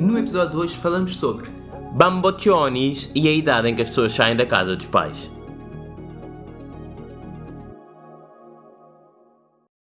No 0.00 0.18
episódio 0.18 0.52
de 0.52 0.56
hoje 0.56 0.76
falamos 0.78 1.14
sobre 1.16 1.50
Bambociones 1.92 3.10
e 3.14 3.28
a 3.28 3.32
idade 3.32 3.68
em 3.68 3.74
que 3.74 3.82
as 3.82 3.90
pessoas 3.90 4.12
saem 4.12 4.34
da 4.34 4.46
casa 4.46 4.74
dos 4.74 4.86
pais. 4.86 5.30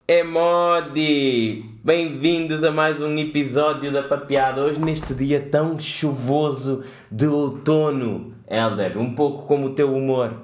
É 0.08 0.24
Modi! 0.24 1.64
Bem-vindos 1.84 2.64
a 2.64 2.72
mais 2.72 3.00
um 3.00 3.16
episódio 3.18 3.92
da 3.92 4.02
Papeada. 4.02 4.64
Hoje, 4.64 4.80
neste 4.80 5.14
dia 5.14 5.48
tão 5.48 5.78
chuvoso 5.78 6.82
de 7.08 7.28
outono, 7.28 8.34
Helder, 8.48 8.98
um 8.98 9.14
pouco 9.14 9.46
como 9.46 9.66
o 9.68 9.74
teu 9.74 9.94
humor. 9.94 10.34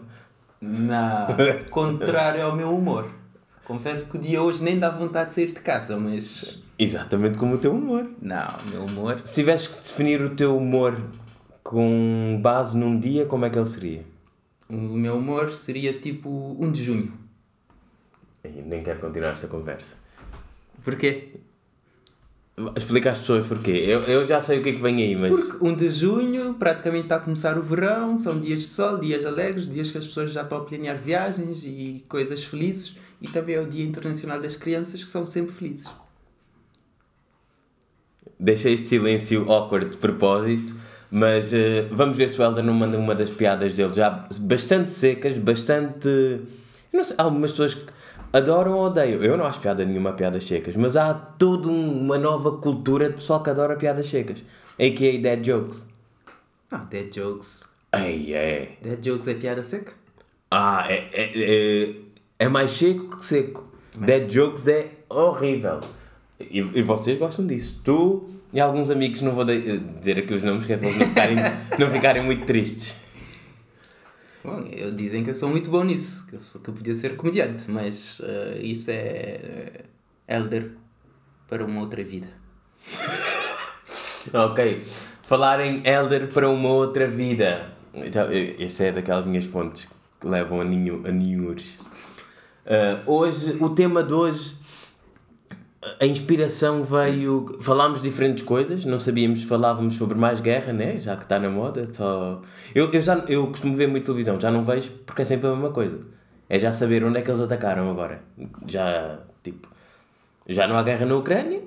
na 0.61 1.27
contrário 1.71 2.45
ao 2.45 2.55
meu 2.55 2.73
humor. 2.73 3.11
Confesso 3.65 4.13
que 4.13 4.17
o 4.17 4.21
dia 4.21 4.41
hoje 4.41 4.63
nem 4.63 4.79
dá 4.79 4.91
vontade 4.91 5.31
de 5.31 5.35
sair 5.35 5.47
de 5.47 5.61
casa, 5.61 5.99
mas 5.99 6.65
Exatamente 6.79 7.39
como 7.39 7.55
o 7.55 7.59
teu 7.59 7.73
humor. 7.73 8.11
não, 8.21 8.49
o 8.65 8.71
meu 8.71 8.85
humor. 8.85 9.21
Se 9.25 9.35
tivesses 9.35 9.67
que 9.67 9.77
definir 9.77 10.21
o 10.21 10.31
teu 10.31 10.57
humor 10.57 11.01
com 11.63 12.39
base 12.43 12.77
num 12.77 12.99
dia, 12.99 13.25
como 13.27 13.45
é 13.45 13.51
que 13.51 13.59
ele 13.59 13.67
seria? 13.67 14.05
O 14.69 14.75
meu 14.75 15.17
humor 15.17 15.53
seria 15.53 15.93
tipo 15.95 16.57
1 16.61 16.73
de 16.73 16.83
junho. 16.83 17.13
Eu 18.45 18.65
nem 18.65 18.83
quero 18.83 19.01
continuar 19.01 19.31
esta 19.31 19.49
conversa. 19.49 19.95
Porquê? 20.85 21.35
Explica 22.75 23.11
às 23.11 23.19
pessoas 23.19 23.47
porquê. 23.47 23.71
Eu, 23.71 24.03
eu 24.03 24.27
já 24.27 24.41
sei 24.41 24.61
o 24.61 24.63
que 24.63 24.71
é 24.71 24.73
que 24.73 24.81
vem 24.81 25.03
aí, 25.03 25.17
mas. 25.17 25.31
Porque 25.31 25.65
1 25.65 25.75
de 25.77 25.91
junho 25.91 26.55
praticamente 26.55 27.05
está 27.05 27.17
a 27.17 27.21
começar 27.21 27.59
o 27.59 27.63
verão, 27.63 28.19
são 28.19 28.41
dias 28.41 28.61
de 28.61 28.67
sol, 28.67 28.99
dias 28.99 29.25
alegres, 29.25 29.69
dias 29.69 29.91
que 29.91 29.99
as 29.99 30.07
pessoas 30.07 30.31
já 30.31 30.43
estão 30.43 30.59
a 30.59 30.65
planear 30.65 30.97
viagens 30.97 31.63
e 31.65 32.05
coisas 32.09 32.45
felizes. 32.45 32.99
E 33.21 33.29
também 33.29 33.57
é 33.57 33.61
o 33.61 33.67
Dia 33.67 33.85
Internacional 33.85 34.41
das 34.41 34.57
Crianças, 34.57 35.03
que 35.03 35.11
são 35.11 35.25
sempre 35.25 35.53
felizes. 35.53 35.91
Deixei 38.39 38.75
este 38.75 38.89
silêncio 38.89 39.51
awkward 39.51 39.91
de 39.91 39.97
propósito, 39.97 40.75
mas 41.11 41.53
eh, 41.53 41.87
vamos 41.91 42.17
ver 42.17 42.29
se 42.29 42.39
o 42.41 42.45
Helder 42.45 42.63
não 42.65 42.75
manda 42.75 42.99
uma 42.99 43.15
das 43.15 43.31
piadas 43.31 43.75
dele 43.75 43.95
já 43.95 44.27
bastante 44.41 44.91
secas, 44.91 45.39
bastante. 45.39 46.07
Eu 46.09 46.43
não 46.93 47.05
sei, 47.05 47.17
há 47.19 47.23
algumas 47.23 47.53
pessoas 47.53 47.75
que 47.75 47.87
adoram 48.33 48.73
ou 48.75 48.87
odeiam. 48.87 49.23
Eu 49.23 49.37
não 49.37 49.47
acho 49.47 49.61
piada 49.61 49.85
nenhuma 49.85 50.13
piadas 50.13 50.45
secas, 50.47 50.77
mas 50.77 50.97
há 50.97 51.15
toda 51.15 51.69
um- 51.69 52.01
uma 52.03 52.19
nova 52.19 52.53
cultura 52.59 53.09
de 53.09 53.15
pessoal 53.17 53.43
que 53.43 53.49
adora 53.51 53.77
piadas 53.77 54.07
secas, 54.09 54.43
a.k.a. 54.79 55.19
dead 55.21 55.43
jokes. 55.45 55.87
Não, 56.71 56.85
dead 56.87 57.11
jokes. 57.15 57.65
Ai, 57.93 58.35
é. 58.35 58.73
Dead 58.83 59.01
jokes 59.03 59.29
é 59.29 59.35
piada 59.35 59.63
seca? 59.63 59.93
Ah, 60.51 60.85
é, 60.89 61.07
é, 61.13 61.33
é, 61.89 61.95
é 62.41 62.49
mais 62.49 62.71
seco 62.73 63.17
que 63.17 63.25
seco. 63.27 63.65
Dead 63.97 64.29
jokes 64.31 64.69
é 64.69 64.91
horrível. 65.09 65.81
E, 66.41 66.59
e 66.59 66.83
vocês 66.83 67.19
gostam 67.19 67.47
disso. 67.47 67.81
Tu 67.85 68.29
e 68.53 68.61
alguns 68.61 68.91
amigos, 68.91 69.21
não 69.23 69.33
vou 69.33 69.45
de- 69.45 69.79
dizer 69.79 70.19
aqui 70.19 70.35
os 70.35 70.43
nomes, 70.43 70.65
que 70.67 70.73
é 70.73 70.77
para 70.77 70.89
eles 70.89 70.99
não 70.99 71.09
ficarem, 71.09 71.37
não 71.79 71.91
ficarem 71.91 72.23
muito 72.25 72.47
tristes. 72.47 72.95
Bom, 74.45 74.61
eu, 74.71 74.93
dizem 74.95 75.25
que 75.25 75.31
eu 75.31 75.35
sou 75.35 75.49
muito 75.49 75.69
bom 75.71 75.83
nisso, 75.83 76.27
que 76.29 76.37
eu, 76.37 76.41
sou, 76.41 76.61
que 76.61 76.71
eu 76.71 76.75
podia 76.75 76.95
ser 76.95 77.17
comediante, 77.17 77.69
mas 77.71 78.21
eh, 78.25 78.61
isso 78.63 78.91
é 78.91 78.95
eh, 78.99 79.85
elder 80.29 80.71
para 81.49 81.65
uma 81.65 81.81
outra 81.81 82.03
vida. 82.05 82.29
Ok. 84.33 84.83
Falar 85.23 85.61
em 85.61 85.83
Elder 85.87 86.29
para 86.29 86.49
uma 86.49 86.69
outra 86.69 87.07
vida. 87.07 87.73
Já- 88.13 88.27
Esta 88.59 88.85
é 88.85 88.93
daquelas 88.93 89.25
minhas 89.27 89.45
fontes 89.45 89.89
que 90.21 90.27
levam 90.27 90.61
a, 90.61 90.65
ninho, 90.65 91.03
a 91.07 91.11
ninhures. 91.11 91.75
Ah, 92.67 93.03
hoje, 93.07 93.57
o 93.61 93.69
tema 93.71 94.03
de 94.03 94.13
hoje, 94.13 94.57
a 96.01 96.07
inspiração 96.07 96.83
veio. 96.83 97.59
Falámos 97.61 98.03
de 98.03 98.09
diferentes 98.09 98.45
coisas, 98.45 98.85
não 98.85 98.99
sabíamos, 98.99 99.43
falávamos 99.45 99.95
sobre 99.97 100.17
mais 100.17 100.41
guerra, 100.41 100.73
né? 100.73 100.99
Já 101.01 101.17
que 101.17 101.23
está 101.23 101.39
na 101.39 101.49
moda. 101.49 101.93
Só... 101.93 102.43
Eu, 102.75 102.91
eu, 102.93 103.01
já, 103.01 103.17
eu 103.29 103.47
costumo 103.47 103.75
ver 103.75 103.87
muito 103.87 104.05
televisão, 104.05 104.41
já 104.41 104.51
não 104.51 104.63
vejo 104.63 104.91
porque 105.05 105.23
é 105.23 105.25
sempre 105.25 105.47
a 105.49 105.53
mesma 105.53 105.71
coisa. 105.71 106.01
É 106.49 106.59
já 106.59 106.73
saber 106.73 107.05
onde 107.05 107.19
é 107.19 107.23
que 107.23 107.31
eles 107.31 107.41
atacaram 107.41 107.91
agora. 107.91 108.21
Já, 108.67 109.19
tipo, 109.43 109.69
já 110.49 110.67
não 110.67 110.77
há 110.77 110.83
guerra 110.83 111.07
na 111.07 111.17
Ucrânia, 111.17 111.61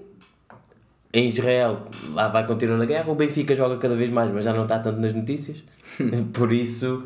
em 1.14 1.28
Israel, 1.28 1.88
lá 2.14 2.28
vai 2.28 2.46
continuando 2.46 2.84
a 2.84 2.86
guerra. 2.86 3.12
O 3.12 3.16
Benfica 3.16 3.56
joga 3.56 3.78
cada 3.78 3.96
vez 3.96 4.10
mais, 4.10 4.32
mas 4.32 4.44
já 4.44 4.54
não 4.54 4.64
está 4.64 4.80
tanto 4.80 5.00
nas 5.02 5.14
notícias. 5.14 5.64
Por 6.34 6.54
isso, 6.54 7.04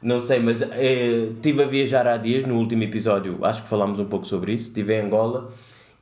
não 0.00 0.20
sei, 0.20 0.38
mas 0.38 0.62
eh, 0.62 1.30
estive 1.34 1.62
a 1.62 1.66
viajar 1.66 2.06
há 2.06 2.16
dias, 2.16 2.44
no 2.44 2.56
último 2.56 2.84
episódio, 2.84 3.38
acho 3.44 3.62
que 3.62 3.68
falámos 3.68 3.98
um 3.98 4.04
pouco 4.04 4.26
sobre 4.26 4.52
isso. 4.52 4.68
Estive 4.68 4.94
em 4.94 5.06
Angola 5.06 5.50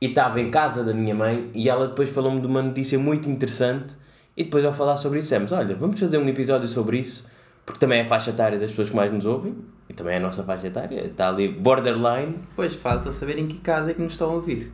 e 0.01 0.07
estava 0.07 0.39
em 0.41 0.51
casa 0.51 0.83
da 0.83 0.93
minha 0.93 1.15
mãe 1.15 1.49
e 1.53 1.69
ela 1.69 1.87
depois 1.87 2.09
falou-me 2.09 2.41
de 2.41 2.47
uma 2.47 2.61
notícia 2.61 2.97
muito 2.99 3.29
interessante. 3.29 3.95
E 4.37 4.43
depois, 4.43 4.65
ao 4.65 4.73
falar 4.73 4.97
sobre 4.97 5.19
isso, 5.19 5.27
dissemos: 5.27 5.51
Olha, 5.51 5.75
vamos 5.75 5.99
fazer 5.99 6.17
um 6.17 6.27
episódio 6.27 6.67
sobre 6.67 6.99
isso, 6.99 7.29
porque 7.65 7.79
também 7.79 7.99
é 7.99 8.01
a 8.03 8.05
faixa 8.05 8.31
etária 8.31 8.59
das 8.59 8.69
pessoas 8.69 8.89
que 8.89 8.95
mais 8.95 9.11
nos 9.11 9.25
ouvem 9.25 9.55
e 9.89 9.93
também 9.93 10.15
é 10.15 10.17
a 10.17 10.19
nossa 10.21 10.43
faixa 10.43 10.67
etária. 10.67 11.05
Está 11.05 11.29
ali 11.29 11.47
borderline. 11.47 12.39
Pois 12.55 12.75
falta 12.75 13.11
saber 13.11 13.37
em 13.39 13.47
que 13.47 13.59
casa 13.59 13.91
é 13.91 13.93
que 13.93 14.01
nos 14.01 14.13
estão 14.13 14.29
a 14.29 14.33
ouvir. 14.33 14.71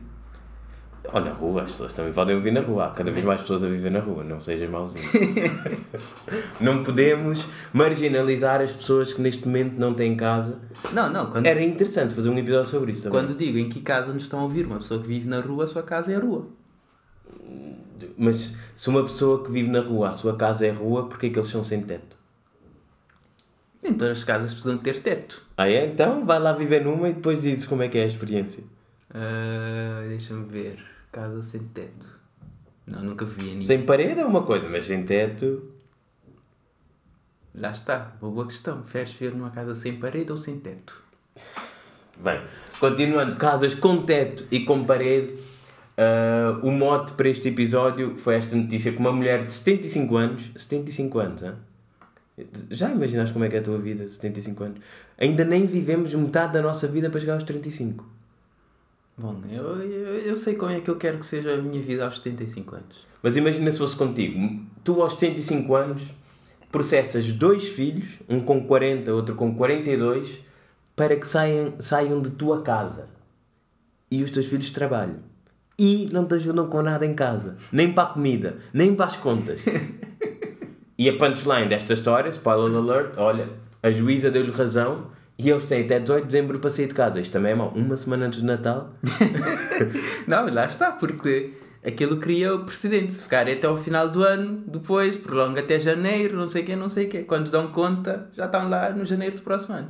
Ou 1.12 1.20
na 1.20 1.32
rua, 1.32 1.62
as 1.62 1.72
pessoas 1.72 1.92
também 1.92 2.12
podem 2.12 2.36
ouvir 2.36 2.52
na 2.52 2.60
rua. 2.60 2.86
Há 2.86 2.90
cada 2.90 3.10
vez 3.10 3.24
mais 3.24 3.40
pessoas 3.40 3.64
a 3.64 3.68
viver 3.68 3.90
na 3.90 3.98
rua, 4.00 4.22
não 4.22 4.40
sejas 4.40 4.70
mauzinho. 4.70 5.04
não 6.60 6.84
podemos 6.84 7.46
marginalizar 7.72 8.60
as 8.60 8.70
pessoas 8.72 9.12
que 9.12 9.20
neste 9.20 9.46
momento 9.46 9.78
não 9.78 9.94
têm 9.94 10.16
casa. 10.16 10.60
Não, 10.92 11.12
não, 11.12 11.30
quando, 11.30 11.46
Era 11.46 11.62
interessante 11.62 12.14
fazer 12.14 12.28
um 12.28 12.38
episódio 12.38 12.70
sobre 12.70 12.92
isso. 12.92 13.02
também. 13.04 13.18
quando 13.20 13.36
digo 13.36 13.58
em 13.58 13.68
que 13.68 13.80
casa 13.80 14.12
nos 14.12 14.22
estão 14.22 14.40
a 14.40 14.42
ouvir, 14.44 14.64
uma 14.66 14.76
pessoa 14.78 15.00
que 15.00 15.08
vive 15.08 15.28
na 15.28 15.40
rua, 15.40 15.64
a 15.64 15.66
sua 15.66 15.82
casa 15.82 16.12
é 16.12 16.16
a 16.16 16.20
rua. 16.20 16.46
Mas 18.16 18.56
se 18.76 18.88
uma 18.88 19.02
pessoa 19.02 19.44
que 19.44 19.50
vive 19.50 19.70
na 19.70 19.80
rua, 19.80 20.08
a 20.08 20.12
sua 20.12 20.36
casa 20.36 20.66
é 20.66 20.70
rua, 20.70 21.08
porquê 21.08 21.30
que 21.30 21.38
eles 21.38 21.48
são 21.50 21.64
sem 21.64 21.82
teto? 21.82 22.16
Todas 23.82 24.18
as 24.18 24.24
casas 24.24 24.52
precisam 24.52 24.78
ter 24.78 25.00
teto. 25.00 25.42
Ah 25.56 25.68
é? 25.68 25.84
Então 25.86 26.24
vai 26.24 26.38
lá 26.38 26.52
viver 26.52 26.84
numa 26.84 27.08
e 27.08 27.12
depois 27.14 27.42
dizes 27.42 27.66
como 27.66 27.82
é 27.82 27.88
que 27.88 27.98
é 27.98 28.04
a 28.04 28.06
experiência. 28.06 28.62
Ah, 29.12 30.04
Deixa-me 30.08 30.44
ver. 30.46 30.91
Casa 31.12 31.42
sem 31.42 31.60
teto. 31.60 32.18
Não, 32.86 33.02
nunca 33.02 33.24
vi 33.24 33.42
ninguém. 33.42 33.60
Sem 33.60 33.84
parede 33.84 34.20
é 34.20 34.24
uma 34.24 34.42
coisa, 34.42 34.68
mas 34.68 34.86
sem 34.86 35.04
teto... 35.04 35.70
Lá 37.54 37.70
está, 37.70 38.16
uma 38.20 38.30
boa 38.30 38.46
questão. 38.46 38.80
Preferes 38.80 39.12
ver 39.12 39.32
numa 39.32 39.50
casa 39.50 39.74
sem 39.74 39.96
parede 39.96 40.32
ou 40.32 40.38
sem 40.38 40.58
teto? 40.58 41.02
Bem, 42.16 42.42
continuando, 42.80 43.36
casas 43.36 43.74
com 43.74 44.04
teto 44.04 44.46
e 44.50 44.64
com 44.64 44.84
parede, 44.84 45.36
ah, 45.96 46.58
o 46.62 46.70
mote 46.70 47.12
para 47.12 47.28
este 47.28 47.48
episódio 47.48 48.16
foi 48.16 48.36
esta 48.36 48.56
notícia 48.56 48.92
que 48.92 48.98
uma 48.98 49.12
mulher 49.12 49.46
de 49.46 49.52
75 49.52 50.16
anos, 50.16 50.50
75 50.56 51.18
anos, 51.18 51.42
hã? 51.42 51.56
já 52.70 52.90
imaginaste 52.90 53.32
como 53.32 53.44
é 53.44 53.48
que 53.48 53.56
é 53.56 53.58
a 53.58 53.62
tua 53.62 53.78
vida, 53.78 54.08
75 54.08 54.64
anos? 54.64 54.80
Ainda 55.18 55.44
nem 55.44 55.66
vivemos 55.66 56.14
metade 56.14 56.54
da 56.54 56.62
nossa 56.62 56.88
vida 56.88 57.10
para 57.10 57.20
chegar 57.20 57.34
aos 57.34 57.42
35. 57.42 58.06
Bom, 59.22 59.36
eu, 59.48 59.80
eu, 59.80 60.14
eu 60.18 60.34
sei 60.34 60.56
como 60.56 60.72
é 60.72 60.80
que 60.80 60.90
eu 60.90 60.96
quero 60.96 61.18
que 61.18 61.26
seja 61.26 61.54
a 61.54 61.56
minha 61.56 61.80
vida 61.80 62.04
aos 62.04 62.18
75 62.18 62.74
anos. 62.74 63.06
Mas 63.22 63.36
imagina 63.36 63.70
se 63.70 63.78
fosse 63.78 63.94
contigo, 63.94 64.60
tu 64.82 65.00
aos 65.00 65.12
75 65.12 65.76
anos 65.76 66.02
processas 66.72 67.30
dois 67.30 67.68
filhos, 67.68 68.18
um 68.28 68.40
com 68.40 68.64
40, 68.64 69.14
outro 69.14 69.36
com 69.36 69.54
42, 69.54 70.40
para 70.96 71.14
que 71.14 71.28
saiam, 71.28 71.74
saiam 71.78 72.20
de 72.20 72.32
tua 72.32 72.62
casa. 72.62 73.10
E 74.10 74.24
os 74.24 74.30
teus 74.32 74.46
filhos 74.46 74.70
trabalham. 74.70 75.20
E 75.78 76.08
não 76.12 76.26
te 76.26 76.34
ajudam 76.34 76.66
com 76.68 76.82
nada 76.82 77.06
em 77.06 77.14
casa. 77.14 77.56
Nem 77.70 77.92
para 77.92 78.08
a 78.08 78.12
comida, 78.12 78.56
nem 78.74 78.92
para 78.92 79.06
as 79.06 79.16
contas. 79.16 79.60
e 80.98 81.08
a 81.08 81.16
punchline 81.16 81.68
desta 81.68 81.92
história, 81.92 82.28
spoiler 82.30 82.76
alert, 82.76 83.16
olha, 83.18 83.50
a 83.80 83.90
juíza 83.92 84.32
deu-lhe 84.32 84.50
razão 84.50 85.12
e 85.42 85.50
eles 85.50 85.64
têm 85.64 85.82
até 85.82 85.98
18 85.98 86.22
de 86.22 86.26
dezembro 86.28 86.58
para 86.60 86.70
sair 86.70 86.86
de 86.86 86.94
casa. 86.94 87.20
Isto 87.20 87.32
também 87.32 87.52
é 87.52 87.54
mau. 87.54 87.72
Uma 87.74 87.96
semana 87.96 88.26
antes 88.26 88.40
do 88.40 88.46
Natal. 88.46 88.94
Não, 90.28 90.46
lá 90.54 90.66
está, 90.66 90.92
porque 90.92 91.50
aquilo 91.84 92.18
cria 92.18 92.54
o 92.54 92.64
precedente. 92.64 93.12
Se 93.12 93.22
ficarem 93.22 93.54
até 93.54 93.66
ao 93.66 93.76
final 93.76 94.08
do 94.08 94.22
ano, 94.22 94.62
depois 94.68 95.16
prolonga 95.16 95.60
até 95.60 95.80
janeiro, 95.80 96.36
não 96.36 96.46
sei 96.46 96.62
o 96.62 96.64
quê, 96.64 96.76
não 96.76 96.88
sei 96.88 97.06
o 97.06 97.08
quê. 97.08 97.22
Quando 97.22 97.50
dão 97.50 97.72
conta, 97.72 98.28
já 98.34 98.46
estão 98.46 98.68
lá 98.68 98.90
no 98.90 99.04
janeiro 99.04 99.34
do 99.34 99.42
próximo 99.42 99.78
ano. 99.78 99.88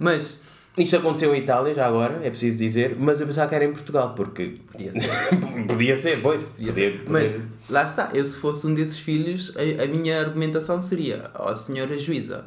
Mas, 0.00 0.42
Isto 0.78 0.96
aconteceu 0.96 1.34
em 1.34 1.40
Itália, 1.40 1.74
já 1.74 1.86
agora, 1.86 2.20
é 2.22 2.30
preciso 2.30 2.56
dizer, 2.56 2.96
mas 2.98 3.20
eu 3.20 3.26
pensava 3.26 3.48
que 3.50 3.54
era 3.54 3.64
em 3.66 3.72
Portugal, 3.72 4.14
porque. 4.14 4.54
Podia 4.72 4.92
ser. 4.92 5.10
Podia 5.68 5.96
ser, 5.98 6.22
pois. 6.22 6.42
Podia 6.42 6.72
ser. 6.72 7.04
mas 7.08 7.34
lá 7.68 7.82
está, 7.82 8.10
eu 8.14 8.24
se 8.24 8.36
fosse 8.36 8.66
um 8.66 8.72
desses 8.72 8.98
filhos, 8.98 9.54
a, 9.56 9.82
a 9.82 9.86
minha 9.86 10.20
argumentação 10.20 10.80
seria: 10.80 11.30
ó 11.34 11.54
senhora 11.54 11.98
juíza, 11.98 12.46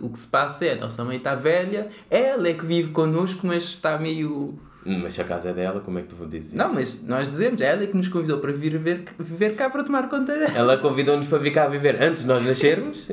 o 0.00 0.08
que 0.10 0.18
se 0.18 0.26
passa 0.26 0.66
é, 0.66 0.72
a 0.72 0.76
nossa 0.76 1.04
mãe 1.04 1.16
está 1.16 1.34
velha, 1.34 1.88
ela 2.10 2.48
é 2.48 2.54
que 2.54 2.64
vive 2.64 2.90
connosco, 2.90 3.46
mas 3.46 3.64
está 3.64 3.98
meio. 3.98 4.58
Mas 4.84 5.12
se 5.12 5.20
a 5.20 5.24
casa 5.24 5.50
é 5.50 5.52
dela, 5.52 5.80
como 5.80 5.98
é 5.98 6.02
que 6.02 6.08
tu 6.08 6.26
dizes 6.26 6.48
isso? 6.48 6.56
Não, 6.56 6.72
mas 6.72 7.06
nós 7.06 7.30
dizemos, 7.30 7.60
ela 7.60 7.82
é 7.82 7.86
que 7.86 7.96
nos 7.96 8.08
convidou 8.08 8.38
para 8.38 8.50
vir 8.50 8.78
ver, 8.78 9.04
viver 9.18 9.54
cá 9.54 9.68
para 9.68 9.84
tomar 9.84 10.08
conta 10.08 10.32
dela. 10.32 10.52
Ela 10.56 10.78
convidou-nos 10.78 11.26
para 11.26 11.38
vir 11.38 11.52
cá 11.52 11.68
viver 11.68 12.02
antes 12.02 12.22
de 12.22 12.28
nós 12.28 12.42
nascermos. 12.42 13.10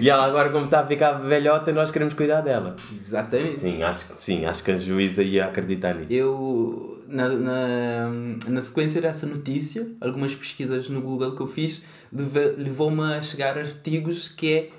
e 0.00 0.08
ela 0.08 0.24
agora, 0.24 0.50
como 0.50 0.66
está 0.66 0.80
a 0.80 0.86
ficar 0.86 1.12
velhota, 1.14 1.72
nós 1.72 1.90
queremos 1.90 2.14
cuidar 2.14 2.42
dela. 2.42 2.76
Exatamente. 2.94 3.58
Sim, 3.60 3.82
acho 3.82 4.08
que 4.08 4.16
sim, 4.16 4.44
acho 4.44 4.62
que 4.62 4.70
a 4.70 4.78
juíza 4.78 5.22
ia 5.24 5.46
acreditar 5.46 5.94
nisso. 5.94 6.12
Eu, 6.12 7.02
na, 7.08 7.28
na, 7.28 8.10
na 8.48 8.60
sequência 8.60 9.00
dessa 9.00 9.26
notícia, 9.26 9.88
algumas 10.00 10.32
pesquisas 10.32 10.88
no 10.88 11.00
Google 11.00 11.34
que 11.34 11.42
eu 11.42 11.48
fiz, 11.48 11.82
levou-me 12.12 13.02
a 13.02 13.22
chegar 13.22 13.58
a 13.58 13.62
artigos 13.62 14.28
que 14.28 14.52
é 14.52 14.70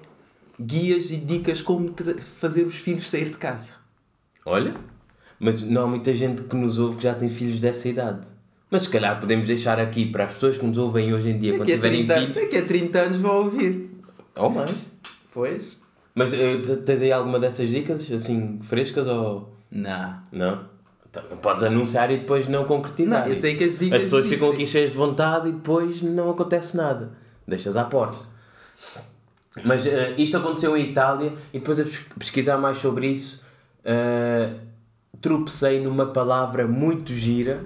guias 0.60 1.12
e 1.12 1.18
dicas 1.18 1.62
como 1.62 1.94
fazer 2.40 2.64
os 2.64 2.76
filhos 2.76 3.10
sair 3.10 3.26
de 3.32 3.38
casa. 3.38 3.74
Olha, 4.46 4.76
mas 5.40 5.62
não 5.64 5.84
há 5.84 5.88
muita 5.88 6.14
gente 6.16 6.44
que 6.44 6.56
nos 6.56 6.78
ouve 6.80 6.98
que 6.98 7.04
já 7.04 7.14
tem 7.16 7.30
filhos 7.30 7.60
dessa 7.60 7.88
idade. 7.90 8.28
Mas 8.70 8.84
se 8.84 8.90
calhar 8.90 9.20
podemos 9.20 9.46
deixar 9.48 9.80
aqui 9.80 10.06
para 10.12 10.26
as 10.26 10.34
pessoas 10.34 10.58
que 10.58 10.66
nos 10.66 10.78
ouvem 10.78 11.14
hoje 11.14 11.30
em 11.30 11.38
dia, 11.38 11.52
quando 11.52 11.60
Daqui 11.60 11.74
a, 11.74 11.76
tiverem 11.76 12.06
30, 12.06 12.20
filhos, 12.22 12.36
daqui 12.36 12.58
a 12.58 12.66
30 12.66 13.00
anos 13.00 13.20
vão 13.20 13.36
ouvir. 13.44 13.92
ou 14.36 14.50
mais. 14.50 14.74
Pois? 15.32 15.80
Mas 16.16 16.34
eh, 16.34 16.58
te- 16.58 16.78
tens 16.78 17.02
aí 17.02 17.12
alguma 17.12 17.40
dessas 17.40 17.70
dicas, 17.70 18.10
assim, 18.12 18.60
frescas 18.62 19.08
ou... 19.08 19.54
Não. 19.72 20.18
Não? 20.32 20.66
Então, 21.10 21.24
podes 21.42 21.64
anunciar 21.64 22.10
e 22.12 22.18
depois 22.18 22.48
não 22.48 22.66
concretizar. 22.66 23.22
Não, 23.22 23.28
eu 23.30 23.36
sei 23.36 23.56
que 23.56 23.64
as 23.64 23.78
dicas 23.78 23.98
As 23.98 24.04
pessoas 24.04 24.26
ficam 24.28 24.48
existem. 24.48 24.64
aqui 24.64 24.72
cheias 24.72 24.92
de 24.92 24.98
vontade 24.98 25.50
e 25.50 25.52
depois 25.52 26.02
não 26.02 26.30
acontece 26.32 26.76
nada. 26.78 27.12
Deixas 27.48 27.78
à 27.78 27.84
porta. 27.86 28.18
Mas 29.64 29.86
eh, 29.86 30.16
isto 30.18 30.38
aconteceu 30.38 30.76
em 30.78 30.90
Itália 30.90 31.34
e 31.54 31.60
depois 31.60 31.80
a 31.80 31.84
pes- 31.84 32.06
pesquisar 32.18 32.58
mais 32.58 32.78
sobre 32.78 33.08
isso 33.08 33.46
eh, 33.86 34.50
tropecei 35.22 35.80
numa 35.82 36.08
palavra 36.08 36.68
muito 36.68 37.12
gira. 37.14 37.64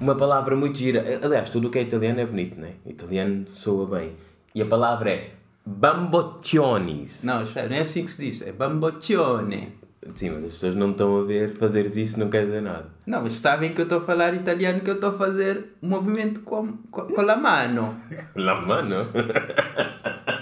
Uma 0.00 0.14
palavra 0.14 0.54
muito 0.56 0.78
gira. 0.78 1.04
Aliás, 1.22 1.50
tudo 1.50 1.68
o 1.68 1.70
que 1.70 1.78
é 1.78 1.82
italiano 1.82 2.20
é 2.20 2.26
bonito, 2.26 2.58
não 2.58 2.68
é? 2.68 2.72
Italiano 2.86 3.44
soa 3.48 3.86
bem. 3.98 4.12
E 4.54 4.62
a 4.62 4.66
palavra 4.66 5.10
é 5.10 5.30
bambocciones. 5.66 7.24
Não, 7.24 7.42
espera, 7.42 7.68
não 7.68 7.76
é 7.76 7.80
assim 7.80 8.04
que 8.04 8.10
se 8.10 8.30
diz. 8.30 8.42
É 8.42 8.52
bamboccione. 8.52 9.78
Sim, 10.14 10.30
mas 10.30 10.44
as 10.44 10.52
pessoas 10.52 10.74
não 10.74 10.92
estão 10.92 11.20
a 11.20 11.24
ver. 11.24 11.56
Fazeres 11.58 11.96
isso 11.96 12.18
não 12.18 12.30
quer 12.30 12.46
dizer 12.46 12.62
nada. 12.62 12.86
Não, 13.06 13.22
mas 13.22 13.34
sabem 13.34 13.74
que 13.74 13.80
eu 13.80 13.84
estou 13.84 13.98
a 13.98 14.02
falar 14.02 14.32
italiano, 14.34 14.80
que 14.80 14.88
eu 14.88 14.94
estou 14.94 15.10
a 15.10 15.12
fazer 15.12 15.74
um 15.82 15.88
movimento 15.88 16.40
com, 16.40 16.78
com, 16.90 17.02
com 17.02 17.20
a 17.20 17.36
mano. 17.36 17.94
La 18.34 18.60
mano. 18.62 19.06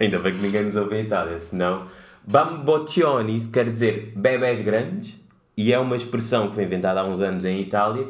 Ainda 0.00 0.18
bem 0.18 0.32
que 0.32 0.40
ninguém 0.42 0.64
nos 0.64 0.76
ouve 0.76 0.96
em 0.96 1.04
Itália, 1.04 1.38
senão. 1.40 1.86
Bamboccioni 2.26 3.48
quer 3.52 3.70
dizer 3.70 4.12
bebés 4.16 4.60
grandes 4.60 5.20
e 5.56 5.72
é 5.72 5.78
uma 5.78 5.96
expressão 5.96 6.48
que 6.48 6.54
foi 6.54 6.64
inventada 6.64 7.00
há 7.00 7.04
uns 7.04 7.20
anos 7.20 7.44
em 7.44 7.60
Itália 7.60 8.08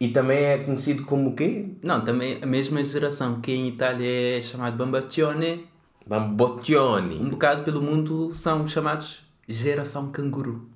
e 0.00 0.08
também 0.08 0.44
é 0.44 0.58
conhecido 0.58 1.04
como 1.04 1.30
o 1.30 1.34
quê? 1.36 1.66
Não, 1.82 2.04
também 2.04 2.38
a 2.42 2.46
mesma 2.46 2.82
geração 2.82 3.40
que 3.40 3.52
em 3.52 3.68
Itália 3.68 4.38
é 4.38 4.40
chamado 4.40 4.76
bamboccione, 4.76 5.66
Bamboccioni. 6.06 7.16
um 7.20 7.28
bocado 7.28 7.62
pelo 7.62 7.80
mundo 7.80 8.34
são 8.34 8.66
chamados 8.66 9.22
geração 9.48 10.10
canguru. 10.10 10.68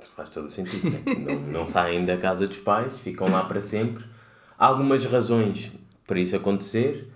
Isso 0.00 0.10
faz 0.10 0.28
todo 0.30 0.50
sentido. 0.50 0.90
né? 0.90 1.02
não, 1.16 1.40
não 1.60 1.66
saem 1.66 2.04
da 2.04 2.16
casa 2.16 2.48
dos 2.48 2.58
pais, 2.58 2.98
ficam 2.98 3.30
lá 3.30 3.44
para 3.44 3.60
sempre. 3.60 4.04
Há 4.58 4.66
algumas 4.66 5.04
razões 5.04 5.70
para 6.06 6.18
isso 6.18 6.34
acontecer. 6.34 7.13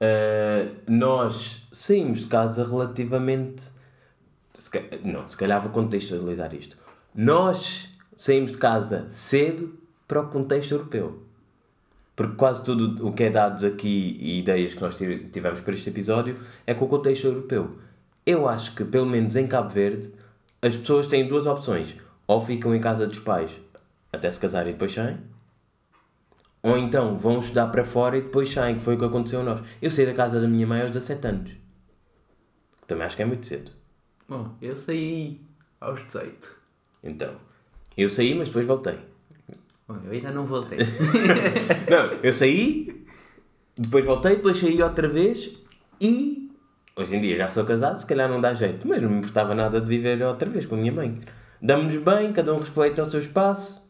Uh, 0.00 0.76
nós 0.86 1.66
saímos 1.72 2.20
de 2.20 2.26
casa 2.26 2.64
relativamente. 2.66 3.66
se 4.54 4.70
não, 5.04 5.26
se 5.26 5.36
calhar 5.36 5.60
vou 5.60 5.70
contextualizar 5.72 6.54
isto. 6.54 6.76
Nós 7.14 7.88
saímos 8.16 8.52
de 8.52 8.58
casa 8.58 9.06
cedo 9.10 9.76
para 10.06 10.20
o 10.20 10.28
contexto 10.28 10.72
europeu. 10.72 11.22
Porque 12.14 12.34
quase 12.34 12.64
tudo 12.64 13.06
o 13.06 13.12
que 13.12 13.24
é 13.24 13.30
dados 13.30 13.62
aqui 13.62 14.16
e 14.20 14.38
ideias 14.40 14.74
que 14.74 14.80
nós 14.80 14.96
ti- 14.96 15.28
tivemos 15.32 15.60
para 15.60 15.74
este 15.74 15.88
episódio 15.90 16.38
é 16.66 16.74
com 16.74 16.84
o 16.84 16.88
contexto 16.88 17.26
europeu. 17.26 17.78
Eu 18.26 18.48
acho 18.48 18.74
que, 18.74 18.84
pelo 18.84 19.06
menos 19.06 19.36
em 19.36 19.46
Cabo 19.46 19.70
Verde, 19.70 20.12
as 20.60 20.76
pessoas 20.76 21.06
têm 21.06 21.28
duas 21.28 21.46
opções. 21.46 21.94
Ou 22.26 22.40
ficam 22.40 22.74
em 22.74 22.80
casa 22.80 23.06
dos 23.06 23.20
pais 23.20 23.52
até 24.12 24.30
se 24.30 24.40
casarem 24.40 24.70
e 24.70 24.72
depois 24.72 24.92
saem. 24.92 25.18
Ou 26.62 26.76
então 26.76 27.16
vão 27.16 27.38
estudar 27.38 27.68
para 27.68 27.84
fora 27.84 28.16
e 28.16 28.22
depois 28.22 28.50
saem, 28.50 28.76
que 28.76 28.82
foi 28.82 28.94
o 28.94 28.98
que 28.98 29.04
aconteceu 29.04 29.40
a 29.40 29.44
nós. 29.44 29.60
Eu 29.80 29.90
saí 29.90 30.06
da 30.06 30.14
casa 30.14 30.40
da 30.40 30.48
minha 30.48 30.66
mãe 30.66 30.82
aos 30.82 30.90
17 30.90 31.26
anos. 31.26 31.50
Também 32.86 33.06
acho 33.06 33.16
que 33.16 33.22
é 33.22 33.26
muito 33.26 33.46
cedo. 33.46 33.70
Bom, 34.28 34.54
eu 34.60 34.76
saí 34.76 35.40
aos 35.80 36.04
18. 36.04 36.56
Então, 37.04 37.34
eu 37.96 38.08
saí, 38.08 38.34
mas 38.34 38.48
depois 38.48 38.66
voltei. 38.66 38.98
Bom, 39.86 39.98
eu 40.04 40.12
ainda 40.12 40.30
não 40.30 40.44
voltei. 40.44 40.78
Não, 41.88 42.18
eu 42.22 42.32
saí, 42.32 43.06
depois 43.74 44.04
voltei, 44.04 44.36
depois 44.36 44.58
saí 44.58 44.82
outra 44.82 45.08
vez 45.08 45.56
e 45.98 46.50
hoje 46.94 47.16
em 47.16 47.20
dia 47.22 47.36
já 47.36 47.48
sou 47.48 47.64
casado, 47.64 47.98
se 47.98 48.06
calhar 48.06 48.28
não 48.28 48.40
dá 48.40 48.52
jeito, 48.52 48.86
mas 48.86 49.00
não 49.00 49.08
me 49.08 49.18
importava 49.18 49.54
nada 49.54 49.80
de 49.80 49.86
viver 49.86 50.20
outra 50.22 50.50
vez 50.50 50.66
com 50.66 50.74
a 50.74 50.78
minha 50.78 50.92
mãe. 50.92 51.20
Damos-nos 51.62 52.02
bem, 52.02 52.32
cada 52.32 52.52
um 52.52 52.58
respeita 52.58 53.02
o 53.02 53.06
seu 53.06 53.20
espaço, 53.20 53.87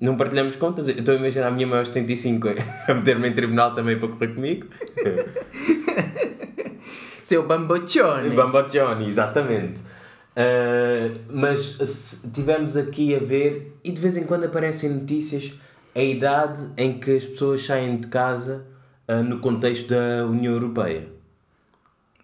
não 0.00 0.16
partilhamos 0.16 0.56
contas. 0.56 0.88
Eu 0.88 0.98
estou 0.98 1.14
a 1.14 1.18
imaginar 1.18 1.48
a 1.48 1.50
minha 1.50 1.66
mãe 1.66 1.78
aos 1.78 1.88
75 1.88 2.48
a 2.88 2.94
meter-me 2.94 3.28
em 3.28 3.32
tribunal 3.32 3.74
também 3.74 3.98
para 3.98 4.08
correr 4.08 4.28
comigo. 4.28 4.66
Seu 7.22 7.46
bamboccione. 7.46 8.30
Bamboccioni, 8.30 9.06
exatamente. 9.06 9.80
Uh, 9.80 11.18
mas 11.30 11.60
se 11.60 12.30
tivemos 12.30 12.76
aqui 12.76 13.16
a 13.16 13.18
ver, 13.18 13.78
e 13.82 13.90
de 13.90 14.00
vez 14.00 14.16
em 14.16 14.24
quando 14.24 14.44
aparecem 14.44 14.90
notícias, 14.90 15.54
a 15.94 16.02
idade 16.02 16.60
em 16.76 17.00
que 17.00 17.16
as 17.16 17.24
pessoas 17.24 17.64
saem 17.64 17.96
de 17.96 18.06
casa 18.08 18.66
uh, 19.08 19.22
no 19.22 19.40
contexto 19.40 19.88
da 19.88 20.26
União 20.26 20.52
Europeia. 20.52 21.08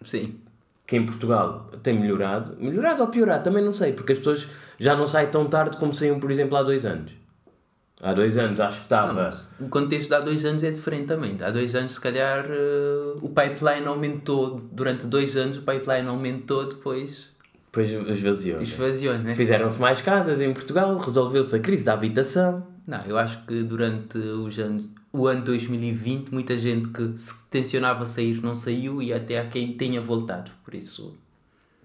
Sim. 0.04 0.36
Que 0.86 0.96
em 0.96 1.06
Portugal 1.06 1.70
tem 1.82 1.98
melhorado. 1.98 2.54
Melhorado 2.60 3.00
ou 3.00 3.08
piorado, 3.08 3.42
também 3.42 3.64
não 3.64 3.72
sei, 3.72 3.94
porque 3.94 4.12
as 4.12 4.18
pessoas 4.18 4.46
já 4.78 4.94
não 4.94 5.06
saem 5.06 5.30
tão 5.30 5.46
tarde 5.46 5.78
como 5.78 5.94
saíam, 5.94 6.20
por 6.20 6.30
exemplo, 6.30 6.54
há 6.56 6.62
dois 6.62 6.84
anos. 6.84 7.21
Há 8.02 8.12
dois 8.12 8.36
anos 8.36 8.58
acho 8.58 8.78
que 8.78 8.82
estava. 8.86 9.30
o 9.60 9.68
contexto 9.68 10.08
de 10.08 10.14
há 10.16 10.20
dois 10.20 10.44
anos 10.44 10.64
é 10.64 10.70
diferente 10.72 11.06
também. 11.06 11.36
Há 11.40 11.50
dois 11.50 11.72
anos, 11.76 11.92
se 11.94 12.00
calhar, 12.00 12.44
eh, 12.50 13.16
o 13.22 13.28
pipeline 13.28 13.86
aumentou. 13.86 14.60
Durante 14.72 15.06
dois 15.06 15.36
anos, 15.36 15.58
o 15.58 15.62
pipeline 15.62 16.08
aumentou, 16.08 16.68
depois 16.68 17.30
Depois 17.66 17.88
esvaziou. 18.08 18.56
né? 18.56 18.62
esvaziou, 18.64 19.16
né? 19.18 19.34
Fizeram-se 19.36 19.80
mais 19.80 20.00
casas 20.00 20.40
em 20.40 20.52
Portugal, 20.52 20.98
resolveu-se 20.98 21.54
a 21.54 21.60
crise 21.60 21.84
da 21.84 21.92
habitação. 21.92 22.66
Não, 22.84 22.98
eu 23.06 23.16
acho 23.16 23.46
que 23.46 23.62
durante 23.62 24.18
os 24.18 24.58
anos, 24.58 24.86
o 25.12 25.28
ano 25.28 25.44
2020, 25.44 26.32
muita 26.34 26.58
gente 26.58 26.88
que 26.88 27.12
se 27.16 27.48
tencionava 27.48 28.04
sair 28.04 28.42
não 28.42 28.56
saiu 28.56 29.00
e 29.00 29.14
até 29.14 29.38
há 29.38 29.46
quem 29.46 29.74
tenha 29.74 30.00
voltado. 30.00 30.50
Por 30.64 30.74
isso, 30.74 31.16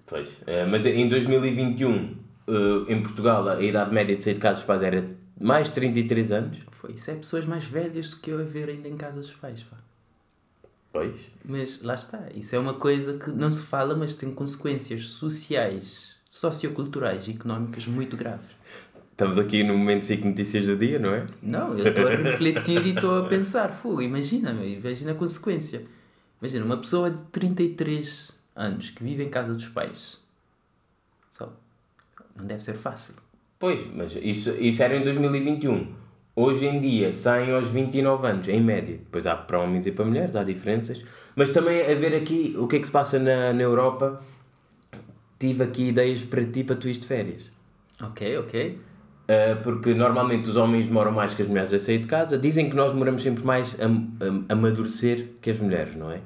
Pois, 0.08 0.42
eh, 0.48 0.66
mas 0.66 0.84
em 0.86 1.08
2021, 1.08 2.16
eh, 2.48 2.54
em 2.94 3.04
Portugal, 3.04 3.48
a 3.48 3.62
idade 3.62 3.94
média 3.94 4.16
de 4.16 4.24
sair 4.24 4.34
de 4.34 4.40
casa 4.40 4.60
dos 4.60 4.66
pais 4.66 4.82
era 4.82 5.06
mais 5.40 5.68
de 5.68 5.74
33 5.74 6.32
anos. 6.32 6.58
foi 6.72 6.94
isso. 6.94 7.12
É 7.12 7.16
pessoas 7.16 7.46
mais 7.46 7.64
velhas 7.64 8.10
do 8.10 8.18
que 8.18 8.32
eu 8.32 8.40
a 8.40 8.44
ver 8.44 8.70
ainda 8.70 8.88
em 8.88 8.98
casa 8.98 9.20
dos 9.20 9.34
pais. 9.34 9.64
Pá. 9.64 9.78
Pois. 10.92 11.16
Mas 11.46 11.82
lá 11.82 11.94
está. 11.94 12.28
Isso 12.34 12.56
é 12.56 12.60
uma 12.60 12.74
coisa 12.74 13.18
que 13.18 13.30
não 13.30 13.52
se 13.52 13.62
fala, 13.62 13.96
mas 13.96 14.16
tem 14.16 14.34
consequências 14.34 15.04
sociais, 15.06 16.16
socioculturais 16.26 17.28
e 17.28 17.32
económicas 17.32 17.86
muito 17.86 18.18
graves. 18.18 18.58
Estamos 19.12 19.38
aqui 19.40 19.64
no 19.64 19.76
momento 19.76 20.06
5 20.06 20.28
notícias 20.28 20.66
do 20.66 20.78
dia, 20.78 21.00
não 21.00 21.14
é? 21.14 21.26
Não, 21.42 21.78
eu 21.78 21.88
estou 21.88 22.08
a 22.08 22.12
refletir 22.12 22.86
e 22.86 22.90
estou 22.94 23.18
a 23.18 23.28
pensar, 23.28 23.70
fogo, 23.70 24.02
imagina, 24.02 24.52
imagina 24.64 25.12
a 25.12 25.16
consequência. 25.16 25.86
Imagina, 26.40 26.64
uma 26.64 26.78
pessoa 26.78 27.10
de 27.10 27.24
33 27.24 28.32
anos 28.56 28.92
que 28.92 29.04
vive 29.04 29.24
em 29.24 29.30
casa 29.30 29.56
dos 29.56 29.68
pais. 29.70 30.22
Só. 31.32 31.52
Não 32.36 32.46
deve 32.46 32.62
ser 32.62 32.76
fácil. 32.76 33.16
Pois, 33.60 33.88
mas 33.94 34.16
isso, 34.22 34.52
isso 34.60 34.84
era 34.84 34.96
em 34.96 35.04
2021. 35.04 35.88
Hoje 36.36 36.68
em 36.68 36.80
dia 36.80 37.12
saem 37.14 37.52
aos 37.52 37.70
29 37.70 38.28
anos, 38.28 38.48
em 38.48 38.62
média. 38.62 38.96
Depois 38.98 39.26
há 39.26 39.36
para 39.36 39.60
homens 39.60 39.88
e 39.88 39.92
para 39.92 40.06
mulheres, 40.06 40.36
há 40.36 40.44
diferenças. 40.44 41.04
Mas 41.36 41.50
também 41.50 41.82
a 41.82 41.96
ver 41.96 42.16
aqui 42.16 42.56
o 42.58 42.68
que 42.68 42.76
é 42.76 42.80
que 42.80 42.86
se 42.86 42.92
passa 42.92 43.18
na, 43.18 43.52
na 43.52 43.64
Europa. 43.64 44.22
Tive 45.40 45.64
aqui 45.64 45.90
ideias 45.90 46.24
para 46.24 46.46
ti 46.46 46.64
para 46.64 46.76
tu 46.76 46.88
ires 46.88 47.00
de 47.00 47.08
férias. 47.08 47.52
Ok, 48.02 48.38
ok. 48.38 48.80
Uh, 49.28 49.62
porque 49.64 49.94
normalmente 49.94 50.50
os 50.50 50.56
homens 50.56 50.86
demoram 50.86 51.12
mais 51.12 51.34
que 51.34 51.42
as 51.42 51.48
mulheres 51.48 51.74
a 51.74 51.80
sair 51.80 51.98
de 51.98 52.08
casa. 52.08 52.38
Dizem 52.38 52.70
que 52.70 52.76
nós 52.76 52.92
demoramos 52.92 53.24
sempre 53.24 53.44
mais 53.44 53.76
a, 53.80 53.86
a, 53.86 53.90
a 54.50 54.54
amadurecer 54.54 55.30
que 55.42 55.50
as 55.50 55.60
mulheres, 55.60 55.96
não 55.96 56.12
é? 56.12 56.22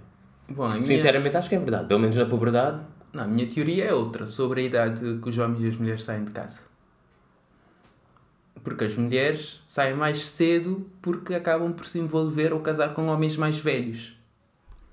Bom, 0.50 0.68
minha, 0.68 0.82
Sinceramente 0.82 1.38
acho 1.38 1.48
que 1.48 1.56
é 1.56 1.60
verdade. 1.60 1.88
Pelo 1.88 2.02
menos 2.02 2.18
na 2.18 2.26
puberdade. 2.26 2.82
não, 3.14 3.24
a 3.24 3.28
minha 3.28 3.48
teoria 3.48 3.86
é 3.86 3.94
outra, 3.94 4.26
sobre 4.26 4.62
a 4.62 4.64
idade 4.66 5.20
que 5.22 5.30
os 5.30 5.38
homens 5.38 5.62
e 5.64 5.68
as 5.70 5.78
mulheres 5.78 6.04
saem 6.04 6.26
de 6.26 6.32
casa. 6.32 6.71
Porque 8.64 8.86
as 8.86 8.96
mulheres 8.96 9.62
saem 9.68 9.96
mais 9.96 10.26
cedo 10.28 10.86
porque 11.02 11.34
acabam 11.34 11.74
por 11.74 11.86
se 11.86 12.00
envolver 12.00 12.54
ou 12.54 12.60
casar 12.60 12.94
com 12.94 13.08
homens 13.08 13.38
mais 13.38 13.58
velhos. 13.58 14.16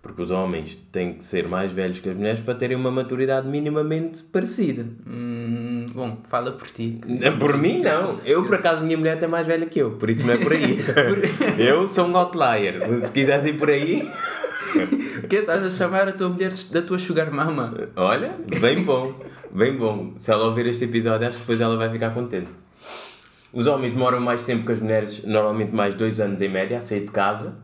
Porque 0.00 0.22
os 0.22 0.30
homens 0.30 0.76
têm 0.92 1.14
que 1.14 1.24
ser 1.24 1.48
mais 1.48 1.72
velhos 1.72 1.98
que 1.98 2.08
as 2.08 2.16
mulheres 2.16 2.40
para 2.40 2.54
terem 2.54 2.76
uma 2.76 2.90
maturidade 2.90 3.48
minimamente 3.48 4.22
parecida. 4.22 4.86
Hum, 5.06 5.86
bom, 5.92 6.18
fala 6.28 6.52
por 6.52 6.68
ti. 6.68 7.00
Por 7.38 7.58
mim, 7.58 7.80
não. 7.80 8.18
Eu, 8.24 8.44
por 8.44 8.54
acaso, 8.54 8.82
minha 8.82 8.96
mulher 8.96 9.22
é 9.22 9.26
mais 9.26 9.46
velha 9.46 9.66
que 9.66 9.80
eu, 9.80 9.92
por 9.92 10.08
isso 10.08 10.26
não 10.26 10.34
é 10.34 10.38
por 10.38 10.52
aí. 10.52 10.78
eu 11.58 11.88
sou 11.88 12.06
um 12.06 12.16
outlier. 12.16 13.04
Se 13.04 13.12
quiseres 13.12 13.44
ir 13.44 13.58
por 13.58 13.68
aí. 13.68 14.08
que 15.28 15.36
estás 15.36 15.64
a 15.64 15.70
chamar 15.70 16.08
a 16.08 16.12
tua 16.12 16.28
mulher 16.28 16.52
da 16.70 16.80
tua 16.80 16.98
sugar 16.98 17.30
mama? 17.32 17.74
Olha, 17.96 18.34
bem 18.60 18.82
bom, 18.84 19.12
bem 19.50 19.76
bom. 19.76 20.14
Se 20.16 20.30
ela 20.30 20.44
ouvir 20.44 20.66
este 20.66 20.84
episódio, 20.84 21.26
acho 21.26 21.38
que 21.38 21.42
depois 21.42 21.60
ela 21.60 21.76
vai 21.76 21.90
ficar 21.90 22.14
contente. 22.14 22.48
Os 23.52 23.66
homens 23.66 23.92
demoram 23.92 24.20
mais 24.20 24.42
tempo 24.42 24.66
que 24.66 24.72
as 24.72 24.80
mulheres, 24.80 25.24
normalmente 25.24 25.74
mais 25.74 25.94
dois 25.94 26.20
anos 26.20 26.40
em 26.40 26.48
média, 26.48 26.78
a 26.78 26.80
sair 26.80 27.00
de 27.00 27.10
casa. 27.10 27.58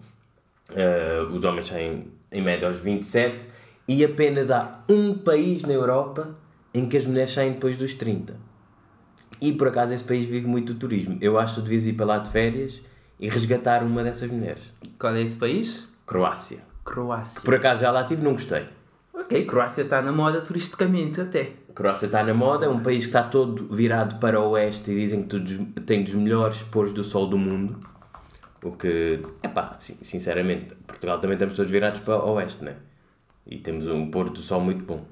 Uh, 0.70 1.32
os 1.34 1.44
homens 1.44 1.66
saem 1.66 2.08
em 2.32 2.42
média 2.42 2.66
aos 2.66 2.80
27 2.80 3.46
e 3.86 4.04
apenas 4.04 4.50
há 4.50 4.80
um 4.88 5.14
país 5.14 5.62
na 5.62 5.74
Europa 5.74 6.34
em 6.72 6.88
que 6.88 6.96
as 6.96 7.04
mulheres 7.04 7.32
saem 7.32 7.52
depois 7.52 7.76
dos 7.76 7.94
30. 7.94 8.34
E 9.40 9.52
por 9.52 9.68
acaso 9.68 9.92
esse 9.92 10.04
país 10.04 10.26
vive 10.26 10.46
muito 10.46 10.72
do 10.72 10.78
turismo. 10.78 11.18
Eu 11.20 11.38
acho 11.38 11.54
que 11.54 11.60
tu 11.60 11.64
devias 11.64 11.86
ir 11.86 11.92
para 11.92 12.06
lá 12.06 12.18
de 12.18 12.30
férias 12.30 12.80
e 13.20 13.28
resgatar 13.28 13.82
uma 13.82 14.02
dessas 14.02 14.30
mulheres. 14.30 14.62
Qual 14.98 15.14
é 15.14 15.22
esse 15.22 15.36
país? 15.36 15.86
Croácia. 16.06 16.60
Croácia. 16.84 17.42
Por 17.42 17.54
acaso 17.54 17.82
já 17.82 17.90
lá 17.90 18.00
estive, 18.00 18.22
não 18.22 18.32
gostei. 18.32 18.66
Ok, 19.24 19.46
Croácia 19.46 19.82
está 19.82 20.02
na 20.02 20.12
moda 20.12 20.42
turisticamente 20.42 21.18
até. 21.18 21.52
Croácia 21.74 22.06
está 22.06 22.22
na 22.22 22.34
moda, 22.34 22.66
é 22.66 22.68
um 22.68 22.80
país 22.80 23.00
que 23.00 23.06
está 23.06 23.22
todo 23.22 23.74
virado 23.74 24.20
para 24.20 24.38
o 24.38 24.50
oeste 24.50 24.90
e 24.90 24.94
dizem 24.94 25.22
que 25.22 25.80
tem 25.80 26.04
dos 26.04 26.12
melhores 26.12 26.62
pôres 26.62 26.92
do 26.92 27.02
sol 27.02 27.26
do 27.26 27.38
mundo. 27.38 27.80
O 28.62 28.72
que, 28.72 29.22
é 29.42 29.48
pá, 29.48 29.74
sinceramente, 29.78 30.74
Portugal 30.86 31.18
também 31.20 31.36
estamos 31.36 31.56
todos 31.56 31.70
virados 31.72 32.00
para 32.00 32.22
o 32.22 32.34
oeste, 32.34 32.62
né? 32.62 32.76
E 33.46 33.58
temos 33.58 33.86
um 33.86 34.10
pôr 34.10 34.28
do 34.28 34.40
sol 34.40 34.60
muito 34.60 34.84
bom. 34.84 35.04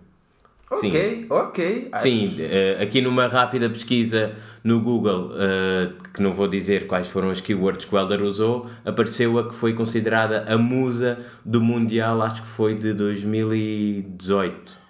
Ok, 0.72 0.90
Sim. 0.90 1.26
ok. 1.28 1.90
Sim, 1.96 2.36
uh, 2.38 2.82
aqui 2.82 3.02
numa 3.02 3.26
rápida 3.26 3.68
pesquisa 3.68 4.32
no 4.64 4.80
Google, 4.80 5.32
uh, 5.32 5.92
que 6.12 6.22
não 6.22 6.32
vou 6.32 6.48
dizer 6.48 6.86
quais 6.86 7.08
foram 7.08 7.30
as 7.30 7.40
keywords 7.40 7.84
que 7.84 7.94
o 7.94 7.98
Helder 7.98 8.22
usou, 8.22 8.66
apareceu 8.84 9.38
a 9.38 9.48
que 9.48 9.54
foi 9.54 9.74
considerada 9.74 10.44
a 10.48 10.56
musa 10.56 11.18
do 11.44 11.60
Mundial, 11.60 12.22
acho 12.22 12.42
que 12.42 12.48
foi 12.48 12.74
de 12.74 12.94
2018. 12.94 14.82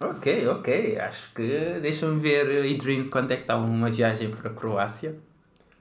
Ok, 0.00 0.48
ok. 0.48 0.98
Acho 0.98 1.32
que. 1.34 1.78
Deixa-me 1.80 2.18
ver 2.18 2.64
e 2.64 2.76
Dreams 2.76 3.08
quanto 3.08 3.30
é 3.30 3.36
que 3.36 3.42
está 3.42 3.56
uma 3.56 3.90
viagem 3.90 4.30
para 4.30 4.50
a 4.50 4.52
Croácia. 4.52 5.14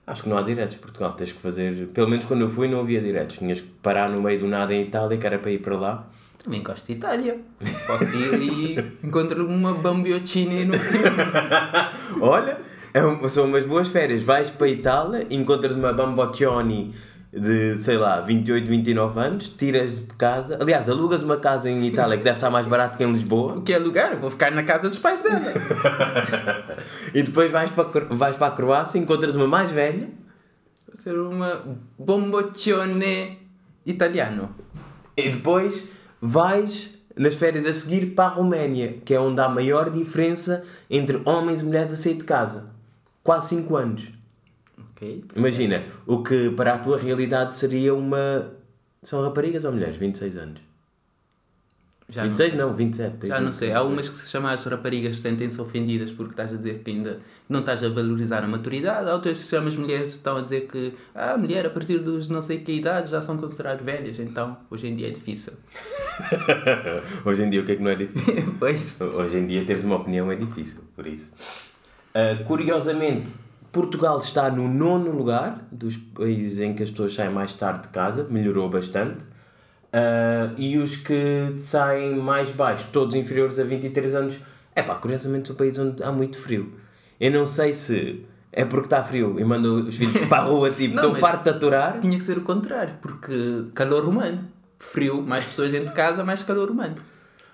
Acho 0.05 0.23
que 0.23 0.29
não 0.29 0.37
há 0.37 0.41
diretos. 0.41 0.77
Portugal 0.77 1.13
tens 1.13 1.31
que 1.31 1.39
fazer. 1.39 1.87
Pelo 1.87 2.07
menos 2.07 2.25
quando 2.25 2.41
eu 2.41 2.49
fui 2.49 2.67
não 2.67 2.79
havia 2.79 3.01
diretos. 3.01 3.37
Tinhas 3.37 3.61
que 3.61 3.67
parar 3.67 4.09
no 4.09 4.21
meio 4.21 4.39
do 4.39 4.47
nada 4.47 4.73
em 4.73 4.83
Itália, 4.83 5.17
que 5.17 5.25
era 5.25 5.39
para 5.39 5.51
ir 5.51 5.59
para 5.59 5.75
lá. 5.75 6.07
Também 6.43 6.63
gosto 6.63 6.87
de 6.87 6.93
Itália. 6.93 7.39
Posso 7.85 8.15
ir 8.15 8.41
e 8.41 9.05
encontro 9.05 9.45
uma 9.45 9.73
bambiocine 9.75 10.65
no 10.65 10.73
Olha, 12.19 12.57
é 12.93 13.05
um, 13.05 13.29
são 13.29 13.45
umas 13.45 13.65
boas 13.65 13.87
férias. 13.89 14.23
Vais 14.23 14.49
para 14.49 14.67
a 14.67 14.69
Itália, 14.69 15.27
encontras 15.29 15.75
uma 15.75 15.93
bamboccioni 15.93 16.95
de, 17.31 17.77
sei 17.77 17.97
lá, 17.97 18.19
28, 18.21 18.67
29 18.67 19.19
anos, 19.19 19.49
tiras 19.49 20.07
de 20.07 20.13
casa. 20.15 20.57
Aliás, 20.59 20.89
alugas 20.89 21.23
uma 21.23 21.37
casa 21.37 21.69
em 21.69 21.85
Itália 21.85 22.17
que 22.17 22.23
deve 22.23 22.37
estar 22.37 22.49
mais 22.49 22.67
barato 22.67 22.97
que 22.97 23.03
em 23.03 23.11
Lisboa. 23.11 23.59
O 23.59 23.61
que 23.61 23.73
é 23.73 23.77
lugar? 23.77 24.15
Vou 24.17 24.31
ficar 24.31 24.51
na 24.51 24.63
casa 24.63 24.89
dos 24.89 24.97
pais 24.97 25.21
dela. 25.21 25.53
e 27.13 27.21
depois 27.21 27.51
vais 27.51 27.71
para, 27.71 27.85
vais 28.09 28.35
para 28.35 28.47
a 28.47 28.51
Croácia, 28.51 28.97
encontras 28.97 29.35
uma 29.35 29.47
mais 29.47 29.69
velha. 29.69 30.09
Vai 30.87 30.95
ser 30.95 31.17
uma 31.17 31.77
bomboccione 31.97 33.39
italiano. 33.85 34.53
E 35.15 35.29
depois 35.29 36.00
vais 36.21 36.91
nas 37.15 37.35
férias 37.35 37.65
a 37.65 37.73
seguir 37.73 38.13
para 38.13 38.25
a 38.25 38.35
Roménia, 38.35 38.99
que 39.03 39.13
é 39.13 39.19
onde 39.19 39.41
há 39.41 39.49
maior 39.49 39.89
diferença 39.89 40.63
entre 40.89 41.21
homens 41.25 41.61
e 41.61 41.65
mulheres 41.65 41.91
a 41.91 41.95
sair 41.95 42.15
de 42.15 42.23
casa. 42.23 42.69
Quase 43.23 43.49
5 43.49 43.75
anos. 43.75 44.07
Okay. 44.91 45.23
Imagina, 45.35 45.83
o 46.05 46.21
que 46.23 46.51
para 46.51 46.75
a 46.75 46.79
tua 46.79 46.97
realidade 46.97 47.57
seria 47.57 47.93
uma. 47.93 48.51
São 49.01 49.21
raparigas 49.23 49.65
ou 49.65 49.71
mulheres? 49.71 49.97
26 49.97 50.37
anos. 50.37 50.70
Já 52.11 52.23
26 52.23 52.53
não, 52.55 52.67
não 52.67 52.75
27. 52.75 53.27
Já 53.27 53.39
não 53.39 53.51
sei. 53.53 53.71
Há 53.71 53.81
umas 53.83 54.09
que 54.09 54.17
se 54.17 54.29
chamam 54.29 54.51
as 54.51 54.63
raparigas 54.65 55.19
sentem-se 55.19 55.59
ofendidas 55.61 56.11
porque 56.11 56.33
estás 56.33 56.51
a 56.53 56.57
dizer 56.57 56.79
que 56.79 56.91
ainda 56.91 57.19
não 57.47 57.61
estás 57.61 57.81
a 57.83 57.89
valorizar 57.89 58.43
a 58.43 58.47
maturidade. 58.47 59.09
Há 59.09 59.13
outras 59.13 59.37
que 59.37 59.43
se 59.43 59.49
chamam 59.51 59.69
as 59.69 59.77
mulheres 59.77 60.13
estão 60.13 60.35
a 60.35 60.41
dizer 60.41 60.67
que 60.67 60.93
ah, 61.15 61.31
a 61.31 61.37
mulher 61.37 61.65
a 61.65 61.69
partir 61.69 61.99
dos 61.99 62.27
não 62.27 62.41
sei 62.41 62.59
que 62.59 62.73
idade 62.73 63.09
já 63.09 63.21
são 63.21 63.37
consideradas 63.37 63.83
velhas. 63.83 64.19
Então, 64.19 64.57
hoje 64.69 64.87
em 64.87 64.95
dia 64.95 65.07
é 65.07 65.11
difícil. 65.11 65.53
hoje 67.23 67.43
em 67.43 67.49
dia 67.49 67.61
o 67.61 67.65
que 67.65 67.71
é 67.71 67.75
que 67.77 67.81
não 67.81 67.91
é 67.91 67.95
difícil? 67.95 68.55
pois. 68.59 68.99
Hoje 68.99 69.37
em 69.37 69.47
dia 69.47 69.65
teres 69.65 69.85
uma 69.85 69.95
opinião 69.95 70.29
é 70.29 70.35
difícil, 70.35 70.81
por 70.93 71.07
isso. 71.07 71.33
Uh, 72.13 72.43
curiosamente, 72.43 73.31
Portugal 73.71 74.17
está 74.17 74.51
no 74.51 74.67
nono 74.67 75.11
lugar 75.11 75.65
dos 75.71 75.95
países 75.95 76.59
em 76.59 76.73
que 76.73 76.83
as 76.83 76.91
pessoas 76.91 77.13
saem 77.13 77.31
mais 77.31 77.53
tarde 77.53 77.83
de 77.83 77.87
casa, 77.87 78.27
melhorou 78.29 78.69
bastante. 78.69 79.30
Uh, 79.93 80.53
e 80.57 80.77
os 80.77 80.95
que 80.95 81.53
saem 81.57 82.15
mais 82.15 82.51
baixo, 82.51 82.87
todos 82.93 83.13
inferiores 83.13 83.59
a 83.59 83.63
23 83.63 84.15
anos, 84.15 84.37
é 84.73 84.81
pá, 84.81 84.95
curiosamente 84.95 85.49
são 85.49 85.55
países 85.55 85.77
onde 85.79 86.01
há 86.01 86.11
muito 86.11 86.37
frio. 86.37 86.73
Eu 87.19 87.31
não 87.31 87.45
sei 87.45 87.73
se 87.73 88.25
é 88.53 88.65
porque 88.65 88.87
está 88.87 89.03
frio 89.03 89.39
e 89.39 89.43
mandam 89.43 89.87
os 89.87 89.95
filhos 89.95 90.27
para 90.27 90.43
a 90.43 90.45
rua, 90.45 90.71
tipo, 90.71 90.95
estou 90.99 91.13
farto 91.15 91.43
de 91.43 91.49
aturar. 91.49 91.99
Tinha 91.99 92.17
que 92.17 92.23
ser 92.23 92.37
o 92.37 92.41
contrário, 92.41 92.95
porque 93.01 93.65
calor 93.73 94.05
humano. 94.05 94.45
Frio, 94.79 95.21
mais 95.21 95.45
pessoas 95.45 95.71
dentro 95.71 95.89
de 95.89 95.93
casa, 95.93 96.23
mais 96.23 96.41
calor 96.41 96.71
humano. 96.71 96.95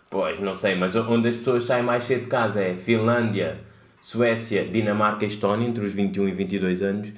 Pois, 0.10 0.40
não 0.40 0.54
sei, 0.54 0.76
mas 0.76 0.96
onde 0.96 1.28
as 1.28 1.36
pessoas 1.36 1.66
saem 1.66 1.84
mais 1.84 2.06
cedo 2.06 2.24
de 2.24 2.28
casa 2.30 2.62
é 2.62 2.76
Finlândia, 2.76 3.60
Suécia, 4.00 4.66
Dinamarca 4.66 5.26
e 5.26 5.28
Estónia, 5.28 5.68
entre 5.68 5.86
os 5.86 5.92
21 5.92 6.30
e 6.30 6.32
22 6.32 6.82
anos. 6.82 7.12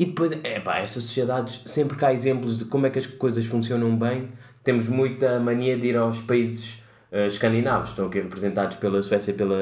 E 0.00 0.06
depois, 0.06 0.32
é 0.32 0.58
pá, 0.58 0.78
estas 0.78 1.02
sociedades, 1.02 1.60
sempre 1.66 1.94
que 1.94 2.02
há 2.02 2.10
exemplos 2.10 2.58
de 2.58 2.64
como 2.64 2.86
é 2.86 2.90
que 2.90 2.98
as 2.98 3.06
coisas 3.06 3.44
funcionam 3.44 3.94
bem, 3.94 4.28
temos 4.64 4.88
muita 4.88 5.38
mania 5.38 5.78
de 5.78 5.88
ir 5.88 5.96
aos 5.98 6.22
países 6.22 6.82
uh, 7.12 7.26
escandinavos. 7.26 7.90
Estão 7.90 8.06
aqui 8.06 8.18
representados 8.18 8.78
pela 8.78 9.02
Suécia 9.02 9.32
e 9.32 9.34
pela 9.34 9.58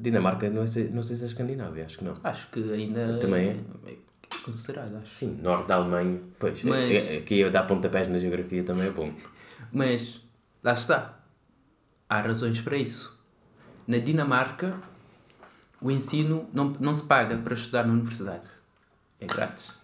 Dinamarca. 0.00 0.48
Não 0.48 0.64
sei, 0.64 0.88
não 0.90 1.02
sei 1.02 1.16
se 1.16 1.24
é 1.24 1.26
Escandinávia, 1.26 1.86
acho 1.86 1.98
que 1.98 2.04
não. 2.04 2.16
Acho 2.22 2.48
que 2.52 2.72
ainda. 2.72 3.18
Também 3.18 3.48
é? 3.84 3.90
é 3.90 3.96
considerado, 4.44 4.96
acho. 4.98 5.12
Sim, 5.12 5.40
norte 5.42 5.66
da 5.66 5.74
Alemanha. 5.74 6.20
Pois, 6.38 6.62
Mas... 6.62 7.16
aqui 7.16 7.40
eu 7.40 7.50
dar 7.50 7.64
pontapés 7.64 8.06
na 8.06 8.20
geografia 8.20 8.62
também 8.62 8.86
é 8.86 8.90
bom. 8.90 9.12
Mas, 9.72 10.20
lá 10.62 10.70
está. 10.70 11.18
Há 12.08 12.20
razões 12.20 12.60
para 12.60 12.76
isso. 12.76 13.18
Na 13.88 13.98
Dinamarca, 13.98 14.72
o 15.82 15.90
ensino 15.90 16.48
não, 16.52 16.72
não 16.78 16.94
se 16.94 17.08
paga 17.08 17.36
para 17.38 17.54
estudar 17.54 17.84
na 17.84 17.92
universidade. 17.92 18.46
É 19.18 19.26
grátis. 19.26 19.79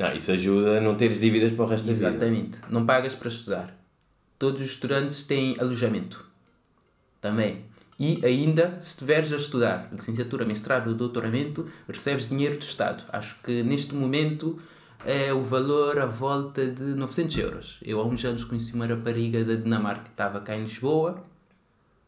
Ah, 0.00 0.14
isso 0.14 0.32
ajuda 0.32 0.78
a 0.78 0.80
não 0.80 0.96
teres 0.96 1.20
dívidas 1.20 1.52
para 1.52 1.64
o 1.64 1.68
resto 1.68 1.86
da 1.86 1.92
vida. 1.92 2.08
Exatamente. 2.08 2.58
Não 2.68 2.86
pagas 2.86 3.14
para 3.14 3.28
estudar. 3.28 3.76
Todos 4.38 4.62
os 4.62 4.70
estudantes 4.70 5.22
têm 5.22 5.54
alojamento. 5.58 6.24
Também. 7.20 7.64
E 7.98 8.24
ainda, 8.24 8.80
se 8.80 8.92
estiveres 8.92 9.30
a 9.30 9.36
estudar 9.36 9.90
licenciatura, 9.92 10.46
mestrado 10.46 10.88
ou 10.88 10.94
doutoramento, 10.94 11.70
recebes 11.86 12.28
dinheiro 12.28 12.56
do 12.56 12.62
Estado. 12.62 13.04
Acho 13.12 13.36
que 13.42 13.62
neste 13.62 13.94
momento 13.94 14.58
é 15.04 15.32
o 15.34 15.42
valor 15.42 15.98
à 15.98 16.06
volta 16.06 16.66
de 16.66 16.82
900 16.82 17.38
euros. 17.38 17.78
Eu 17.82 18.00
há 18.00 18.04
uns 18.06 18.24
anos 18.24 18.44
conheci 18.44 18.72
uma 18.72 18.86
rapariga 18.86 19.44
da 19.44 19.54
Dinamarca 19.54 20.04
que 20.04 20.10
estava 20.10 20.40
cá 20.40 20.56
em 20.56 20.62
Lisboa 20.62 21.22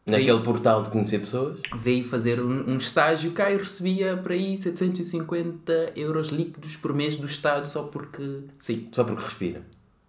Naquele 0.05 0.33
veio, 0.33 0.43
portal 0.43 0.83
de 0.83 0.89
conhecer 0.89 1.19
pessoas? 1.19 1.59
Veio 1.77 2.05
fazer 2.05 2.41
um, 2.41 2.71
um 2.71 2.77
estágio 2.77 3.31
cá 3.31 3.49
e 3.51 3.57
recebia 3.57 4.17
por 4.17 4.33
aí 4.33 4.57
750 4.57 5.93
euros 5.95 6.27
líquidos 6.27 6.75
por 6.75 6.93
mês 6.93 7.15
do 7.15 7.25
Estado 7.25 7.67
só 7.67 7.83
porque. 7.83 8.41
Sim. 8.59 8.89
Só 8.91 9.03
porque 9.03 9.23
respira? 9.23 9.61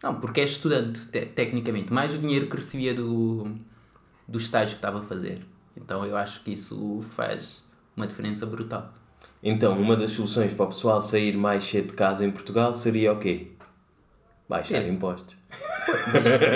Não, 0.03 0.17
porque 0.17 0.41
é 0.41 0.45
estudante, 0.45 1.07
te, 1.07 1.25
tecnicamente. 1.25 1.93
Mais 1.93 2.13
o 2.13 2.19
dinheiro 2.19 2.49
que 2.49 2.57
recebia 2.57 2.93
do, 2.93 3.55
do 4.27 4.39
estágio 4.39 4.71
que 4.71 4.79
estava 4.79 4.99
a 4.99 5.03
fazer. 5.03 5.41
Então 5.77 6.05
eu 6.05 6.17
acho 6.17 6.43
que 6.43 6.53
isso 6.53 7.01
faz 7.11 7.65
uma 7.97 8.07
diferença 8.07 8.45
brutal. 8.45 8.93
Então, 9.43 9.79
uma 9.79 9.95
das 9.95 10.11
soluções 10.11 10.55
para 10.55 10.65
o 10.65 10.69
pessoal 10.69 11.01
sair 11.01 11.37
mais 11.37 11.65
cedo 11.65 11.89
de 11.89 11.93
casa 11.93 12.25
em 12.25 12.31
Portugal 12.31 12.73
seria 12.73 13.13
o 13.13 13.19
quê? 13.19 13.49
Baixar 14.49 14.87
impostos. 14.89 15.37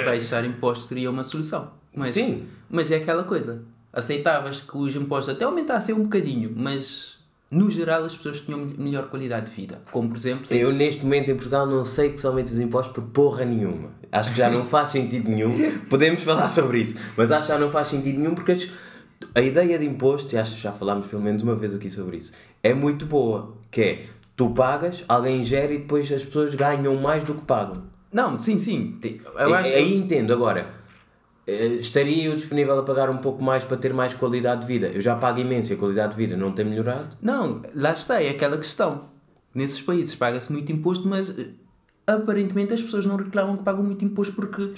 baixar 0.04 0.44
impostos 0.44 0.88
seria 0.88 1.10
uma 1.10 1.22
solução. 1.22 1.77
Mas, 1.94 2.14
Sim. 2.14 2.46
Mas 2.70 2.90
é 2.90 2.96
aquela 2.96 3.24
coisa. 3.24 3.62
Aceitavas 3.92 4.60
que 4.60 4.76
os 4.76 4.94
impostos 4.94 5.34
até 5.34 5.44
aumentassem 5.44 5.94
um 5.94 6.02
bocadinho, 6.02 6.52
mas 6.54 7.18
no 7.50 7.70
geral 7.70 8.04
as 8.04 8.14
pessoas 8.14 8.42
tinham 8.42 8.58
melhor 8.76 9.08
qualidade 9.08 9.46
de 9.46 9.52
vida. 9.56 9.80
Como 9.90 10.08
por 10.08 10.16
exemplo. 10.16 10.44
Eu 10.54 10.72
neste 10.72 11.02
momento 11.02 11.30
em 11.30 11.34
Portugal 11.34 11.66
não 11.66 11.84
sei 11.84 12.10
que 12.10 12.20
somente 12.20 12.52
os 12.52 12.60
impostos 12.60 12.94
por 12.94 13.04
porra 13.04 13.44
nenhuma. 13.44 13.90
Acho 14.12 14.30
que 14.32 14.38
já 14.38 14.50
não 14.50 14.64
faz 14.64 14.90
sentido 14.90 15.30
nenhum. 15.30 15.80
Podemos 15.88 16.22
falar 16.22 16.50
sobre 16.50 16.80
isso, 16.80 16.96
mas 17.16 17.32
acho 17.32 17.46
que 17.46 17.52
já 17.52 17.58
não 17.58 17.70
faz 17.70 17.88
sentido 17.88 18.18
nenhum 18.18 18.34
porque 18.34 18.68
a 19.34 19.40
ideia 19.40 19.78
de 19.78 19.84
imposto, 19.84 20.34
e 20.34 20.38
acho 20.38 20.56
que 20.56 20.62
já 20.62 20.72
falámos 20.72 21.06
pelo 21.06 21.22
menos 21.22 21.42
uma 21.42 21.54
vez 21.54 21.74
aqui 21.74 21.90
sobre 21.90 22.18
isso, 22.18 22.32
é 22.62 22.74
muito 22.74 23.06
boa. 23.06 23.56
Que 23.70 23.82
é 23.82 24.04
tu 24.36 24.50
pagas, 24.50 25.04
alguém 25.08 25.44
gera 25.44 25.72
e 25.72 25.78
depois 25.78 26.10
as 26.12 26.24
pessoas 26.24 26.54
ganham 26.54 26.96
mais 26.96 27.24
do 27.24 27.34
que 27.34 27.42
pagam. 27.42 27.84
Não, 28.12 28.38
sim, 28.38 28.58
sim. 28.58 28.98
Eu 29.38 29.54
acho... 29.54 29.74
Aí 29.74 29.94
entendo. 29.94 30.32
Agora, 30.32 30.77
estaria 31.52 32.24
eu 32.26 32.36
disponível 32.36 32.78
a 32.78 32.82
pagar 32.82 33.08
um 33.10 33.18
pouco 33.18 33.42
mais 33.42 33.64
para 33.64 33.76
ter 33.76 33.92
mais 33.94 34.12
qualidade 34.14 34.62
de 34.62 34.66
vida? 34.66 34.88
Eu 34.88 35.00
já 35.00 35.14
pago 35.16 35.40
imenso 35.40 35.72
e 35.72 35.74
a 35.74 35.78
qualidade 35.78 36.12
de 36.12 36.18
vida 36.18 36.36
não 36.36 36.52
tem 36.52 36.64
melhorado? 36.64 37.16
Não, 37.22 37.62
lá 37.74 37.92
está, 37.92 38.22
é 38.22 38.30
aquela 38.30 38.56
questão. 38.56 39.08
Nesses 39.54 39.80
países 39.80 40.14
paga-se 40.14 40.52
muito 40.52 40.70
imposto, 40.70 41.08
mas 41.08 41.30
eh, 41.38 41.48
aparentemente 42.06 42.74
as 42.74 42.82
pessoas 42.82 43.06
não 43.06 43.16
reclamam 43.16 43.56
que 43.56 43.62
pagam 43.62 43.82
muito 43.82 44.04
imposto 44.04 44.34
porque, 44.34 44.72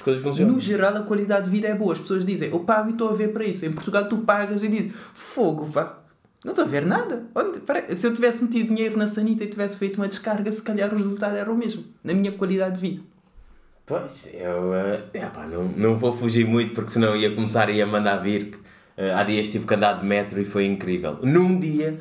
no 0.47 0.61
geral, 0.61 0.97
a 0.97 1.03
qualidade 1.03 1.45
de 1.47 1.50
vida 1.50 1.69
é 1.69 1.75
boa. 1.75 1.93
As 1.93 1.99
pessoas 2.00 2.25
dizem, 2.25 2.50
eu 2.50 2.61
pago 2.61 2.89
e 2.89 2.93
estou 2.93 3.09
a 3.09 3.12
ver 3.12 3.33
para 3.33 3.45
isso. 3.45 3.67
Em 3.67 3.73
Portugal, 3.73 4.09
tu 4.09 4.19
pagas 4.19 4.62
e 4.62 4.69
dizes, 4.69 4.93
fogo, 5.15 5.67
pá. 5.71 5.97
Não 6.43 6.53
estou 6.53 6.65
a 6.65 6.69
ver 6.69 6.87
nada. 6.87 7.25
Onde- 7.35 7.61
Se 7.95 8.07
eu 8.07 8.15
tivesse 8.15 8.43
metido 8.43 8.69
dinheiro 8.69 8.97
na 8.97 9.07
sanita 9.07 9.45
e 9.45 9.47
tivesse 9.47 9.77
feito 9.77 9.97
uma 9.99 10.09
descarga, 10.09 10.50
se 10.50 10.62
calhar 10.62 10.91
o 10.93 10.97
resultado 10.97 11.37
era 11.37 11.53
o 11.53 11.57
mesmo. 11.57 11.85
Na 12.03 12.15
minha 12.15 12.33
qualidade 12.33 12.77
de 12.77 12.81
vida. 12.81 13.03
Pois, 13.90 14.30
eu 14.32 14.73
eh, 14.73 15.02
epá, 15.14 15.47
não, 15.47 15.64
não 15.64 15.97
vou 15.97 16.12
fugir 16.12 16.47
muito 16.47 16.73
porque 16.75 16.92
senão 16.92 17.16
ia 17.16 17.35
começar 17.35 17.68
a 17.68 17.87
mandar 17.87 18.18
vir. 18.18 18.52
que, 18.52 18.59
eh, 18.97 19.12
há 19.12 19.25
dias 19.25 19.50
tive 19.50 19.66
que 19.66 19.75
andar 19.75 19.94
de 19.99 20.06
metro 20.06 20.40
e 20.40 20.44
foi 20.44 20.64
incrível. 20.64 21.18
Num 21.23 21.59
dia, 21.59 21.99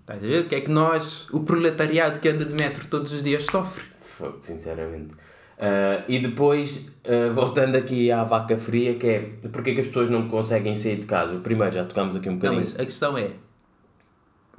Estás 0.00 0.22
a 0.22 0.26
ver? 0.26 0.40
O 0.42 0.48
que 0.48 0.54
é 0.56 0.60
que 0.60 0.70
nós, 0.70 1.30
o 1.30 1.40
proletariado 1.40 2.18
que 2.18 2.28
anda 2.28 2.44
de 2.44 2.52
metro 2.62 2.86
todos 2.88 3.10
os 3.12 3.22
dias, 3.22 3.46
sofre? 3.46 3.84
Fogo, 4.02 4.36
sinceramente. 4.40 5.14
Ah, 5.58 6.04
e 6.08 6.18
depois, 6.18 6.90
ah, 7.06 7.32
voltando 7.32 7.76
aqui 7.76 8.10
à 8.10 8.22
vaca 8.24 8.58
fria, 8.58 8.96
que 8.96 9.06
é 9.06 9.20
porque 9.52 9.70
é 9.70 9.74
que 9.74 9.80
as 9.80 9.86
pessoas 9.86 10.10
não 10.10 10.28
conseguem 10.28 10.74
sair 10.74 10.96
de 10.96 11.06
casa? 11.06 11.38
Primeiro 11.38 11.72
já 11.74 11.84
tocámos 11.84 12.16
aqui 12.16 12.28
um 12.28 12.32
Não, 12.32 12.38
bocadinho. 12.38 12.60
mas 12.60 12.78
a 12.78 12.84
questão 12.84 13.16
é: 13.16 13.30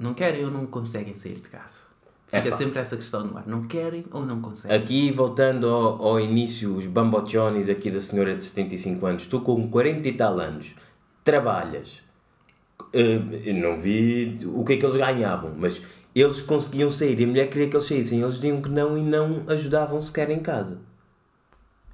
não 0.00 0.14
querem 0.14 0.44
ou 0.44 0.50
não 0.50 0.66
conseguem 0.66 1.14
sair 1.14 1.34
de 1.34 1.48
casa? 1.48 1.82
Fica 2.26 2.48
Epá. 2.48 2.56
sempre 2.56 2.78
essa 2.78 2.96
questão 2.96 3.24
no 3.24 3.38
ar: 3.38 3.46
não 3.46 3.62
querem 3.62 4.04
ou 4.10 4.26
não 4.26 4.40
conseguem? 4.40 4.76
Aqui, 4.76 5.10
voltando 5.12 5.68
ao, 5.68 6.02
ao 6.02 6.20
início, 6.20 6.74
os 6.74 6.86
bambochones 6.86 7.68
aqui 7.68 7.90
da 7.90 8.00
senhora 8.00 8.34
de 8.34 8.44
75 8.44 9.06
anos, 9.06 9.26
tu 9.26 9.40
com 9.40 9.68
40 9.68 10.08
e 10.08 10.12
tal 10.12 10.40
anos, 10.40 10.74
trabalhas, 11.22 12.00
eu 12.92 13.54
não 13.54 13.78
vi 13.78 14.38
o 14.44 14.64
que 14.64 14.74
é 14.74 14.76
que 14.76 14.84
eles 14.84 14.96
ganhavam, 14.96 15.54
mas 15.56 15.80
eles 16.14 16.40
conseguiam 16.42 16.90
sair 16.90 17.20
e 17.20 17.24
a 17.24 17.26
mulher 17.26 17.48
queria 17.48 17.68
que 17.68 17.76
eles 17.76 17.86
saíssem, 17.86 18.20
eles 18.20 18.36
diziam 18.36 18.60
que 18.60 18.68
não 18.68 18.96
e 18.96 19.02
não 19.02 19.44
ajudavam 19.46 20.00
sequer 20.00 20.30
em 20.30 20.40
casa. 20.40 20.80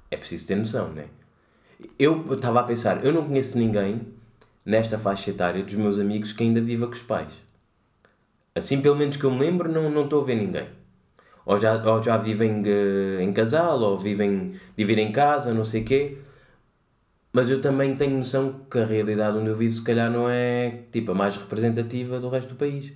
É 0.09 0.17
preciso 0.17 0.47
ter 0.47 0.55
noção, 0.55 0.91
não 0.93 1.01
é? 1.01 1.07
Eu 1.99 2.33
estava 2.33 2.61
a 2.61 2.63
pensar, 2.63 3.03
eu 3.03 3.11
não 3.11 3.25
conheço 3.25 3.57
ninguém 3.57 4.01
nesta 4.65 4.97
faixa 4.97 5.29
etária 5.29 5.63
dos 5.63 5.75
meus 5.75 5.99
amigos 5.99 6.31
que 6.31 6.43
ainda 6.43 6.61
viva 6.61 6.87
com 6.87 6.93
os 6.93 7.01
pais. 7.01 7.33
Assim, 8.55 8.81
pelo 8.81 8.95
menos 8.95 9.17
que 9.17 9.23
eu 9.23 9.31
me 9.31 9.39
lembro, 9.39 9.71
não 9.71 9.89
não 9.89 10.03
estou 10.03 10.21
a 10.21 10.25
ver 10.25 10.35
ninguém. 10.35 10.67
Ou 11.45 11.57
já, 11.59 11.73
ou 11.91 12.01
já 12.03 12.17
vivem 12.17 12.61
eh, 12.65 13.23
em 13.23 13.33
casal, 13.33 13.79
ou 13.81 13.97
vivem, 13.97 14.53
dividem 14.77 15.11
casa, 15.11 15.53
não 15.53 15.65
sei 15.65 15.81
o 15.81 15.85
quê. 15.85 16.17
Mas 17.33 17.49
eu 17.49 17.59
também 17.61 17.95
tenho 17.95 18.15
noção 18.17 18.61
que 18.69 18.77
a 18.77 18.85
realidade 18.85 19.37
onde 19.37 19.49
eu 19.49 19.55
vivo, 19.55 19.75
se 19.75 19.83
calhar, 19.83 20.09
não 20.11 20.29
é 20.29 20.83
tipo, 20.91 21.11
a 21.11 21.15
mais 21.15 21.35
representativa 21.35 22.19
do 22.19 22.29
resto 22.29 22.49
do 22.49 22.55
país. 22.55 22.93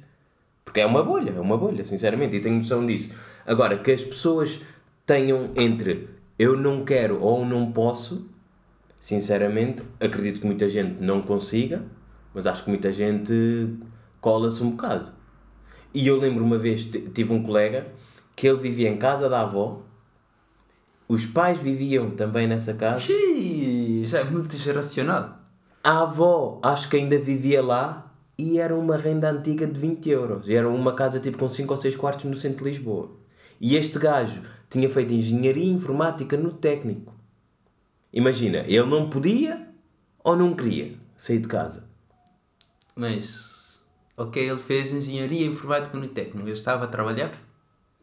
Porque 0.64 0.80
é 0.80 0.86
uma 0.86 1.04
bolha, 1.04 1.32
é 1.32 1.40
uma 1.40 1.58
bolha, 1.58 1.84
sinceramente, 1.84 2.36
e 2.36 2.40
tenho 2.40 2.58
noção 2.58 2.86
disso. 2.86 3.18
Agora, 3.46 3.78
que 3.80 3.92
as 3.92 4.04
pessoas 4.04 4.62
tenham 5.06 5.52
entre 5.56 6.10
eu 6.38 6.56
não 6.56 6.86
quero 6.86 7.20
ou 7.22 7.46
não 7.46 7.72
posso, 7.72 8.30
sinceramente, 9.00 9.84
acredito 10.00 10.42
que 10.42 10.46
muita 10.46 10.70
gente 10.70 11.02
não 11.02 11.22
consiga, 11.22 11.84
mas 12.34 12.46
acho 12.46 12.64
que 12.64 12.70
muita 12.70 12.94
gente 12.94 13.34
cola-se 14.22 14.62
um 14.64 14.72
bocado. 14.72 15.17
E 15.94 16.08
eu 16.08 16.18
lembro 16.18 16.44
uma 16.44 16.58
vez, 16.58 16.86
tive 16.86 17.34
um 17.34 17.42
colega 17.42 17.88
que 18.36 18.48
ele 18.48 18.60
vivia 18.60 18.90
em 18.90 18.98
casa 18.98 19.28
da 19.28 19.42
avó, 19.42 19.82
os 21.08 21.26
pais 21.26 21.58
viviam 21.60 22.12
também 22.12 22.48
nessa 22.48 22.74
casa, 22.74 23.00
Xiii, 23.00 24.06
já 24.06 24.20
é 24.20 24.24
multigeracional. 24.24 25.40
a 25.84 26.02
avó 26.02 26.60
acho 26.62 26.90
que 26.90 26.98
ainda 26.98 27.18
vivia 27.18 27.64
lá 27.64 28.14
e 28.38 28.60
era 28.60 28.76
uma 28.76 28.98
renda 28.98 29.32
antiga 29.32 29.66
de 29.66 29.80
20 29.80 30.10
euros. 30.10 30.48
E 30.48 30.54
era 30.54 30.70
uma 30.70 30.94
casa 30.94 31.20
tipo 31.20 31.38
com 31.38 31.50
5 31.50 31.74
ou 31.74 31.78
6 31.78 31.96
quartos 31.96 32.26
no 32.26 32.36
centro 32.36 32.64
de 32.64 32.72
Lisboa. 32.72 33.12
E 33.60 33.76
este 33.76 33.98
gajo 33.98 34.42
tinha 34.70 34.90
feito 34.90 35.14
engenharia 35.14 35.66
informática 35.66 36.38
no 36.38 36.52
técnico. 36.52 37.16
Imagina, 38.14 38.60
ele 38.68 38.86
não 38.86 39.10
podia 39.10 39.68
ou 40.24 40.36
não 40.36 40.54
queria 40.54 40.94
sair 41.16 41.40
de 41.40 41.48
casa. 41.48 41.88
Mas, 42.96 43.57
ok, 44.18 44.50
ele 44.50 44.58
fez 44.58 44.92
engenharia 44.92 45.46
informática 45.46 45.96
no 45.98 46.08
técnico. 46.08 46.48
Eu 46.48 46.54
estava 46.54 46.86
a 46.86 46.88
trabalhar? 46.88 47.32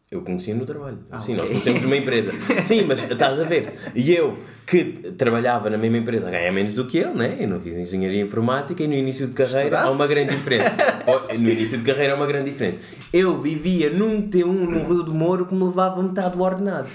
Eu 0.09 0.21
conhecia 0.21 0.53
no 0.55 0.65
trabalho. 0.65 0.99
Sim, 1.19 1.33
ok. 1.33 1.35
nós 1.37 1.49
conhecemos 1.49 1.81
numa 1.81 1.97
empresa. 1.97 2.31
Sim, 2.63 2.83
mas 2.85 3.01
estás 3.03 3.39
a 3.39 3.43
ver. 3.43 3.73
E 3.95 4.13
eu, 4.13 4.37
que 4.65 4.83
trabalhava 5.17 5.69
na 5.69 5.77
mesma 5.77 5.97
empresa, 5.97 6.29
ganha 6.29 6.51
menos 6.51 6.73
do 6.73 6.85
que 6.85 6.99
ele, 6.99 7.13
né? 7.15 7.37
Eu 7.39 7.47
não 7.47 7.59
fiz 7.59 7.73
engenharia 7.73 8.21
informática 8.21 8.83
e 8.83 8.87
no 8.87 8.93
início 8.93 9.27
de 9.27 9.33
carreira 9.33 9.81
há 9.81 9.91
uma 9.91 10.05
Estudaste? 10.05 10.13
grande 10.15 10.35
diferença. 10.37 10.75
No 11.37 11.49
início 11.49 11.77
de 11.79 11.83
carreira 11.83 12.13
há 12.13 12.15
uma 12.15 12.27
grande 12.27 12.51
diferença. 12.51 12.77
Eu 13.11 13.41
vivia 13.41 13.89
num 13.89 14.29
T1 14.29 14.45
no 14.45 14.87
Rio 14.87 15.03
de 15.03 15.11
Moro 15.11 15.47
que 15.47 15.55
me 15.55 15.63
levava 15.65 16.01
metade 16.01 16.35
do 16.37 16.41
ordenado. 16.43 16.87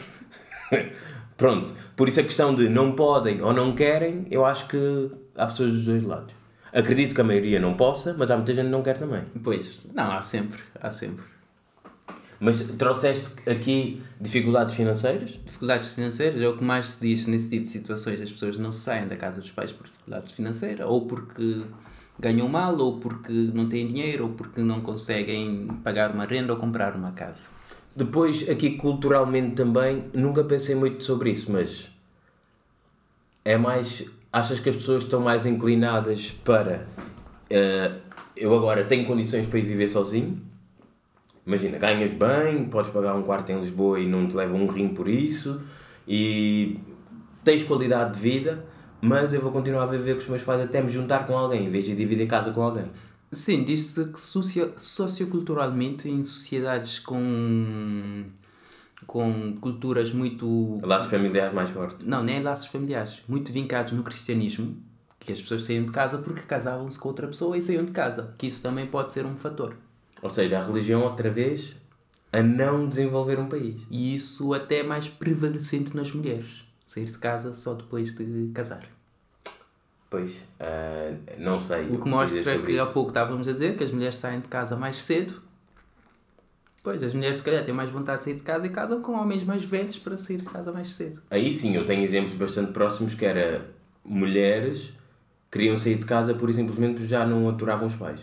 Pronto. 1.37 1.73
Por 1.97 2.09
isso 2.09 2.21
a 2.21 2.23
questão 2.23 2.55
de 2.55 2.69
não 2.69 2.93
podem 2.93 3.43
ou 3.43 3.53
não 3.53 3.75
querem, 3.75 4.27
eu 4.31 4.47
acho 4.47 4.67
que 4.69 5.11
há 5.37 5.47
pessoas 5.47 5.73
dos 5.73 5.85
dois 5.85 6.03
lados. 6.03 6.33
Acredito 6.73 7.15
que 7.15 7.21
a 7.21 7.25
maioria 7.25 7.59
não 7.59 7.75
possa, 7.75 8.15
mas 8.17 8.31
há 8.31 8.37
muita 8.37 8.55
gente 8.55 8.67
que 8.67 8.71
não 8.71 8.83
quer 8.83 8.97
também. 8.97 9.23
Pois, 9.43 9.81
não, 9.93 10.13
há 10.13 10.21
sempre, 10.21 10.61
há 10.81 10.91
sempre. 10.91 11.25
Mas 12.39 12.63
trouxeste 12.79 13.29
aqui 13.49 14.03
dificuldades 14.19 14.75
financeiras? 14.75 15.39
Dificuldades 15.45 15.93
financeiras 15.93 16.41
é 16.41 16.49
o 16.49 16.57
que 16.57 16.65
mais 16.65 16.91
se 16.91 17.01
diz 17.07 17.27
nesse 17.27 17.51
tipo 17.51 17.65
de 17.65 17.71
situações. 17.71 18.21
As 18.21 18.33
pessoas 18.33 18.57
não 18.57 18.73
saem 18.73 19.07
da 19.07 19.17
casa 19.17 19.41
dos 19.41 19.51
pais 19.51 19.73
por 19.73 19.85
dificuldades 19.85 20.33
financeiras, 20.33 20.89
ou 20.89 21.07
porque 21.07 21.65
ganham 22.19 22.49
mal, 22.49 22.79
ou 22.79 22.99
porque 22.99 23.33
não 23.33 23.69
têm 23.69 23.87
dinheiro, 23.87 24.25
ou 24.25 24.31
porque 24.31 24.63
não 24.63 24.81
conseguem 24.81 25.69
pagar 25.85 26.13
uma 26.13 26.25
renda 26.25 26.53
ou 26.55 26.59
comprar 26.59 26.97
uma 26.97 27.13
casa. 27.13 27.49
Depois, 27.95 28.49
aqui 28.49 28.77
culturalmente 28.77 29.57
também, 29.57 30.05
nunca 30.15 30.43
pensei 30.45 30.75
muito 30.75 31.05
sobre 31.05 31.31
isso, 31.31 31.53
mas 31.53 31.91
é 33.45 33.59
mais. 33.59 34.07
Achas 34.33 34.61
que 34.61 34.69
as 34.69 34.77
pessoas 34.77 35.05
estão 35.05 35.21
mais 35.21 35.47
inclinadas 35.47 36.31
para. 36.31 36.87
eh, 37.49 37.93
eu 38.37 38.55
agora 38.57 38.85
tenho 38.85 39.07
condições 39.07 39.47
para 39.47 39.59
ir 39.59 39.63
viver 39.63 39.89
sozinho. 39.89 40.41
Imagina, 41.47 41.79
ganhas 41.79 42.15
bem, 42.15 42.65
podes 42.67 42.91
pagar 42.91 43.15
um 43.15 43.23
quarto 43.23 43.51
em 43.51 43.59
Lisboa 43.59 43.99
e 43.99 44.07
não 44.07 44.27
te 44.27 44.37
leva 44.37 44.55
um 44.55 44.67
rim 44.67 44.89
por 44.89 45.09
isso, 45.09 45.61
e 46.07 46.79
tens 47.43 47.65
qualidade 47.65 48.15
de 48.15 48.21
vida, 48.21 48.65
mas 49.01 49.33
eu 49.33 49.41
vou 49.41 49.51
continuar 49.51 49.83
a 49.83 49.87
viver 49.87 50.15
com 50.15 50.21
os 50.21 50.29
meus 50.29 50.43
pais 50.43 50.61
até 50.61 50.81
me 50.83 50.89
juntar 50.89 51.27
com 51.27 51.37
alguém, 51.37 51.67
em 51.67 51.71
vez 51.71 51.87
de 51.87 51.95
dividir 51.95 52.27
casa 52.29 52.53
com 52.53 52.63
alguém. 52.63 52.85
Sim, 53.33 53.65
diz-se 53.65 54.07
que 54.07 54.21
socio 54.21 54.73
socioculturalmente, 54.77 56.09
em 56.09 56.23
sociedades 56.23 56.99
com, 56.99 58.25
com 59.11 59.57
culturas 59.61 60.13
muito 60.13 60.79
Laços 60.85 61.11
familiares 61.11 61.53
mais 61.53 61.69
fortes. 61.71 62.07
não, 62.07 62.23
nem 62.23 62.41
laços 62.41 62.69
familiares, 62.69 63.21
muito 63.27 63.53
vincados 63.53 63.93
no 63.93 64.05
cristianismo, 64.05 64.77
que 65.19 65.33
as 65.33 65.43
pessoas 65.43 65.65
saíam 65.65 65.85
de 65.85 65.91
casa 65.91 66.19
porque 66.19 66.43
casavam-se 66.43 66.97
com 66.97 67.09
outra 67.09 67.27
pessoa 67.27 67.59
e 67.59 67.61
saíam 67.61 67.85
de 67.85 67.91
casa, 67.91 68.33
que 68.39 68.47
isso 68.47 68.63
também 68.63 68.87
pode 68.87 69.13
ser 69.13 69.27
um 69.27 69.35
fator. 69.35 69.75
Ou 70.23 70.31
seja, 70.31 70.61
a 70.61 70.65
religião 70.65 71.03
outra 71.03 71.29
vez 71.29 71.75
a 72.33 72.41
não 72.41 72.89
desenvolver 72.89 73.41
um 73.41 73.49
país. 73.49 73.83
E 73.91 74.15
isso 74.15 74.55
até 74.55 74.79
é 74.79 74.83
mais 74.85 75.09
prevalecente 75.09 75.97
nas 75.97 76.13
mulheres, 76.13 76.65
sair 76.87 77.07
de 77.07 77.19
casa 77.19 77.53
só 77.53 77.75
depois 77.75 78.15
de 78.15 78.53
casar. 78.55 78.85
Pois, 80.09 80.45
ah, 80.61 81.17
não 81.37 81.59
sei. 81.59 81.89
O 81.89 81.99
que 81.99 82.09
mostra 82.09 82.59
que 82.61 82.79
há 82.79 82.85
isso. 82.85 82.93
pouco 82.93 83.11
estávamos 83.11 83.49
a 83.49 83.53
dizer 83.53 83.77
que 83.77 83.83
as 83.83 83.91
mulheres 83.91 84.19
saem 84.19 84.39
de 84.39 84.47
casa 84.47 84.77
mais 84.77 85.03
cedo. 85.03 85.43
Pois, 86.83 87.03
as 87.03 87.13
mulheres 87.13 87.39
se 87.39 87.43
calhar 87.43 87.65
têm 87.65 87.75
mais 87.75 87.91
vontade 87.91 88.21
de 88.21 88.25
sair 88.25 88.37
de 88.37 88.43
casa 88.43 88.67
e 88.67 88.71
casam 88.71 89.03
com 89.03 89.13
homens 89.13 89.45
mais 89.45 89.63
velhos 89.63 89.99
para 89.99 90.17
sair 90.17 90.39
de 90.39 90.45
casa 90.45 90.73
mais 90.73 90.95
cedo. 90.95 91.21
Aí 91.31 91.53
sim, 91.53 91.77
eu 91.77 91.85
tenho 91.85 92.03
exemplos 92.03 92.35
bastante 92.35 92.73
próximos 92.73 93.15
que 93.15 93.25
era 93.25 93.67
mulheres 94.05 94.93
queriam 95.51 95.77
sair 95.77 95.97
de 95.97 96.07
casa 96.07 96.33
por 96.35 96.53
simplesmente 96.53 97.07
já 97.07 97.27
não 97.27 97.49
aturavam 97.49 97.89
os 97.89 97.95
pais. 97.95 98.21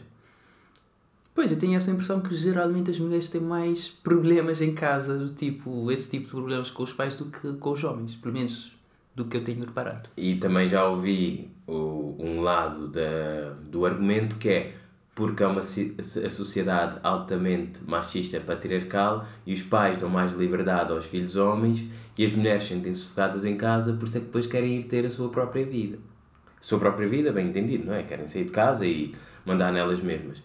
Pois, 1.36 1.52
eu 1.52 1.60
tenho 1.60 1.76
essa 1.76 1.92
impressão 1.92 2.20
que 2.20 2.36
geralmente 2.36 2.90
as 2.90 3.00
mulheres 3.00 3.30
têm 3.30 3.42
mais 3.42 3.90
problemas 3.90 4.60
em 4.60 4.74
casa, 4.74 5.20
do 5.20 5.30
tipo, 5.30 5.92
esse 5.92 6.10
tipo 6.10 6.26
de 6.26 6.32
problemas 6.32 6.72
com 6.72 6.82
os 6.82 6.94
pais 6.94 7.16
do 7.16 7.26
que 7.26 7.54
com 7.54 7.72
os 7.72 7.84
homens, 7.84 8.16
pelo 8.16 8.34
menos 8.34 8.76
do 9.14 9.26
que 9.26 9.38
eu 9.38 9.44
tenho 9.44 9.60
reparado. 9.60 10.10
E 10.18 10.36
também 10.38 10.68
já 10.68 10.88
ouvi 10.88 11.52
o, 11.68 12.16
um 12.18 12.42
lado 12.42 12.88
da, 12.88 13.54
do 13.70 13.86
argumento 13.86 14.38
que 14.38 14.50
é 14.50 14.74
porque 15.18 15.42
é 15.42 15.48
uma 15.48 15.62
a 15.62 16.30
sociedade 16.30 17.00
altamente 17.02 17.80
machista 17.88 18.40
patriarcal 18.40 19.26
e 19.48 19.54
os 19.56 19.64
pais 19.64 19.98
dão 19.98 20.08
mais 20.08 20.32
liberdade 20.34 20.92
aos 20.92 21.08
filhos 21.08 21.36
homens 21.36 21.84
e 22.16 22.24
as 22.24 22.34
mulheres 22.34 22.68
sentem-se 22.68 23.00
sufocadas 23.00 23.44
em 23.44 23.58
casa, 23.58 23.94
por 23.94 24.08
isso 24.08 24.18
é 24.18 24.20
que 24.20 24.28
depois 24.28 24.46
querem 24.46 24.78
ir 24.78 24.84
ter 24.84 25.08
a 25.08 25.10
sua 25.10 25.30
própria 25.30 25.66
vida. 25.66 25.98
A 26.60 26.62
sua 26.64 26.78
própria 26.78 27.08
vida, 27.08 27.32
bem 27.32 27.48
entendido, 27.48 27.88
não 27.88 27.96
é? 27.96 28.04
Querem 28.04 28.28
sair 28.28 28.46
de 28.46 28.52
casa 28.52 28.86
e 28.86 29.16
mandar 29.44 29.74
nelas 29.74 30.02
mesmas. 30.02 30.44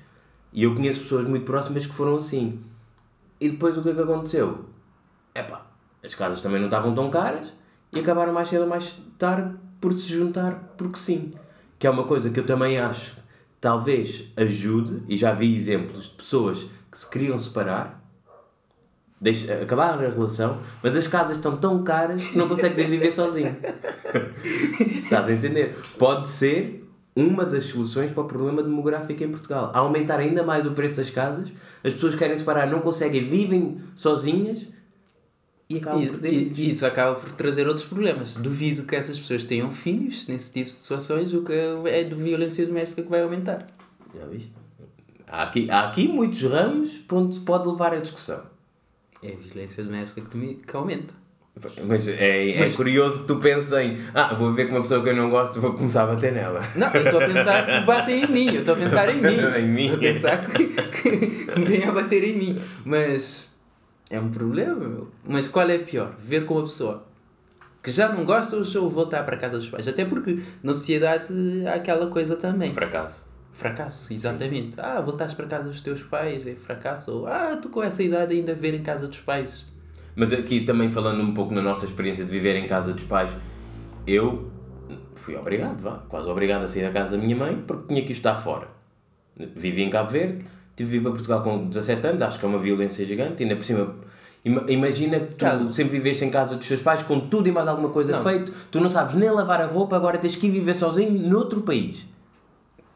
E 0.50 0.62
eu 0.62 0.74
conheço 0.74 1.02
pessoas 1.02 1.28
muito 1.28 1.44
próximas 1.44 1.86
que 1.86 1.92
foram 1.92 2.16
assim. 2.16 2.58
E 3.38 3.50
depois 3.50 3.76
o 3.76 3.82
que 3.82 3.90
é 3.90 3.94
que 3.94 4.00
aconteceu? 4.00 4.64
Epá, 5.34 5.66
as 6.02 6.14
casas 6.14 6.40
também 6.40 6.58
não 6.58 6.68
estavam 6.68 6.94
tão 6.94 7.10
caras 7.10 7.52
e 7.92 8.00
acabaram 8.00 8.32
mais 8.32 8.48
cedo 8.48 8.62
ou 8.62 8.68
mais 8.68 8.98
tarde 9.18 9.54
por 9.78 9.92
se 9.92 10.08
juntar 10.08 10.72
porque 10.78 10.98
sim. 10.98 11.34
Que 11.78 11.86
é 11.86 11.90
uma 11.90 12.04
coisa 12.04 12.30
que 12.30 12.40
eu 12.40 12.46
também 12.46 12.78
acho 12.78 13.21
talvez 13.62 14.24
ajude, 14.36 15.04
e 15.08 15.16
já 15.16 15.32
vi 15.32 15.54
exemplos 15.54 16.06
de 16.06 16.16
pessoas 16.16 16.66
que 16.90 16.98
se 16.98 17.08
queriam 17.08 17.38
separar 17.38 18.02
deixa, 19.20 19.54
acabar 19.62 19.94
a 19.94 20.10
relação, 20.10 20.58
mas 20.82 20.96
as 20.96 21.06
casas 21.06 21.36
estão 21.36 21.56
tão 21.56 21.84
caras 21.84 22.24
que 22.24 22.36
não 22.36 22.48
consegues 22.48 22.84
viver 22.84 23.12
sozinho. 23.12 23.56
Estás 25.04 25.28
a 25.28 25.32
entender? 25.32 25.78
Pode 25.96 26.28
ser 26.28 26.84
uma 27.14 27.44
das 27.44 27.66
soluções 27.66 28.10
para 28.10 28.24
o 28.24 28.26
problema 28.26 28.64
demográfico 28.64 29.22
em 29.22 29.30
Portugal. 29.30 29.70
A 29.72 29.78
aumentar 29.78 30.18
ainda 30.18 30.42
mais 30.42 30.66
o 30.66 30.72
preço 30.72 30.96
das 30.96 31.10
casas, 31.10 31.48
as 31.84 31.92
pessoas 31.92 32.16
querem 32.16 32.36
separar, 32.36 32.66
não 32.66 32.80
conseguem, 32.80 33.24
vivem 33.24 33.80
sozinhas 33.94 34.66
e 35.74 35.78
acabam 35.78 36.06
por 36.06 36.24
E, 36.26 36.52
e 36.56 36.70
isso 36.70 36.84
acaba 36.86 37.14
por 37.16 37.32
trazer 37.32 37.66
outros 37.68 37.86
problemas. 37.86 38.34
Duvido 38.34 38.82
que 38.84 38.94
essas 38.96 39.18
pessoas 39.18 39.44
tenham 39.44 39.70
filhos 39.70 40.26
nesse 40.28 40.52
tipo 40.52 40.66
de 40.66 40.72
situações, 40.72 41.32
o 41.34 41.42
que 41.42 41.52
é 41.52 42.04
de 42.04 42.14
violência 42.14 42.66
doméstica 42.66 43.02
que 43.02 43.08
vai 43.08 43.22
aumentar. 43.22 43.66
Já 44.18 44.26
viste? 44.26 44.52
Há 45.26 45.44
aqui, 45.44 45.70
há 45.70 45.88
aqui 45.88 46.08
muitos 46.08 46.42
ramos 46.42 46.98
para 46.98 47.16
onde 47.18 47.34
se 47.34 47.40
pode 47.40 47.66
levar 47.66 47.94
a 47.94 48.00
discussão. 48.00 48.42
É 49.22 49.28
a 49.32 49.36
violência 49.36 49.82
doméstica 49.84 50.20
que, 50.28 50.36
me- 50.36 50.54
que 50.56 50.76
aumenta. 50.76 51.14
Mas 51.86 52.08
é, 52.08 52.62
é 52.66 52.70
curioso 52.70 53.20
que 53.20 53.26
tu 53.26 53.36
penses 53.36 53.70
em 53.72 53.98
ah, 54.14 54.32
vou 54.34 54.52
ver 54.54 54.66
com 54.68 54.74
uma 54.74 54.80
pessoa 54.80 55.02
que 55.02 55.10
eu 55.10 55.14
não 55.14 55.28
gosto, 55.28 55.60
vou 55.60 55.74
começar 55.74 56.04
a 56.04 56.06
bater 56.06 56.32
nela. 56.32 56.62
Não, 56.74 56.88
eu 56.94 57.04
estou 57.04 57.20
a 57.22 57.26
pensar 57.26 57.66
que 57.66 57.86
batem 57.86 58.24
em 58.24 58.26
mim, 58.26 58.46
eu 58.54 58.60
estou 58.60 58.74
a 58.74 58.78
pensar 58.78 59.08
em 59.14 59.20
mim. 59.20 59.36
Em 59.60 59.68
mim. 59.68 59.84
Estou 59.84 59.96
a 59.98 60.00
pensar 60.00 60.50
que, 60.50 60.66
que, 60.66 61.16
que 61.44 61.58
me 61.58 61.64
venham 61.66 61.90
a 61.90 61.92
bater 61.92 62.24
em 62.24 62.38
mim. 62.38 62.60
Mas 62.86 63.51
é 64.12 64.20
um 64.20 64.30
problema, 64.30 64.76
meu. 64.76 65.08
Mas 65.26 65.48
qual 65.48 65.68
é 65.70 65.78
pior? 65.78 66.14
Ver 66.18 66.44
com 66.44 66.54
uma 66.54 66.62
pessoa 66.64 67.06
que 67.82 67.90
já 67.90 68.12
não 68.12 68.26
gosta 68.26 68.56
ou 68.56 68.90
voltar 68.90 69.24
para 69.24 69.36
a 69.36 69.38
casa 69.38 69.56
dos 69.56 69.70
pais? 69.70 69.88
Até 69.88 70.04
porque 70.04 70.38
na 70.62 70.74
sociedade 70.74 71.32
há 71.66 71.74
aquela 71.74 72.06
coisa 72.08 72.36
também. 72.36 72.70
Fracasso. 72.74 73.26
Fracasso, 73.52 74.12
exatamente. 74.12 74.78
Ah, 74.78 75.00
voltaste 75.00 75.34
para 75.34 75.46
casa 75.46 75.68
dos 75.68 75.80
teus 75.80 76.02
pais, 76.02 76.46
é 76.46 76.54
fracasso. 76.54 77.10
Ou, 77.10 77.26
ah, 77.26 77.56
tu 77.60 77.70
com 77.70 77.82
essa 77.82 78.02
idade 78.02 78.34
ainda 78.34 78.54
ver 78.54 78.74
em 78.74 78.82
casa 78.82 79.08
dos 79.08 79.20
pais. 79.20 79.66
Mas 80.14 80.30
aqui 80.30 80.60
também 80.60 80.90
falando 80.90 81.22
um 81.22 81.32
pouco 81.32 81.54
na 81.54 81.62
nossa 81.62 81.86
experiência 81.86 82.22
de 82.22 82.30
viver 82.30 82.54
em 82.54 82.66
casa 82.66 82.92
dos 82.92 83.04
pais, 83.04 83.30
eu 84.06 84.50
fui 85.14 85.34
obrigado, 85.36 85.80
vá, 85.80 86.02
quase 86.06 86.28
obrigado 86.28 86.64
a 86.64 86.68
sair 86.68 86.82
da 86.82 86.90
casa 86.90 87.16
da 87.16 87.22
minha 87.22 87.34
mãe 87.34 87.56
porque 87.66 87.88
tinha 87.88 88.04
que 88.04 88.12
estar 88.12 88.34
fora. 88.34 88.68
Vivi 89.56 89.82
em 89.82 89.88
Cabo 89.88 90.10
Verde, 90.10 90.44
tive 90.82 90.98
vir 90.98 91.02
para 91.02 91.12
Portugal 91.12 91.42
com 91.42 91.68
17 91.68 92.06
anos, 92.06 92.22
acho 92.22 92.38
que 92.38 92.44
é 92.44 92.48
uma 92.48 92.58
violência 92.58 93.04
gigante, 93.06 93.42
ainda 93.42 93.56
por 93.56 93.64
cima. 93.64 93.94
ima- 94.44 94.64
Imagina 94.68 95.20
que 95.20 95.34
tu 95.34 95.38
Claro. 95.38 95.72
sempre 95.72 95.92
viveste 95.98 96.24
em 96.24 96.30
casa 96.30 96.56
dos 96.56 96.66
teus 96.66 96.82
pais 96.82 97.02
com 97.04 97.20
tudo 97.20 97.48
e 97.48 97.52
mais 97.52 97.68
alguma 97.68 97.90
coisa 97.90 98.12
Não. 98.16 98.22
feito, 98.24 98.52
tu 98.72 98.80
não 98.80 98.88
sabes 98.88 99.14
nem 99.14 99.30
lavar 99.30 99.60
a 99.60 99.66
roupa, 99.66 99.94
agora 99.96 100.18
tens 100.18 100.34
que 100.34 100.46
ir 100.48 100.50
viver 100.50 100.74
sozinho 100.74 101.12
noutro 101.28 101.60
país. 101.62 102.04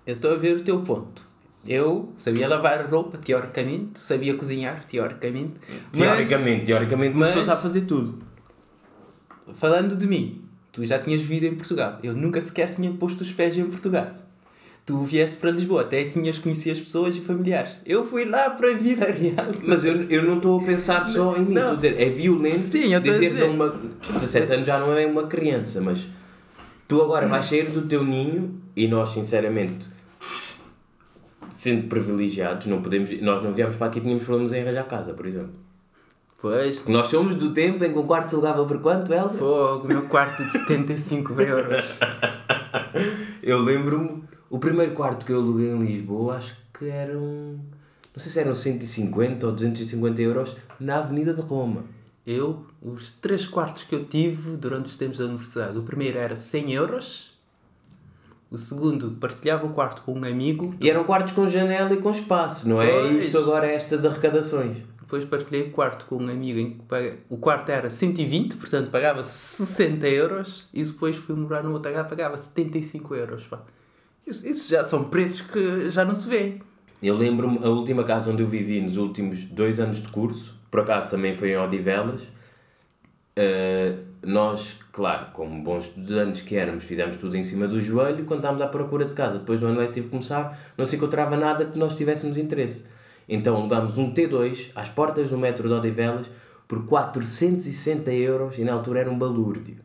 Eu 0.06 0.14
estou 0.16 0.32
a 0.32 0.36
ver 0.36 0.56
o 0.56 0.60
teu 0.62 0.80
ponto. 0.80 1.22
Eu 1.68 2.12
sabia 2.16 2.48
lavar 2.48 2.80
a 2.80 2.86
roupa, 2.86 3.18
teoricamente, 3.18 3.98
sabia 3.98 4.34
cozinhar, 4.34 4.84
teoricamente. 4.84 5.54
Mas, 5.92 6.00
Teoricamente, 6.00 6.64
teoricamente, 6.66 7.14
uma 7.14 7.26
mas- 7.26 7.34
pessoa 7.34 7.44
sabe 7.44 7.62
fazer 7.62 7.80
tudo. 7.82 8.18
falando 9.54 9.96
de 9.96 10.06
mim, 10.06 10.42
tu 10.72 10.84
já 10.84 10.98
tinhas 10.98 11.20
vivido 11.22 11.46
em 11.52 11.54
Portugal. 11.56 11.98
Eu 12.02 12.14
nunca 12.14 12.40
sequer 12.40 12.74
tinha 12.74 12.90
posto 12.92 13.20
os 13.22 13.32
pés 13.32 13.56
em 13.56 13.64
Portugal. 13.66 14.08
Tu 14.86 15.02
vieste 15.02 15.36
para 15.38 15.50
Lisboa, 15.50 15.82
até 15.82 16.04
tinhas 16.04 16.38
conhecido 16.38 16.70
as 16.74 16.78
pessoas 16.80 17.16
e 17.16 17.20
familiares. 17.20 17.80
Eu 17.84 18.04
fui 18.06 18.24
lá 18.24 18.50
para 18.50 18.72
Vila 18.72 19.06
Real. 19.10 19.52
Mas 19.66 19.84
eu, 19.84 20.04
eu 20.04 20.22
não 20.22 20.36
estou 20.36 20.60
a 20.60 20.64
pensar 20.64 21.04
só 21.04 21.36
em 21.36 21.40
mim, 21.40 21.54
Não. 21.54 21.60
estou 21.62 21.72
a 21.72 21.74
dizer, 21.74 22.00
é 22.00 22.08
violento 22.08 22.62
Sim, 22.62 22.92
eu 22.94 23.00
estou 23.00 23.14
a 23.14 23.18
dizer. 23.18 23.42
a 23.42 23.46
uma. 23.50 23.68
17 24.14 24.52
anos 24.52 24.66
já 24.66 24.78
não 24.78 24.92
é 24.96 25.04
uma 25.04 25.26
criança, 25.26 25.80
mas 25.80 26.06
tu 26.86 27.02
agora 27.02 27.26
vais 27.26 27.44
sair 27.46 27.68
do 27.68 27.82
teu 27.82 28.04
ninho 28.04 28.60
e 28.76 28.86
nós, 28.86 29.08
sinceramente, 29.08 29.88
sendo 31.56 31.88
privilegiados, 31.88 32.68
não 32.68 32.80
podemos. 32.80 33.10
Nós 33.20 33.42
não 33.42 33.52
viemos 33.52 33.74
para 33.74 33.88
aqui 33.88 33.98
e 33.98 34.02
tínhamos 34.02 34.22
problemas 34.22 34.52
em 34.52 34.62
arranjar 34.62 34.84
casa, 34.86 35.12
por 35.14 35.26
exemplo. 35.26 35.50
Pois, 36.38 36.86
nós 36.86 37.08
somos 37.08 37.34
do 37.34 37.52
tempo 37.52 37.82
em 37.84 37.92
que 37.92 37.98
um 37.98 38.06
quarto 38.06 38.28
se 38.28 38.34
alugava 38.36 38.64
por 38.64 38.78
quanto, 38.80 39.12
Elva? 39.12 39.34
fogo, 39.34 39.88
meu 39.88 40.02
quarto 40.02 40.44
de 40.44 40.52
75 40.52 41.40
euros. 41.40 41.98
Eu 43.42 43.58
lembro-me, 43.58 44.22
o 44.48 44.58
primeiro 44.58 44.92
quarto 44.92 45.26
que 45.26 45.32
eu 45.32 45.38
aluguei 45.38 45.70
em 45.70 45.78
Lisboa, 45.78 46.36
acho 46.36 46.56
que 46.78 46.86
eram. 46.88 47.58
Não 48.14 48.22
sei 48.22 48.32
se 48.32 48.40
eram 48.40 48.54
150 48.54 49.46
ou 49.46 49.52
250 49.52 50.22
euros 50.22 50.56
na 50.80 50.98
Avenida 50.98 51.34
de 51.34 51.40
Roma. 51.40 51.84
Eu, 52.26 52.64
os 52.82 53.12
três 53.12 53.46
quartos 53.46 53.84
que 53.84 53.94
eu 53.94 54.04
tive 54.04 54.56
durante 54.56 54.86
os 54.86 54.96
tempos 54.96 55.18
da 55.18 55.26
universidade, 55.26 55.78
o 55.78 55.82
primeiro 55.82 56.18
era 56.18 56.34
100 56.34 56.72
euros, 56.72 57.30
o 58.50 58.58
segundo 58.58 59.12
partilhava 59.12 59.66
o 59.66 59.70
quarto 59.70 60.02
com 60.02 60.12
um 60.12 60.24
amigo, 60.24 60.74
E 60.80 60.90
eram 60.90 61.04
quartos 61.04 61.32
com 61.34 61.48
janela 61.48 61.92
e 61.92 61.98
com 61.98 62.10
espaço, 62.10 62.68
não 62.68 62.80
é? 62.80 62.90
Pois. 62.90 63.26
Isto 63.26 63.38
agora 63.38 63.66
é 63.66 63.74
estas 63.74 64.04
arrecadações. 64.04 64.78
depois 65.00 65.24
partilhei 65.24 65.68
o 65.68 65.70
quarto 65.70 66.06
com 66.06 66.16
um 66.16 66.28
amigo 66.28 66.58
em 66.58 66.70
que 66.72 67.18
o 67.28 67.36
quarto 67.36 67.70
era 67.70 67.88
120, 67.88 68.56
portanto 68.56 68.90
pagava 68.90 69.22
60 69.22 70.08
euros, 70.08 70.68
e 70.74 70.82
depois 70.82 71.16
fui 71.16 71.36
morar 71.36 71.62
no 71.62 71.72
outro 71.72 71.90
lugar 71.90 72.08
pagava 72.08 72.36
75 72.36 73.14
euros. 73.14 73.46
Pá. 73.46 73.62
Isso, 74.26 74.48
isso 74.48 74.70
já 74.70 74.82
são 74.82 75.04
preços 75.04 75.42
que 75.42 75.90
já 75.90 76.04
não 76.04 76.14
se 76.14 76.28
vêem. 76.28 76.60
Eu 77.02 77.16
lembro-me, 77.16 77.58
a 77.64 77.68
última 77.68 78.02
casa 78.02 78.30
onde 78.30 78.42
eu 78.42 78.48
vivi 78.48 78.80
nos 78.80 78.96
últimos 78.96 79.44
dois 79.44 79.78
anos 79.78 80.02
de 80.02 80.08
curso, 80.08 80.54
por 80.70 80.80
acaso 80.80 81.10
também 81.10 81.34
foi 81.34 81.50
em 81.50 81.56
Odivelas, 81.56 82.22
uh, 82.22 83.98
nós, 84.22 84.76
claro, 84.90 85.26
como 85.32 85.62
bons 85.62 85.86
estudantes 85.86 86.42
que 86.42 86.56
éramos, 86.56 86.82
fizemos 86.82 87.16
tudo 87.18 87.36
em 87.36 87.44
cima 87.44 87.68
do 87.68 87.80
joelho, 87.80 88.24
quando 88.24 88.40
estávamos 88.40 88.62
à 88.62 88.66
procura 88.66 89.04
de 89.04 89.14
casa, 89.14 89.38
depois 89.38 89.60
do 89.60 89.66
ano 89.66 89.78
letivo 89.78 90.08
começar, 90.08 90.58
não 90.76 90.84
se 90.84 90.96
encontrava 90.96 91.36
nada 91.36 91.64
que 91.64 91.78
nós 91.78 91.96
tivéssemos 91.96 92.36
interesse. 92.36 92.86
Então 93.28 93.56
alugámos 93.56 93.98
um 93.98 94.12
T2 94.12 94.70
às 94.74 94.88
portas 94.88 95.30
do 95.30 95.38
metro 95.38 95.68
de 95.68 95.74
Odivelas 95.74 96.30
por 96.66 96.84
460 96.84 98.12
euros 98.12 98.58
e 98.58 98.64
na 98.64 98.72
altura 98.72 99.00
era 99.00 99.10
um 99.10 99.18
balúrdio. 99.18 99.76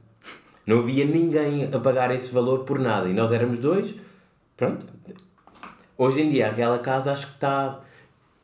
Não 0.65 0.79
havia 0.79 1.05
ninguém 1.05 1.69
a 1.71 1.79
pagar 1.79 2.11
esse 2.11 2.31
valor 2.33 2.59
por 2.59 2.79
nada 2.79 3.09
e 3.09 3.13
nós 3.13 3.31
éramos 3.31 3.59
dois, 3.59 3.95
pronto. 4.61 4.85
Hoje 5.97 6.21
em 6.21 6.29
dia 6.29 6.49
aquela 6.49 6.77
casa 6.77 7.11
acho 7.11 7.25
que 7.27 7.33
está... 7.33 7.79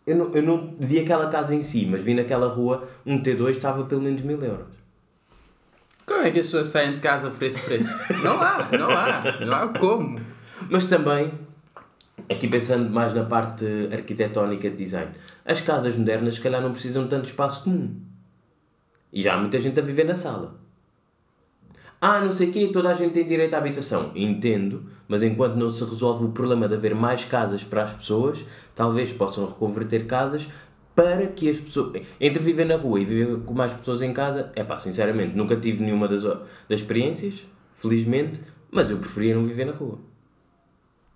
Eu 0.06 0.16
não, 0.16 0.34
eu 0.34 0.42
não 0.42 0.76
vi 0.80 1.00
aquela 1.00 1.28
casa 1.28 1.54
em 1.54 1.62
si, 1.62 1.86
mas 1.86 2.02
vi 2.02 2.16
naquela 2.16 2.48
rua 2.48 2.88
um 3.06 3.22
T2 3.22 3.50
estava 3.52 3.84
pelo 3.84 4.02
menos 4.02 4.22
mil 4.24 4.42
euros. 4.42 4.76
Como 6.06 6.22
é 6.22 6.32
que 6.32 6.40
as 6.40 6.46
pessoas 6.46 6.70
saem 6.70 6.94
de 6.94 7.00
casa 7.02 7.30
por 7.30 7.44
esse 7.44 7.60
preço? 7.62 8.02
Não 8.24 8.42
há, 8.42 8.70
não 8.72 8.90
há, 8.90 9.46
não 9.46 9.54
há 9.54 9.68
como. 9.78 10.20
Mas 10.70 10.86
também, 10.86 11.34
aqui 12.30 12.48
pensando 12.48 12.90
mais 12.90 13.14
na 13.14 13.26
parte 13.26 13.66
arquitetónica 13.92 14.70
de 14.70 14.78
design, 14.78 15.12
as 15.46 15.60
casas 15.60 15.96
modernas 15.98 16.36
se 16.36 16.42
calhar 16.42 16.62
não 16.62 16.72
precisam 16.72 17.04
de 17.04 17.10
tanto 17.10 17.26
espaço 17.26 17.66
comum. 17.66 18.02
E 19.12 19.22
já 19.22 19.36
há 19.36 19.38
muita 19.38 19.60
gente 19.60 19.80
a 19.80 19.84
viver 19.84 20.06
na 20.06 20.16
sala. 20.16 20.56
Ah, 22.00 22.20
não 22.20 22.32
sei 22.32 22.50
o 22.50 22.52
quê, 22.52 22.70
toda 22.72 22.90
a 22.90 22.94
gente 22.94 23.14
tem 23.14 23.26
direito 23.26 23.54
à 23.56 23.58
habitação. 23.58 24.12
Entendo, 24.16 24.84
mas 25.08 25.24
enquanto 25.24 25.56
não 25.56 25.70
se 25.70 25.84
resolve 25.84 26.26
o 26.26 26.30
problema 26.30 26.68
de 26.68 26.76
haver 26.76 26.94
mais 26.94 27.26
casas 27.26 27.64
para 27.64 27.84
as 27.84 27.96
pessoas, 27.96 28.46
talvez 28.76 29.12
possam 29.12 29.48
reconverter 29.48 30.06
casas 30.06 30.48
para 30.96 31.28
que 31.28 31.50
as 31.50 31.58
pessoas... 31.58 32.02
Entre 32.20 32.42
viver 32.42 32.66
na 32.66 32.76
rua 32.76 33.00
e 33.00 33.06
viver 33.06 33.38
com 33.40 33.54
mais 33.54 33.74
pessoas 33.74 34.02
em 34.02 34.14
casa, 34.14 34.52
é 34.56 34.64
pá, 34.64 34.78
sinceramente, 34.80 35.36
nunca 35.36 35.56
tive 35.56 35.84
nenhuma 35.84 36.08
das, 36.08 36.24
das 36.24 36.46
experiências, 36.70 37.46
felizmente, 37.76 38.42
mas 38.72 38.92
eu 38.92 38.98
preferia 38.98 39.36
não 39.36 39.44
viver 39.44 39.66
na 39.66 39.72
rua. 39.72 39.98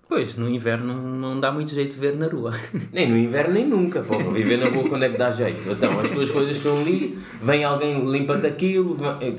Pois, 0.08 0.36
no 0.36 0.50
inverno 0.50 0.94
não 0.94 1.40
dá 1.40 1.52
muito 1.52 1.74
jeito 1.74 1.94
de 1.94 2.00
ver 2.00 2.18
na 2.18 2.28
rua. 2.28 2.54
Nem 2.92 3.10
no 3.10 3.18
inverno, 3.18 3.54
nem 3.54 3.66
nunca. 3.66 4.02
Pô, 4.02 4.18
viver 4.18 4.58
na 4.58 4.68
rua 4.68 4.90
quando 4.90 5.06
é 5.06 5.10
que 5.10 5.18
dá 5.18 5.32
jeito? 5.32 5.72
Então, 5.72 5.98
as 6.02 6.10
tuas 6.10 6.30
coisas 6.30 6.58
estão 6.58 6.78
ali, 6.78 7.18
vem 7.42 7.64
alguém, 7.64 8.04
limpa-te 8.12 8.46
aquilo. 8.46 8.94
Vem... 8.94 9.32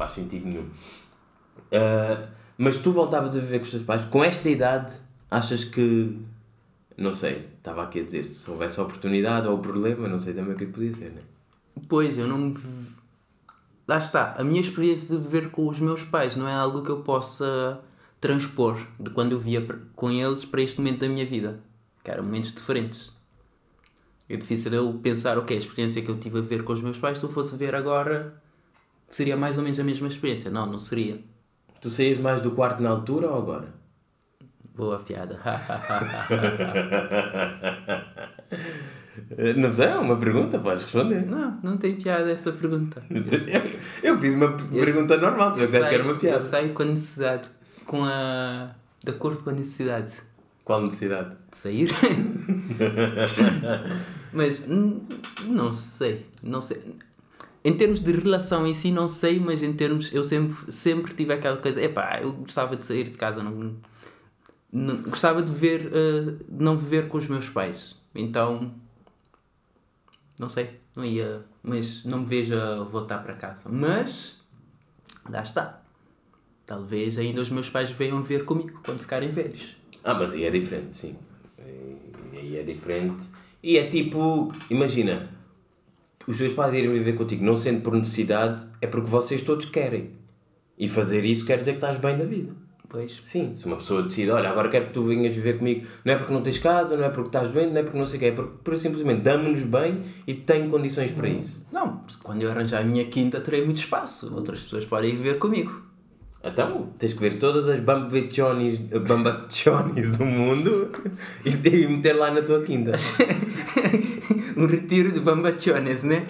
faz 0.00 0.12
sentido 0.12 0.46
nenhum. 0.46 0.66
Ah, 1.70 2.28
mas 2.56 2.78
tu 2.78 2.90
voltavas 2.90 3.36
a 3.36 3.40
viver 3.40 3.58
com 3.58 3.64
os 3.64 3.70
teus 3.70 3.84
pais, 3.84 4.04
com 4.06 4.24
esta 4.24 4.48
idade, 4.48 4.94
achas 5.30 5.64
que. 5.64 6.18
Não 6.96 7.12
sei, 7.12 7.36
estava 7.36 7.82
aqui 7.82 8.00
a 8.00 8.02
dizer, 8.02 8.26
se 8.26 8.50
houvesse 8.50 8.80
oportunidade 8.80 9.48
ou 9.48 9.58
problema, 9.58 10.06
não 10.08 10.18
sei 10.18 10.34
também 10.34 10.54
o 10.54 10.56
que 10.56 10.64
é 10.64 10.66
que 10.66 10.72
podia 10.72 10.94
ser, 10.94 11.10
né? 11.12 11.20
Pois, 11.88 12.16
eu 12.16 12.26
não. 12.26 12.54
Lá 13.86 13.98
está. 13.98 14.34
A 14.38 14.44
minha 14.44 14.60
experiência 14.60 15.16
de 15.16 15.22
viver 15.22 15.50
com 15.50 15.66
os 15.66 15.80
meus 15.80 16.04
pais 16.04 16.36
não 16.36 16.48
é 16.48 16.54
algo 16.54 16.82
que 16.82 16.90
eu 16.90 17.02
possa 17.02 17.80
transpor 18.20 18.78
de 18.98 19.10
quando 19.10 19.32
eu 19.32 19.40
via 19.40 19.66
com 19.96 20.10
eles 20.10 20.44
para 20.44 20.62
este 20.62 20.78
momento 20.78 21.00
da 21.00 21.08
minha 21.08 21.26
vida. 21.26 21.60
Que 22.04 22.10
eram 22.10 22.24
momentos 22.24 22.52
diferentes. 22.52 23.10
É 24.28 24.36
difícil 24.36 24.72
eu 24.72 24.92
pensar, 25.02 25.38
ok, 25.38 25.56
a 25.56 25.58
experiência 25.58 26.02
que 26.02 26.08
eu 26.08 26.18
tive 26.18 26.38
a 26.38 26.42
ver 26.42 26.62
com 26.62 26.72
os 26.72 26.82
meus 26.82 26.98
pais, 26.98 27.18
se 27.18 27.24
eu 27.24 27.30
fosse 27.30 27.56
ver 27.56 27.74
agora, 27.74 28.40
seria 29.10 29.36
mais 29.36 29.56
ou 29.58 29.62
menos 29.62 29.78
a 29.78 29.84
mesma 29.84 30.08
experiência. 30.08 30.50
Não, 30.50 30.66
não 30.66 30.78
seria. 30.78 31.20
Tu 31.80 31.90
saías 31.90 32.18
mais 32.18 32.40
do 32.40 32.50
quarto 32.52 32.82
na 32.82 32.90
altura 32.90 33.28
ou 33.30 33.38
agora? 33.38 33.68
Boa 34.74 34.98
piada. 35.00 35.38
Eh, 39.36 39.52
Não 39.54 39.70
sei, 39.70 39.86
é 39.86 39.98
uma 39.98 40.16
pergunta, 40.16 40.58
podes 40.58 40.84
responder. 40.84 41.26
não, 41.26 41.58
não 41.62 41.76
tem 41.76 41.94
piada 41.94 42.30
essa 42.30 42.50
pergunta. 42.52 43.02
Eu 44.02 44.18
fiz 44.18 44.34
uma 44.34 44.52
pergunta 44.52 45.16
normal, 45.18 45.50
Eu 45.58 45.66
disseste 45.66 45.88
que 45.88 45.94
era 45.94 46.04
uma 46.04 46.12
Eu 46.12 46.18
piada. 46.18 46.40
saio 46.40 46.72
com 46.72 46.82
a 46.82 46.86
necessidade, 46.86 47.48
com 47.84 48.04
a. 48.04 48.70
de 49.02 49.10
acordo 49.10 49.42
com 49.44 49.50
a 49.50 49.52
necessidade 49.52 50.12
Qual 50.64 50.80
necessidade? 50.82 51.36
de 51.50 51.56
sair. 51.56 51.90
Mas 54.32 54.66
não 54.68 55.72
sei, 55.72 56.26
não 56.42 56.62
sei. 56.62 56.80
Em 57.62 57.76
termos 57.76 58.00
de 58.00 58.12
relação 58.12 58.66
em 58.66 58.72
si, 58.72 58.90
não 58.90 59.06
sei, 59.06 59.38
mas 59.38 59.62
em 59.62 59.72
termos. 59.72 60.12
Eu 60.14 60.24
sempre, 60.24 60.72
sempre 60.72 61.14
tive 61.14 61.34
aquela 61.34 61.58
coisa. 61.58 61.82
Epá, 61.82 62.18
eu 62.20 62.32
gostava 62.32 62.76
de 62.76 62.86
sair 62.86 63.04
de 63.04 63.16
casa, 63.16 63.42
não. 63.42 63.76
não 64.72 65.02
gostava 65.02 65.42
de 65.42 65.52
ver. 65.52 65.86
Uh, 65.88 66.38
não 66.48 66.76
viver 66.76 67.08
com 67.08 67.18
os 67.18 67.28
meus 67.28 67.48
pais. 67.48 68.00
Então. 68.14 68.72
Não 70.38 70.48
sei, 70.48 70.80
não 70.96 71.04
ia. 71.04 71.44
Mas 71.62 72.02
não 72.04 72.20
me 72.20 72.26
vejo 72.26 72.56
a 72.56 72.82
voltar 72.84 73.18
para 73.18 73.34
casa. 73.34 73.62
Mas. 73.68 74.36
Lá 75.28 75.42
está. 75.42 75.82
Talvez 76.64 77.18
ainda 77.18 77.42
os 77.42 77.50
meus 77.50 77.68
pais 77.68 77.90
venham 77.90 78.22
ver 78.22 78.44
comigo 78.44 78.80
quando 78.84 79.00
ficarem 79.00 79.28
velhos. 79.28 79.76
Ah, 80.02 80.14
mas 80.14 80.32
aí 80.32 80.44
é 80.44 80.50
diferente, 80.50 80.96
sim. 80.96 81.16
Aí 82.32 82.56
é 82.56 82.62
diferente. 82.62 83.26
E 83.62 83.76
é 83.76 83.86
tipo, 83.86 84.50
imagina, 84.70 85.28
os 86.30 86.38
teus 86.38 86.52
pais 86.52 86.72
irem 86.74 86.92
viver 86.92 87.14
contigo, 87.14 87.44
não 87.44 87.56
sendo 87.56 87.80
por 87.80 87.94
necessidade, 87.94 88.64
é 88.80 88.86
porque 88.86 89.10
vocês 89.10 89.42
todos 89.42 89.66
querem. 89.66 90.12
E 90.78 90.88
fazer 90.88 91.24
isso 91.24 91.44
quer 91.44 91.58
dizer 91.58 91.72
que 91.72 91.76
estás 91.78 91.98
bem 91.98 92.16
na 92.16 92.24
vida. 92.24 92.52
Pois. 92.88 93.20
Sim, 93.22 93.54
se 93.54 93.66
uma 93.66 93.76
pessoa 93.76 94.02
decide, 94.02 94.32
olha, 94.32 94.50
agora 94.50 94.68
quero 94.68 94.86
que 94.86 94.92
tu 94.92 95.04
venhas 95.04 95.32
viver 95.32 95.58
comigo, 95.58 95.86
não 96.04 96.12
é 96.12 96.16
porque 96.16 96.32
não 96.32 96.42
tens 96.42 96.58
casa, 96.58 96.96
não 96.96 97.04
é 97.04 97.08
porque 97.08 97.28
estás 97.28 97.48
doente, 97.52 97.72
não 97.72 97.80
é 97.80 97.82
porque 97.84 97.98
não 97.98 98.06
sei 98.06 98.16
o 98.16 98.20
quê, 98.20 98.26
é 98.26 98.32
porque, 98.32 98.52
porque 98.64 98.80
simplesmente 98.80 99.22
damos-nos 99.22 99.62
bem 99.62 100.02
e 100.26 100.34
tenho 100.34 100.68
condições 100.68 101.12
para 101.12 101.28
isso. 101.28 101.64
Não, 101.70 102.02
quando 102.24 102.42
eu 102.42 102.50
arranjar 102.50 102.80
a 102.80 102.84
minha 102.84 103.04
quinta 103.04 103.40
terei 103.40 103.64
muito 103.64 103.78
espaço, 103.78 104.34
outras 104.34 104.62
pessoas 104.62 104.84
podem 104.86 105.16
viver 105.16 105.38
comigo. 105.38 105.89
Então, 106.42 106.88
tens 106.98 107.12
que 107.12 107.20
ver 107.20 107.38
todas 107.38 107.68
as 107.68 107.80
bambachonis, 107.80 108.78
bambachonis 108.78 110.16
do 110.16 110.24
mundo 110.24 110.90
e, 111.44 111.50
e 111.50 111.86
meter 111.86 112.14
lá 112.14 112.30
na 112.30 112.40
tua 112.40 112.62
quinta. 112.62 112.92
um 114.56 114.66
retiro 114.66 115.12
de 115.12 115.20
bambachones, 115.20 116.02
né? 116.02 116.26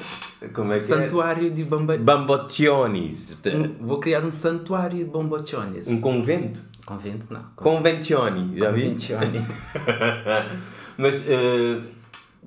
Como 0.52 0.72
é 0.72 0.76
que 0.76 0.82
santuário 0.82 1.46
é? 1.46 1.50
de 1.50 1.62
bamba... 1.62 1.96
bambachones. 1.96 3.38
Um, 3.46 3.86
vou 3.86 4.00
criar 4.00 4.24
um 4.24 4.32
santuário 4.32 4.98
de 4.98 5.04
bambachones. 5.04 5.86
Um 5.86 6.00
convento? 6.00 6.60
Convento, 6.84 7.32
não. 7.32 7.44
Conventioni, 7.54 8.58
já 8.58 8.72
viste? 8.72 9.12
Mas 10.98 11.24
uh, 11.28 11.82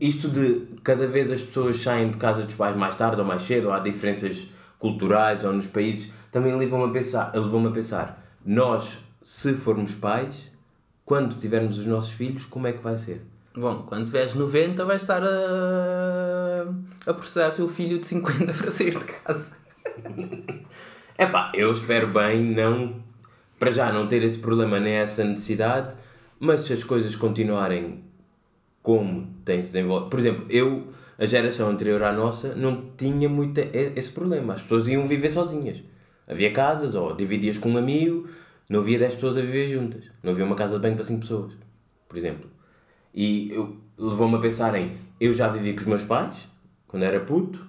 isto 0.02 0.28
de 0.28 0.68
cada 0.84 1.08
vez 1.08 1.32
as 1.32 1.42
pessoas 1.42 1.78
saem 1.78 2.12
de 2.12 2.18
casa 2.18 2.44
dos 2.44 2.56
pais 2.56 2.76
mais 2.76 2.96
tarde 2.96 3.22
ou 3.22 3.26
mais 3.26 3.44
cedo, 3.44 3.70
ou 3.70 3.74
há 3.74 3.80
diferenças 3.80 4.50
culturais 4.78 5.46
ou 5.46 5.54
nos 5.54 5.68
países 5.68 6.12
também 6.34 6.56
levam-me 6.56 6.90
a 6.90 6.90
pensar, 6.92 7.32
levam 7.36 7.68
a 7.68 7.72
pensar, 7.72 8.26
nós, 8.44 8.98
se 9.22 9.54
formos 9.54 9.94
pais, 9.94 10.52
quando 11.06 11.38
tivermos 11.38 11.78
os 11.78 11.86
nossos 11.86 12.12
filhos, 12.12 12.44
como 12.44 12.66
é 12.66 12.74
que 12.74 12.82
vai 12.82 12.98
ser? 12.98 13.22
Bom, 13.56 13.84
quando 13.84 14.06
tiveres 14.06 14.34
90 14.34 14.84
vais 14.84 15.04
estar 15.04 15.22
a, 15.22 16.66
a 17.06 17.14
processar 17.14 17.50
o 17.50 17.52
teu 17.52 17.70
filho 17.70 18.00
de 18.00 18.08
50 18.08 18.52
para 18.52 18.72
sair 18.72 18.98
de 18.98 19.06
casa. 19.06 19.52
é 21.16 21.28
pá, 21.28 21.52
eu 21.54 21.72
espero 21.72 22.08
bem 22.08 22.44
não, 22.44 22.96
para 23.60 23.70
já 23.70 23.94
não 23.94 24.08
ter 24.08 24.24
esse 24.24 24.40
problema 24.40 24.80
nem 24.80 24.94
essa 24.94 25.24
necessidade, 25.24 25.96
mas 26.40 26.62
se 26.62 26.74
as 26.74 26.84
coisas 26.84 27.16
continuarem 27.16 28.04
como 28.82 29.28
tem-se 29.46 29.72
desenvolvido, 29.72 30.10
por 30.10 30.18
exemplo, 30.18 30.46
eu, 30.50 30.88
a 31.20 31.28
geração 31.28 31.70
anterior 31.70 32.02
à 32.02 32.12
nossa, 32.12 32.56
não 32.56 32.90
tinha 32.98 33.30
muito 33.30 33.60
esse 33.72 34.12
problema, 34.12 34.54
as 34.54 34.64
pessoas 34.64 34.88
iam 34.88 35.06
viver 35.06 35.30
sozinhas 35.30 35.93
Havia 36.28 36.52
casas, 36.52 36.96
ou 36.96 37.16
dividias 37.16 37.58
com 37.58 37.70
um 37.70 37.78
amigo, 37.78 38.28
não 38.70 38.80
havia 38.80 38.98
10 38.98 39.16
pessoas 39.16 39.38
a 39.38 39.42
viver 39.42 39.68
juntas. 39.68 40.06
Não 40.22 40.32
havia 40.32 40.46
uma 40.46 40.56
casa 40.56 40.76
de 40.76 40.82
banho 40.82 40.96
para 40.96 41.04
5 41.04 41.22
pessoas, 41.22 41.54
por 42.08 42.18
exemplo. 42.18 42.50
E 43.14 43.52
levou-me 43.98 44.36
a 44.38 44.40
pensar 44.40 44.74
em, 44.76 44.98
eu 45.20 45.34
já 45.34 45.48
vivi 45.50 45.74
com 45.74 45.82
os 45.82 45.86
meus 45.86 46.04
pais, 46.04 46.48
quando 46.88 47.04
era 47.04 47.20
puto, 47.20 47.66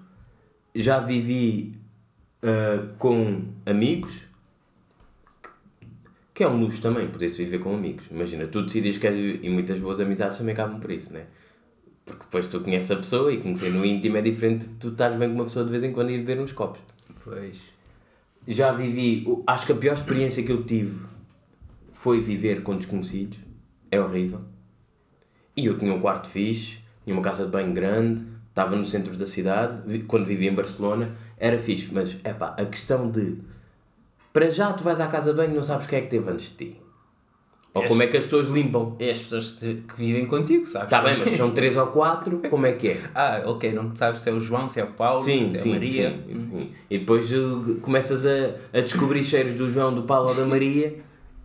já 0.74 1.00
vivi 1.00 1.76
uh, 2.42 2.94
com 2.96 3.42
amigos, 3.66 4.22
que 6.32 6.42
é 6.42 6.48
um 6.48 6.58
luxo 6.58 6.80
também, 6.80 7.08
poder-se 7.08 7.44
viver 7.44 7.58
com 7.58 7.74
amigos. 7.74 8.06
Imagina, 8.10 8.46
tu 8.46 8.62
decides 8.62 8.94
que 8.96 9.02
queres 9.02 9.18
viver, 9.18 9.44
e 9.44 9.50
muitas 9.50 9.78
boas 9.78 10.00
amizades 10.00 10.38
também 10.38 10.52
acabam 10.52 10.80
por 10.80 10.90
isso, 10.90 11.12
né? 11.12 11.26
Porque 12.04 12.24
depois 12.24 12.46
tu 12.46 12.60
conheces 12.60 12.90
a 12.90 12.96
pessoa 12.96 13.32
e 13.32 13.40
conhecer 13.40 13.70
no 13.70 13.84
íntimo 13.84 14.16
é 14.16 14.22
diferente 14.22 14.68
de 14.68 14.74
tu 14.74 14.88
estás 14.88 15.16
bem 15.16 15.28
com 15.28 15.36
uma 15.36 15.44
pessoa 15.44 15.64
de 15.64 15.70
vez 15.70 15.82
em 15.82 15.92
quando 15.92 16.10
e 16.10 16.14
ir 16.14 16.18
beber 16.18 16.40
uns 16.40 16.52
copos. 16.52 16.80
Pois 17.22 17.73
já 18.46 18.72
vivi. 18.72 19.26
Acho 19.46 19.66
que 19.66 19.72
a 19.72 19.76
pior 19.76 19.94
experiência 19.94 20.42
que 20.42 20.52
eu 20.52 20.64
tive 20.64 21.07
foi 21.92 22.20
viver 22.20 22.62
com 22.62 22.76
desconhecidos. 22.76 23.38
É 23.90 24.00
horrível. 24.00 24.40
E 25.57 25.66
eu 25.66 25.78
tinha 25.78 25.94
um 25.94 26.00
quarto 26.00 26.28
fixe, 26.28 26.78
tinha 27.04 27.14
uma 27.14 27.22
casa 27.22 27.44
de 27.44 27.50
banho 27.50 27.72
grande, 27.72 28.24
estava 28.48 28.74
no 28.74 28.85
centro 28.85 29.16
da 29.16 29.26
cidade, 29.26 30.00
quando 30.00 30.24
vivia 30.24 30.50
em 30.50 30.54
Barcelona, 30.54 31.16
era 31.38 31.59
fixe, 31.59 31.92
mas 31.92 32.16
é 32.24 32.33
pá, 32.33 32.54
a 32.59 32.64
questão 32.64 33.11
de. 33.11 33.38
Para 34.33 34.50
já 34.50 34.72
tu 34.72 34.83
vais 34.83 35.00
à 35.00 35.07
casa 35.07 35.30
de 35.30 35.37
banho 35.37 35.52
e 35.52 35.54
não 35.54 35.62
sabes 35.62 35.87
quem 35.87 35.98
é 35.98 36.02
que 36.02 36.09
teve 36.09 36.28
antes 36.28 36.50
de 36.50 36.57
ti. 36.57 36.84
Ou 37.74 37.82
como 37.88 38.02
é 38.04 38.06
que 38.06 38.16
as 38.16 38.24
pessoas 38.24 38.46
limpam? 38.46 38.94
É 39.00 39.10
as 39.10 39.18
pessoas 39.18 39.52
que 39.54 39.96
vivem 39.96 40.26
contigo, 40.26 40.64
sabes? 40.64 40.87
Está 40.87 41.02
bem, 41.02 41.18
mas 41.18 41.30
são 41.37 41.50
três 41.50 41.76
ou 41.76 41.88
quatro, 41.88 42.40
como 42.48 42.66
é 42.66 42.72
que 42.72 42.90
é? 42.90 43.00
ah, 43.12 43.42
ok, 43.46 43.72
não 43.72 43.94
sabes 43.96 44.20
se 44.20 44.30
é 44.30 44.32
o 44.32 44.40
João, 44.40 44.68
se 44.68 44.80
é 44.80 44.84
o 44.84 44.92
Paulo, 44.92 45.20
se 45.20 45.32
é 45.32 45.42
a 45.42 45.66
Maria. 45.66 46.20
Sim, 46.28 46.40
sim. 46.40 46.70
E 46.88 46.98
depois 46.98 47.32
uh, 47.32 47.78
começas 47.82 48.24
a, 48.24 48.78
a 48.78 48.80
descobrir 48.80 49.24
cheiros 49.24 49.54
do 49.54 49.68
João, 49.68 49.92
do 49.92 50.04
Paulo 50.04 50.28
ou 50.28 50.34
da 50.37 50.46
Maria 50.46 51.02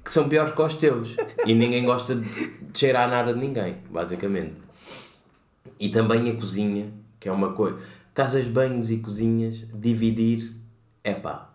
que 0.10 0.14
são 0.14 0.28
piores 0.28 0.54
que 0.54 0.62
os 0.62 0.76
teus. 0.76 1.16
E 1.46 1.54
ninguém 1.54 1.86
gosta 1.86 2.16
de 2.16 2.52
cheirar 2.74 3.10
nada 3.10 3.34
de 3.34 3.40
ninguém, 3.40 3.78
basicamente. 3.92 4.56
E 5.80 5.90
também 5.90 6.30
a 6.30 6.36
cozinha, 6.36 6.92
que 7.20 7.30
é 7.30 7.32
uma 7.32 7.54
coisa. 7.54 7.78
Casas, 8.14 8.48
banhos 8.48 8.90
e 8.90 8.98
cozinhas, 8.98 9.66
dividir, 9.74 10.52
é 11.04 11.14
pá, 11.14 11.49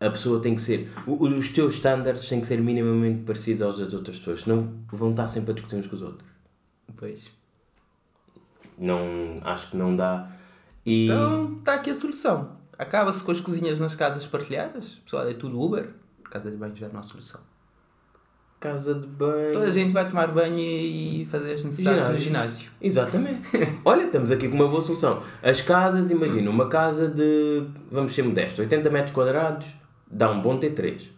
a 0.00 0.10
pessoa 0.10 0.40
tem 0.40 0.54
que 0.54 0.60
ser. 0.60 0.90
Os 1.06 1.48
teus 1.50 1.74
estándares 1.74 2.28
têm 2.28 2.40
que 2.40 2.46
ser 2.46 2.60
minimamente 2.60 3.22
parecidos 3.22 3.62
aos 3.62 3.78
das 3.78 3.94
outras 3.94 4.18
pessoas, 4.18 4.42
senão 4.42 4.74
vão 4.90 5.10
estar 5.10 5.28
sempre 5.28 5.52
a 5.52 5.54
discutir 5.54 5.76
uns 5.76 5.86
com 5.86 5.96
os 5.96 6.02
outros. 6.02 6.28
Pois. 6.96 7.30
Não, 8.78 9.40
acho 9.42 9.70
que 9.70 9.76
não 9.76 9.94
dá. 9.94 10.30
E... 10.84 11.06
Então 11.06 11.58
está 11.58 11.74
aqui 11.74 11.90
a 11.90 11.94
solução. 11.94 12.56
Acaba-se 12.76 13.22
com 13.22 13.30
as 13.30 13.40
cozinhas 13.40 13.78
nas 13.78 13.94
casas 13.94 14.26
partilhadas. 14.26 15.00
Pessoal, 15.04 15.28
é 15.28 15.34
tudo 15.34 15.60
Uber. 15.60 15.90
Casa 16.24 16.50
de 16.50 16.56
banho 16.56 16.74
já 16.74 16.88
não 16.88 16.98
há 16.98 17.02
solução. 17.02 17.40
Casa 18.58 18.94
de 18.94 19.06
banho. 19.06 19.52
Toda 19.52 19.66
a 19.66 19.70
gente 19.70 19.92
vai 19.92 20.08
tomar 20.08 20.26
banho 20.28 20.58
e 20.58 21.24
fazer 21.26 21.52
as 21.52 21.64
necessidades 21.64 22.04
ginásio. 22.04 22.12
no 22.12 22.18
ginásio. 22.18 22.70
Exatamente. 22.80 23.48
Olha, 23.84 24.04
estamos 24.04 24.30
aqui 24.32 24.48
com 24.48 24.56
uma 24.56 24.66
boa 24.66 24.80
solução. 24.80 25.22
As 25.42 25.60
casas, 25.60 26.10
imagina, 26.10 26.50
uma 26.50 26.68
casa 26.68 27.06
de, 27.06 27.64
vamos 27.90 28.12
ser 28.12 28.22
modestos, 28.22 28.58
80 28.58 28.90
metros 28.90 29.14
quadrados 29.14 29.66
dá 30.14 30.30
um 30.30 30.40
bom 30.40 30.58
T3. 30.58 31.08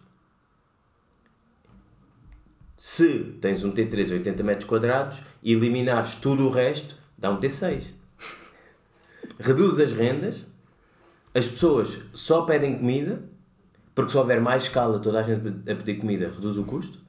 Se 2.75 3.37
tens 3.39 3.63
um 3.63 3.71
T3 3.71 4.11
a 4.11 4.13
80 4.15 4.43
metros 4.43 4.67
quadrados 4.67 5.21
e 5.41 5.53
eliminares 5.53 6.15
tudo 6.15 6.47
o 6.47 6.49
resto, 6.49 6.97
dá 7.17 7.29
um 7.29 7.39
T6. 7.39 7.83
Reduz 9.39 9.79
as 9.79 9.93
rendas, 9.93 10.45
as 11.33 11.47
pessoas 11.47 11.99
só 12.13 12.41
pedem 12.41 12.77
comida, 12.77 13.23
porque 13.93 14.11
se 14.11 14.17
houver 14.17 14.41
mais 14.41 14.63
escala, 14.63 14.99
toda 14.99 15.19
a 15.19 15.23
gente 15.23 15.71
a 15.71 15.75
pedir 15.75 15.99
comida 15.99 16.29
reduz 16.29 16.57
o 16.57 16.63
custo. 16.63 16.99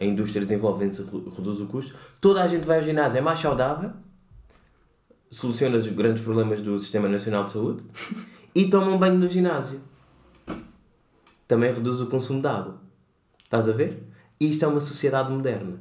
A 0.00 0.04
indústria 0.04 0.42
desenvolvente 0.42 1.02
reduz 1.02 1.60
o 1.60 1.66
custo. 1.66 1.94
Toda 2.20 2.42
a 2.42 2.46
gente 2.46 2.64
vai 2.66 2.78
ao 2.78 2.84
ginásio, 2.84 3.18
é 3.18 3.20
mais 3.20 3.38
saudável, 3.38 3.92
soluciona 5.28 5.76
os 5.76 5.86
grandes 5.88 6.22
problemas 6.22 6.60
do 6.60 6.78
Sistema 6.78 7.08
Nacional 7.08 7.44
de 7.44 7.52
Saúde 7.52 7.84
e 8.54 8.68
toma 8.68 8.92
um 8.92 8.98
banho 8.98 9.18
no 9.18 9.28
ginásio 9.28 9.89
também 11.50 11.72
reduz 11.72 12.00
o 12.00 12.06
consumo 12.06 12.40
de 12.40 12.46
água. 12.46 12.80
Estás 13.42 13.68
a 13.68 13.72
ver? 13.72 14.04
Isto 14.38 14.64
é 14.64 14.68
uma 14.68 14.78
sociedade 14.78 15.32
moderna. 15.32 15.80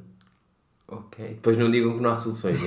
Ok. 0.87 1.35
Depois 1.35 1.55
não 1.59 1.69
digam 1.69 1.95
que 1.95 2.01
não 2.01 2.09
há 2.09 2.15
soluções 2.15 2.57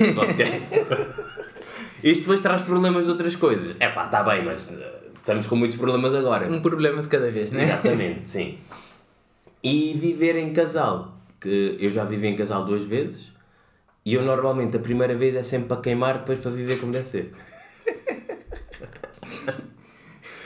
Isto 2.01 2.21
depois 2.21 2.39
traz 2.39 2.61
problemas 2.61 3.03
de 3.03 3.11
outras 3.11 3.35
coisas. 3.35 3.75
É 3.77 3.89
pá, 3.89 4.05
está 4.05 4.23
bem, 4.23 4.45
mas 4.45 4.69
uh, 4.69 4.81
estamos 5.15 5.47
com 5.47 5.57
muitos 5.57 5.77
problemas 5.77 6.15
agora. 6.15 6.49
Um 6.49 6.61
problema 6.61 7.01
de 7.01 7.09
cada 7.09 7.29
vez, 7.29 7.51
não 7.51 7.59
é? 7.59 7.63
Exatamente, 7.63 8.29
sim. 8.29 8.57
E 9.61 9.93
viver 9.93 10.37
em 10.37 10.53
casal, 10.53 11.17
que 11.41 11.75
eu 11.77 11.91
já 11.91 12.05
vivi 12.05 12.27
em 12.27 12.37
casal 12.37 12.63
duas 12.63 12.85
vezes, 12.85 13.33
e 14.05 14.13
eu 14.13 14.23
normalmente 14.23 14.77
a 14.77 14.79
primeira 14.79 15.13
vez 15.13 15.35
é 15.35 15.43
sempre 15.43 15.67
para 15.67 15.81
queimar, 15.81 16.19
depois 16.19 16.39
para 16.39 16.51
viver 16.51 16.79
como 16.79 16.93
deve 16.93 17.07
ser. 17.07 17.33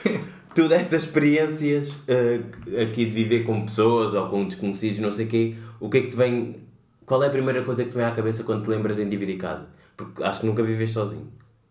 tu 0.58 0.68
destas 0.68 1.04
experiências 1.04 1.90
uh, 1.90 2.82
aqui 2.82 3.04
de 3.04 3.12
viver 3.12 3.44
com 3.44 3.64
pessoas 3.64 4.12
ou 4.12 4.28
com 4.28 4.44
desconhecidos, 4.44 4.98
não 4.98 5.08
sei 5.08 5.26
o 5.26 5.28
quê, 5.28 5.54
o 5.78 5.88
que 5.88 5.98
é 5.98 6.00
que 6.00 6.08
te 6.08 6.16
vem. 6.16 6.56
Qual 7.06 7.22
é 7.22 7.28
a 7.28 7.30
primeira 7.30 7.62
coisa 7.62 7.84
que 7.84 7.90
te 7.90 7.96
vem 7.96 8.04
à 8.04 8.10
cabeça 8.10 8.42
quando 8.42 8.64
te 8.64 8.70
lembras 8.70 8.98
em 8.98 9.08
dividir 9.08 9.38
casa? 9.38 9.68
Porque 9.96 10.20
acho 10.20 10.40
que 10.40 10.46
nunca 10.46 10.64
viveste 10.64 10.94
sozinho. 10.94 11.28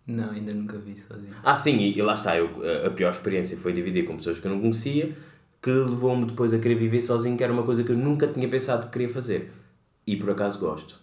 Não, 0.08 0.32
ainda 0.32 0.54
nunca 0.54 0.78
vi 0.78 0.98
sozinho. 0.98 1.34
Ah, 1.44 1.58
sim, 1.58 1.78
e, 1.80 1.98
e 1.98 2.02
lá 2.02 2.14
está, 2.14 2.38
eu, 2.38 2.50
a 2.86 2.90
pior 2.90 3.12
experiência 3.12 3.58
foi 3.58 3.74
dividir 3.74 4.06
com 4.06 4.16
pessoas 4.16 4.40
que 4.40 4.48
eu 4.48 4.52
não 4.52 4.62
conhecia, 4.62 5.14
que 5.62 5.70
levou-me 5.70 6.26
depois 6.26 6.54
a 6.54 6.58
querer 6.58 6.76
viver 6.76 7.02
sozinho, 7.02 7.36
que 7.36 7.44
era 7.44 7.52
uma 7.52 7.64
coisa 7.64 7.84
que 7.84 7.92
eu 7.92 7.98
nunca 7.98 8.26
tinha 8.28 8.48
pensado 8.48 8.86
que 8.86 8.94
queria 8.94 9.10
fazer. 9.10 9.52
E 10.08 10.16
por 10.16 10.30
acaso 10.30 10.60
gosto. 10.60 10.98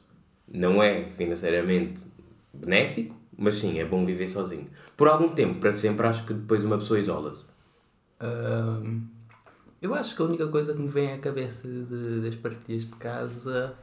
Não 0.50 0.82
é 0.82 1.04
financeiramente 1.10 2.02
benéfico, 2.52 3.14
Mas 3.36 3.56
sim, 3.56 3.78
é 3.78 3.84
bom 3.84 4.06
viver 4.06 4.28
sozinho. 4.28 4.68
Por 4.96 5.06
algum 5.06 5.28
tempo, 5.28 5.60
para 5.60 5.70
sempre, 5.70 6.06
acho 6.06 6.24
que 6.24 6.32
depois 6.32 6.64
uma 6.64 6.78
pessoa 6.78 6.98
isola-se. 6.98 7.53
Eu 9.80 9.94
acho 9.94 10.16
que 10.16 10.22
a 10.22 10.24
única 10.24 10.46
coisa 10.48 10.72
que 10.72 10.80
me 10.80 10.88
vem 10.88 11.12
à 11.12 11.18
cabeça 11.18 11.68
de- 11.68 12.20
das 12.22 12.34
partilhas 12.36 12.86
de 12.86 12.96
casa 12.96 13.74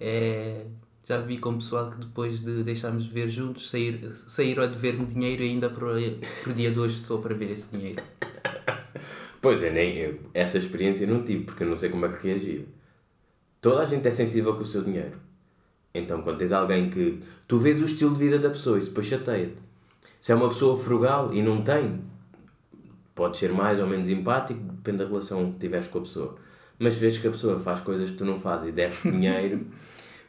é. 0.00 0.64
Já 1.04 1.18
vi 1.18 1.36
com 1.38 1.50
o 1.50 1.54
pessoal 1.54 1.90
que 1.90 1.96
depois 1.98 2.40
de 2.40 2.62
deixarmos 2.62 3.04
de 3.04 3.10
ver 3.10 3.28
juntos, 3.28 3.68
sair, 3.68 4.08
saíram 4.14 4.62
a 4.62 4.66
dever-me 4.66 5.04
dinheiro 5.04 5.42
e 5.42 5.48
ainda 5.50 5.68
para 5.68 5.84
o 5.88 6.52
dia 6.54 6.70
de 6.70 6.78
hoje 6.78 7.00
estou 7.00 7.18
para 7.20 7.34
ver 7.34 7.50
esse 7.50 7.76
dinheiro. 7.76 8.00
Pois 9.40 9.60
é, 9.64 9.70
nem 9.72 9.96
eu, 9.96 10.20
essa 10.32 10.58
experiência 10.58 11.04
não 11.04 11.24
tive, 11.24 11.42
porque 11.42 11.64
eu 11.64 11.68
não 11.68 11.74
sei 11.74 11.90
como 11.90 12.06
é 12.06 12.08
que 12.08 12.24
reagia. 12.28 12.64
Toda 13.60 13.82
a 13.82 13.84
gente 13.84 14.06
é 14.06 14.10
sensível 14.12 14.54
com 14.54 14.62
o 14.62 14.66
seu 14.66 14.84
dinheiro. 14.84 15.18
Então, 15.92 16.22
quando 16.22 16.38
tens 16.38 16.52
alguém 16.52 16.88
que. 16.88 17.20
Tu 17.48 17.58
vês 17.58 17.82
o 17.82 17.84
estilo 17.84 18.14
de 18.14 18.20
vida 18.20 18.38
da 18.38 18.50
pessoa, 18.50 18.78
isso 18.78 18.88
depois 18.90 19.06
chateia-te. 19.08 19.56
Se 20.20 20.30
é 20.30 20.34
uma 20.36 20.48
pessoa 20.48 20.76
frugal 20.78 21.34
e 21.34 21.42
não 21.42 21.62
tem, 21.62 22.00
pode 23.14 23.36
ser 23.36 23.52
mais 23.52 23.78
ou 23.80 23.86
menos 23.86 24.08
empático, 24.08 24.60
depende 24.60 24.98
da 24.98 25.04
relação 25.06 25.52
que 25.52 25.58
tiveres 25.58 25.86
com 25.88 25.98
a 25.98 26.02
pessoa. 26.02 26.36
Mas 26.78 26.96
vês 26.96 27.18
que 27.18 27.28
a 27.28 27.30
pessoa 27.30 27.58
faz 27.58 27.80
coisas 27.80 28.10
que 28.10 28.16
tu 28.16 28.24
não 28.24 28.38
fazes 28.40 28.68
e 28.68 28.72
deve 28.72 28.96
dinheiro, 29.10 29.66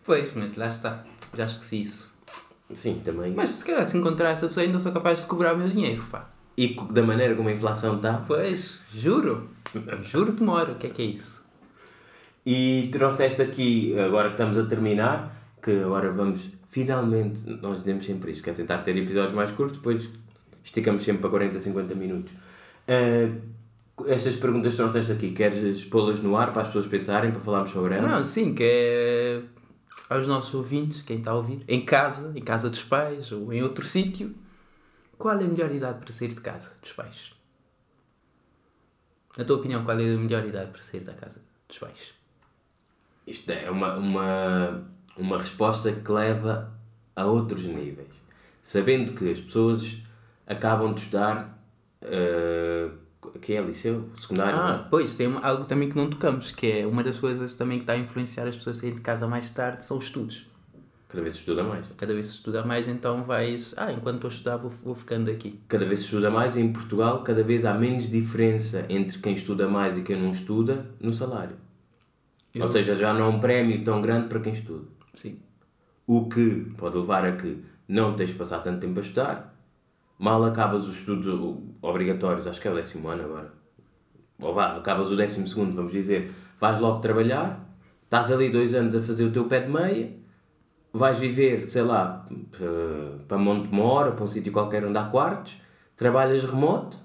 Pois, 0.06 0.34
mas 0.36 0.56
lá 0.58 0.68
está. 0.68 1.04
Já 1.36 1.46
esqueci 1.46 1.82
isso. 1.82 2.14
sim, 2.74 3.02
também. 3.06 3.34
Mas 3.34 3.52
se 3.52 3.66
calhar 3.66 3.86
se 3.86 3.98
encontrar 3.98 4.32
essa 4.32 4.48
pessoa 4.48 4.66
ainda 4.66 4.78
sou 4.80 4.92
capaz 4.92 5.22
de 5.22 5.28
cobrar 5.28 5.54
o 5.54 5.58
meu 5.58 5.70
dinheiro, 5.70 6.04
pá. 6.12 6.30
E 6.58 6.76
da 6.92 7.02
maneira 7.02 7.36
como 7.36 7.48
a 7.50 7.52
inflação 7.54 7.96
está, 7.96 8.22
Pois, 8.28 8.80
juro. 8.94 9.50
Juro 10.04 10.34
que 10.34 10.44
moro. 10.44 10.74
O 10.74 10.76
que 10.76 10.88
é 10.88 10.90
que 10.90 11.02
é 11.02 11.06
isso? 11.06 11.42
E 12.46 12.90
trouxeste 12.92 13.42
aqui, 13.42 13.98
agora 13.98 14.28
que 14.28 14.34
estamos 14.34 14.58
a 14.58 14.66
terminar, 14.66 15.34
que 15.62 15.72
agora 15.72 16.12
vamos 16.12 16.50
finalmente, 16.68 17.50
nós 17.62 17.78
dizemos 17.80 18.06
sempre 18.06 18.32
isto, 18.32 18.44
que 18.44 18.50
é 18.50 18.54
tentar 18.54 18.80
ter 18.82 18.98
episódios 18.98 19.34
mais 19.34 19.52
curtos, 19.52 19.78
depois 19.78 20.10
esticamos 20.64 21.04
sempre 21.04 21.22
para 21.22 21.30
40, 21.30 21.60
50 21.60 21.96
minutos. 21.96 22.34
Ah, 22.88 23.54
estas 24.08 24.36
perguntas 24.38 24.74
que 24.74 24.78
trouxeste 24.78 25.12
aqui, 25.12 25.32
queres 25.32 25.86
pô-las 25.86 26.20
no 26.20 26.36
ar 26.36 26.52
para 26.52 26.64
as 26.64 26.68
pessoas 26.68 26.88
pensarem, 26.88 27.32
para 27.32 27.40
falarmos 27.40 27.72
sobre 27.72 27.96
elas? 27.96 28.12
Não, 28.12 28.24
sim, 28.24 28.54
que 28.54 28.64
é 28.64 29.42
aos 30.10 30.28
nossos 30.28 30.54
ouvintes, 30.54 31.02
quem 31.02 31.18
está 31.18 31.32
a 31.32 31.36
ouvir, 31.36 31.64
em 31.68 31.84
casa, 31.84 32.38
em 32.38 32.42
casa 32.42 32.70
dos 32.70 32.84
pais 32.84 33.32
ou 33.32 33.52
em 33.52 33.64
outro 33.64 33.86
sítio, 33.86 34.36
qual 35.18 35.40
é 35.40 35.44
a 35.44 35.48
melhor 35.48 35.72
idade 35.72 36.00
para 36.00 36.12
sair 36.12 36.30
de 36.30 36.42
casa 36.42 36.78
dos 36.82 36.94
pais? 36.94 37.34
Na 39.38 39.44
tua 39.44 39.58
opinião, 39.58 39.84
qual 39.84 40.00
é 40.00 40.04
a 40.04 40.18
melhor 40.18 40.46
idade 40.46 40.72
para 40.72 40.82
sair 40.82 41.00
da 41.00 41.14
casa 41.14 41.42
dos 41.68 41.80
pais? 41.80 42.14
Isto 43.26 43.52
é 43.52 43.70
uma, 43.72 43.96
uma, 43.96 44.88
uma 45.18 45.38
resposta 45.40 45.92
que 45.92 46.12
leva 46.12 46.72
a 47.16 47.26
outros 47.26 47.64
níveis. 47.64 48.14
Sabendo 48.62 49.14
que 49.14 49.32
as 49.32 49.40
pessoas 49.40 49.98
acabam 50.46 50.94
de 50.94 51.02
estudar, 51.02 51.58
ah, 52.04 52.90
que 53.42 53.54
é 53.54 53.62
liceu, 53.62 54.10
secundário, 54.18 54.56
não 54.58 54.68
é? 54.68 54.72
Ah, 54.74 54.88
pois, 54.90 55.16
tem 55.16 55.28
algo 55.42 55.66
também 55.66 55.90
que 55.90 55.96
não 55.96 56.10
tocamos, 56.10 56.52
que 56.52 56.72
é 56.72 56.86
uma 56.88 57.04
das 57.04 57.20
coisas 57.20 57.54
também 57.54 57.78
que 57.80 57.84
está 57.84 57.94
a 57.94 57.98
influenciar 57.98 58.48
as 58.48 58.56
pessoas 58.56 58.78
a 58.78 58.80
saírem 58.82 58.98
de 58.98 59.02
casa 59.04 59.28
mais 59.28 59.50
tarde, 59.50 59.84
são 59.86 59.98
os 59.98 60.06
estudos. 60.06 60.48
cada 61.10 61.22
vez 61.22 61.34
se 61.34 61.40
estuda 61.40 61.64
mais. 61.64 61.86
Cada 61.98 62.14
vez 62.14 62.26
se 62.28 62.34
estuda 62.34 62.66
mais, 62.66 62.88
então 62.88 63.24
vais, 63.24 63.74
ah, 63.78 63.92
enquanto 63.92 64.16
estou 64.16 64.28
a 64.30 64.32
estudar 64.34 64.58
vou, 64.58 64.70
vou 64.70 64.96
ficando 64.96 65.30
aqui. 65.32 65.60
cada 65.68 65.86
vez 65.86 66.00
se 66.00 66.06
estuda 66.06 66.30
mais 66.32 66.58
em 66.58 66.72
Portugal 66.74 67.24
cada 67.24 67.44
vez 67.44 67.66
há 67.66 67.74
menos 67.74 68.10
diferença 68.10 68.86
entre 68.90 69.20
quem 69.20 69.34
estuda 69.34 69.68
mais 69.68 69.98
e 69.98 70.02
quem 70.02 70.20
não 70.22 70.32
estuda 70.32 70.86
no 71.00 71.14
salário. 71.14 71.56
Eu- 72.54 72.64
Ou 72.64 72.68
seja, 72.68 72.96
já 72.96 73.14
não 73.14 73.26
é 73.26 73.28
um 73.30 73.40
prémio 73.40 73.84
tão 73.84 74.02
grande 74.02 74.28
para 74.28 74.40
quem 74.40 74.54
estuda. 74.54 74.86
Sim. 75.14 75.40
O 76.06 76.28
que 76.28 76.72
pode 76.78 76.98
levar 76.98 77.26
a 77.26 77.32
que 77.36 77.64
não 77.88 78.16
tens 78.16 78.30
de 78.32 78.36
passar 78.36 78.60
tanto 78.60 78.80
tempo 78.82 79.00
a 79.00 79.02
estudar, 79.02 79.56
mal 80.20 80.44
acabas 80.44 80.86
os 80.88 80.98
estudos 81.00 81.28
obrigatórios, 81.84 82.48
acho 82.48 82.60
que 82.60 82.68
é 82.68 82.72
o 82.72 82.76
décimo 82.76 83.10
ano 83.10 83.26
agora, 83.26 83.54
ou 84.40 84.54
vá, 84.54 84.78
acabas 84.78 85.12
o 85.12 85.16
décimo 85.16 85.48
segundo, 85.48 85.76
vamos 85.76 85.92
dizer, 85.92 86.32
vais 86.60 86.80
logo 86.80 87.00
trabalhar, 87.00 87.64
estás 88.04 88.32
ali 88.32 88.50
dois 88.50 88.74
anos 88.74 88.96
a 88.96 89.02
fazer 89.02 89.26
o 89.26 89.32
teu 89.32 89.46
pé 89.46 89.60
de 89.60 89.70
meia, 89.70 90.12
vais 90.92 91.20
viver, 91.20 91.70
sei 91.70 91.84
lá, 91.84 92.26
para 93.28 93.38
Montemor, 93.38 94.08
ou 94.08 94.14
para 94.14 94.24
um 94.24 94.28
sítio 94.28 94.52
qualquer 94.52 94.84
onde 94.84 94.98
há 94.98 95.04
quartos, 95.04 95.56
trabalhas 95.96 96.44
remoto, 96.44 96.98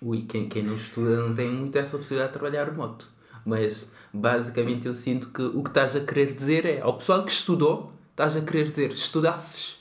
Ui, 0.00 0.22
quem, 0.22 0.48
quem 0.48 0.62
não 0.62 0.76
estuda 0.76 1.16
não 1.16 1.34
tem 1.34 1.48
muito 1.48 1.76
essa 1.76 1.96
possibilidade 1.96 2.32
de 2.32 2.38
trabalhar 2.38 2.68
remoto. 2.68 3.08
Mas 3.44 3.90
basicamente 4.12 4.86
eu 4.86 4.94
sinto 4.94 5.30
que 5.30 5.42
o 5.42 5.62
que 5.62 5.70
estás 5.70 5.96
a 5.96 6.00
querer 6.00 6.26
dizer 6.26 6.64
é 6.64 6.80
ao 6.80 6.94
pessoal 6.94 7.24
que 7.24 7.32
estudou, 7.32 7.92
estás 8.10 8.36
a 8.36 8.40
querer 8.40 8.70
dizer 8.70 8.92
estudasses. 8.92 9.78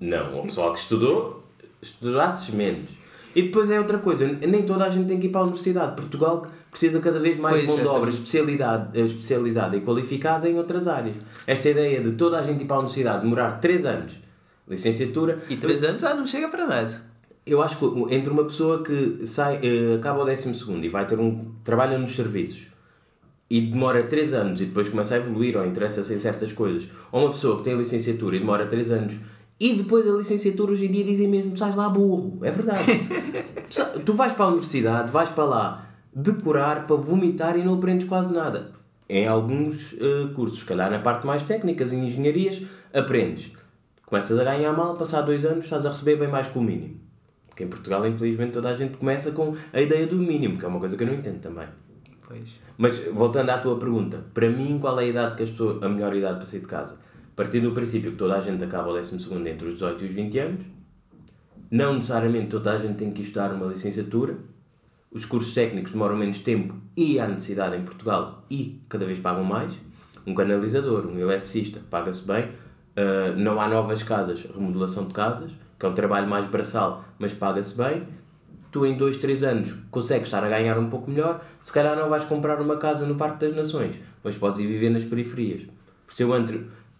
Não, 0.00 0.40
o 0.40 0.42
pessoal 0.42 0.72
que 0.74 0.80
estudou, 0.80 1.44
estudasses 1.80 2.50
menos. 2.54 2.90
E 3.34 3.42
depois 3.42 3.70
é 3.70 3.78
outra 3.78 3.98
coisa, 3.98 4.26
nem 4.26 4.62
toda 4.62 4.84
a 4.84 4.90
gente 4.90 5.06
tem 5.08 5.18
que 5.18 5.26
ir 5.26 5.30
para 5.30 5.40
a 5.40 5.44
universidade. 5.44 5.96
Portugal 5.96 6.46
precisa 6.70 7.00
cada 7.00 7.18
vez 7.20 7.36
mais 7.38 7.60
de 7.60 7.66
Pois, 7.66 7.76
mão 7.78 7.86
de 7.86 7.90
obra 7.98 8.10
especialidade, 8.10 8.98
eh, 8.98 9.04
especializada 9.04 9.76
e 9.76 9.80
qualificada 9.80 10.48
em 10.48 10.56
outras 10.58 10.88
áreas. 10.88 11.16
Esta 11.46 11.70
ideia 11.70 12.00
de 12.00 12.12
toda 12.12 12.38
a 12.38 12.42
gente 12.42 12.62
ir 12.62 12.66
para 12.66 12.76
a 12.76 12.78
universidade 12.80 13.22
demorar 13.22 13.60
3 13.60 13.86
anos, 13.86 14.12
licenciatura, 14.68 15.38
E 15.48 15.56
três 15.56 15.82
anos 15.82 16.00
já 16.00 16.14
não 16.14 16.26
chega 16.26 16.48
para 16.48 16.66
nada. 16.66 17.12
eu 17.44 17.60
acho 17.60 17.76
que 17.76 18.14
entre 18.14 18.30
uma 18.32 18.44
pessoa 18.44 18.82
que 18.82 19.26
sai, 19.26 19.58
eh, 19.62 19.96
acaba 19.96 20.22
o 20.22 20.24
12 20.24 20.80
e 20.82 20.88
vai 20.88 21.06
ter 21.06 21.18
um 21.18 21.52
trabalha 21.64 21.98
nos 21.98 22.14
serviços 22.14 22.68
e 23.50 23.60
demora 23.60 24.02
3 24.04 24.32
anos 24.32 24.60
e 24.60 24.66
depois 24.66 24.88
começa 24.88 25.14
a 25.14 25.18
evoluir 25.18 25.56
ou 25.56 25.66
interessa-se 25.66 26.14
em 26.14 26.18
certas 26.18 26.52
coisas, 26.52 26.88
ou 27.10 27.20
uma 27.22 27.30
pessoa 27.30 27.58
que 27.58 27.64
tem 27.64 27.76
licenciatura 27.76 28.36
e 28.36 28.38
demora 28.38 28.66
3 28.66 28.90
anos 28.92 29.14
e 29.62 29.74
depois 29.74 30.04
a 30.08 30.16
licenciatura 30.16 30.72
hoje 30.72 30.86
em 30.86 30.90
dia 30.90 31.04
dizem 31.04 31.28
mesmo 31.28 31.56
sais 31.56 31.76
lá 31.76 31.88
burro, 31.88 32.40
é 32.42 32.50
verdade. 32.50 32.82
Tu 34.04 34.12
vais 34.12 34.32
para 34.32 34.46
a 34.46 34.48
universidade, 34.48 35.12
vais 35.12 35.30
para 35.30 35.44
lá 35.44 35.86
decorar 36.12 36.84
para 36.84 36.96
vomitar 36.96 37.56
e 37.56 37.62
não 37.62 37.74
aprendes 37.74 38.08
quase 38.08 38.34
nada. 38.34 38.72
Em 39.08 39.28
alguns 39.28 39.94
eh, 40.00 40.34
cursos, 40.34 40.58
se 40.58 40.64
calhar 40.64 40.90
na 40.90 40.98
parte 40.98 41.24
mais 41.24 41.44
técnicas, 41.44 41.92
em 41.92 42.04
engenharias, 42.04 42.60
aprendes. 42.92 43.52
Começas 44.04 44.36
a 44.36 44.42
ganhar 44.42 44.72
mal, 44.72 44.96
passar 44.96 45.22
dois 45.22 45.44
anos, 45.44 45.64
estás 45.64 45.86
a 45.86 45.90
receber 45.90 46.16
bem 46.16 46.28
mais 46.28 46.48
que 46.48 46.58
o 46.58 46.62
mínimo. 46.62 47.00
Porque 47.48 47.62
em 47.62 47.68
Portugal, 47.68 48.04
infelizmente, 48.04 48.50
toda 48.50 48.68
a 48.68 48.76
gente 48.76 48.96
começa 48.96 49.30
com 49.30 49.54
a 49.72 49.80
ideia 49.80 50.08
do 50.08 50.16
mínimo, 50.16 50.58
que 50.58 50.64
é 50.64 50.68
uma 50.68 50.80
coisa 50.80 50.96
que 50.96 51.04
eu 51.04 51.06
não 51.06 51.14
entendo 51.14 51.40
também. 51.40 51.68
Pois. 52.26 52.48
Mas, 52.76 52.98
voltando 53.12 53.50
à 53.50 53.58
tua 53.58 53.78
pergunta, 53.78 54.24
para 54.34 54.50
mim, 54.50 54.78
qual 54.80 54.98
é 54.98 55.04
a 55.04 55.06
idade 55.06 55.36
que 55.36 55.44
as 55.44 55.50
pessoas, 55.50 55.80
a 55.82 55.88
melhor 55.88 56.16
idade 56.16 56.38
para 56.38 56.46
sair 56.46 56.60
de 56.60 56.66
casa? 56.66 56.98
Partindo 57.34 57.70
do 57.70 57.74
princípio 57.74 58.12
que 58.12 58.16
toda 58.16 58.36
a 58.36 58.40
gente 58.40 58.62
acaba 58.62 58.90
o 58.90 58.92
12 58.92 59.16
entre 59.48 59.68
os 59.68 59.74
18 59.74 60.04
e 60.04 60.06
os 60.06 60.12
20 60.12 60.38
anos, 60.38 60.66
não 61.70 61.94
necessariamente 61.94 62.48
toda 62.48 62.72
a 62.72 62.78
gente 62.78 62.96
tem 62.96 63.10
que 63.10 63.22
estudar 63.22 63.52
uma 63.52 63.66
licenciatura, 63.66 64.36
os 65.10 65.24
cursos 65.24 65.52
técnicos 65.52 65.92
demoram 65.92 66.16
menos 66.16 66.40
tempo 66.40 66.74
e 66.96 67.18
há 67.18 67.28
necessidade 67.28 67.76
em 67.76 67.82
Portugal 67.82 68.44
e 68.50 68.82
cada 68.88 69.04
vez 69.04 69.18
pagam 69.18 69.44
mais. 69.44 69.74
Um 70.26 70.34
canalizador, 70.34 71.06
um 71.06 71.18
eletricista, 71.18 71.80
paga-se 71.90 72.26
bem. 72.26 72.44
Uh, 72.44 73.36
não 73.36 73.60
há 73.60 73.68
novas 73.68 74.02
casas, 74.02 74.46
remodelação 74.54 75.06
de 75.06 75.12
casas, 75.12 75.50
que 75.78 75.84
é 75.84 75.88
um 75.88 75.94
trabalho 75.94 76.28
mais 76.28 76.46
braçal, 76.46 77.04
mas 77.18 77.34
paga-se 77.34 77.76
bem. 77.76 78.06
Tu 78.70 78.86
em 78.86 78.96
2, 78.96 79.18
3 79.18 79.42
anos 79.42 79.72
consegues 79.90 80.28
estar 80.28 80.42
a 80.44 80.48
ganhar 80.48 80.78
um 80.78 80.88
pouco 80.88 81.10
melhor. 81.10 81.44
Se 81.60 81.70
calhar 81.72 81.94
não 81.94 82.08
vais 82.08 82.24
comprar 82.24 82.60
uma 82.60 82.76
casa 82.76 83.04
no 83.06 83.16
Parque 83.16 83.46
das 83.46 83.54
Nações, 83.54 83.98
mas 84.24 84.36
podes 84.38 84.60
ir 84.60 84.66
viver 84.66 84.88
nas 84.88 85.04
periferias. 85.04 85.62
Por 86.06 86.12
isso 86.12 86.22
eu, 86.22 86.32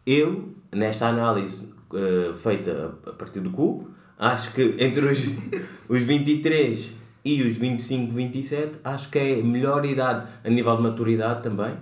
eu 0.06 0.54
nesta 0.72 1.06
análise 1.08 1.72
uh, 1.90 2.34
feita 2.34 2.94
a 3.06 3.12
partir 3.12 3.40
do 3.40 3.50
cu, 3.50 3.90
acho 4.18 4.52
que 4.52 4.76
entre 4.78 5.04
os, 5.04 5.18
os 5.88 6.02
23 6.02 6.92
e 7.24 7.42
os 7.42 7.56
25, 7.56 8.12
27, 8.12 8.78
acho 8.82 9.08
que 9.10 9.18
é 9.18 9.40
a 9.40 9.44
melhor 9.44 9.84
idade 9.84 10.28
a 10.44 10.50
nível 10.50 10.76
de 10.76 10.82
maturidade 10.82 11.42
também. 11.42 11.76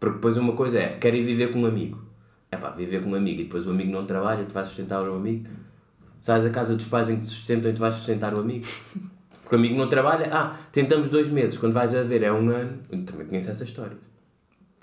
Porque 0.00 0.16
depois 0.16 0.36
uma 0.36 0.52
coisa 0.52 0.78
é, 0.78 0.88
quero 0.98 1.16
ir 1.16 1.24
viver 1.24 1.52
com 1.52 1.60
um 1.60 1.66
amigo. 1.66 2.02
É 2.50 2.56
pá, 2.56 2.70
viver 2.70 3.02
com 3.02 3.10
um 3.10 3.14
amigo 3.14 3.40
e 3.40 3.44
depois 3.44 3.66
o 3.66 3.70
amigo 3.70 3.90
não 3.90 4.06
trabalha, 4.06 4.44
tu 4.44 4.54
vais 4.54 4.66
sustentar 4.66 5.02
o 5.02 5.14
amigo. 5.14 5.46
Sais 6.20 6.46
a 6.46 6.50
casa 6.50 6.74
dos 6.74 6.86
pais 6.86 7.10
em 7.10 7.16
que 7.16 7.24
te 7.24 7.28
sustentam 7.28 7.70
e 7.70 7.74
tu 7.74 7.80
vais 7.80 7.94
sustentar 7.94 8.32
o 8.34 8.38
amigo. 8.38 8.66
Porque 9.42 9.56
o 9.56 9.58
amigo 9.58 9.76
não 9.76 9.88
trabalha, 9.88 10.28
ah, 10.30 10.56
tentamos 10.70 11.08
dois 11.08 11.28
meses, 11.28 11.56
quando 11.56 11.72
vais 11.72 11.94
a 11.94 12.02
ver 12.02 12.22
é 12.22 12.32
um 12.32 12.48
ano. 12.50 12.78
Eu 12.90 13.04
também 13.04 13.26
conheço 13.26 13.50
essa 13.50 13.64
história. 13.64 13.96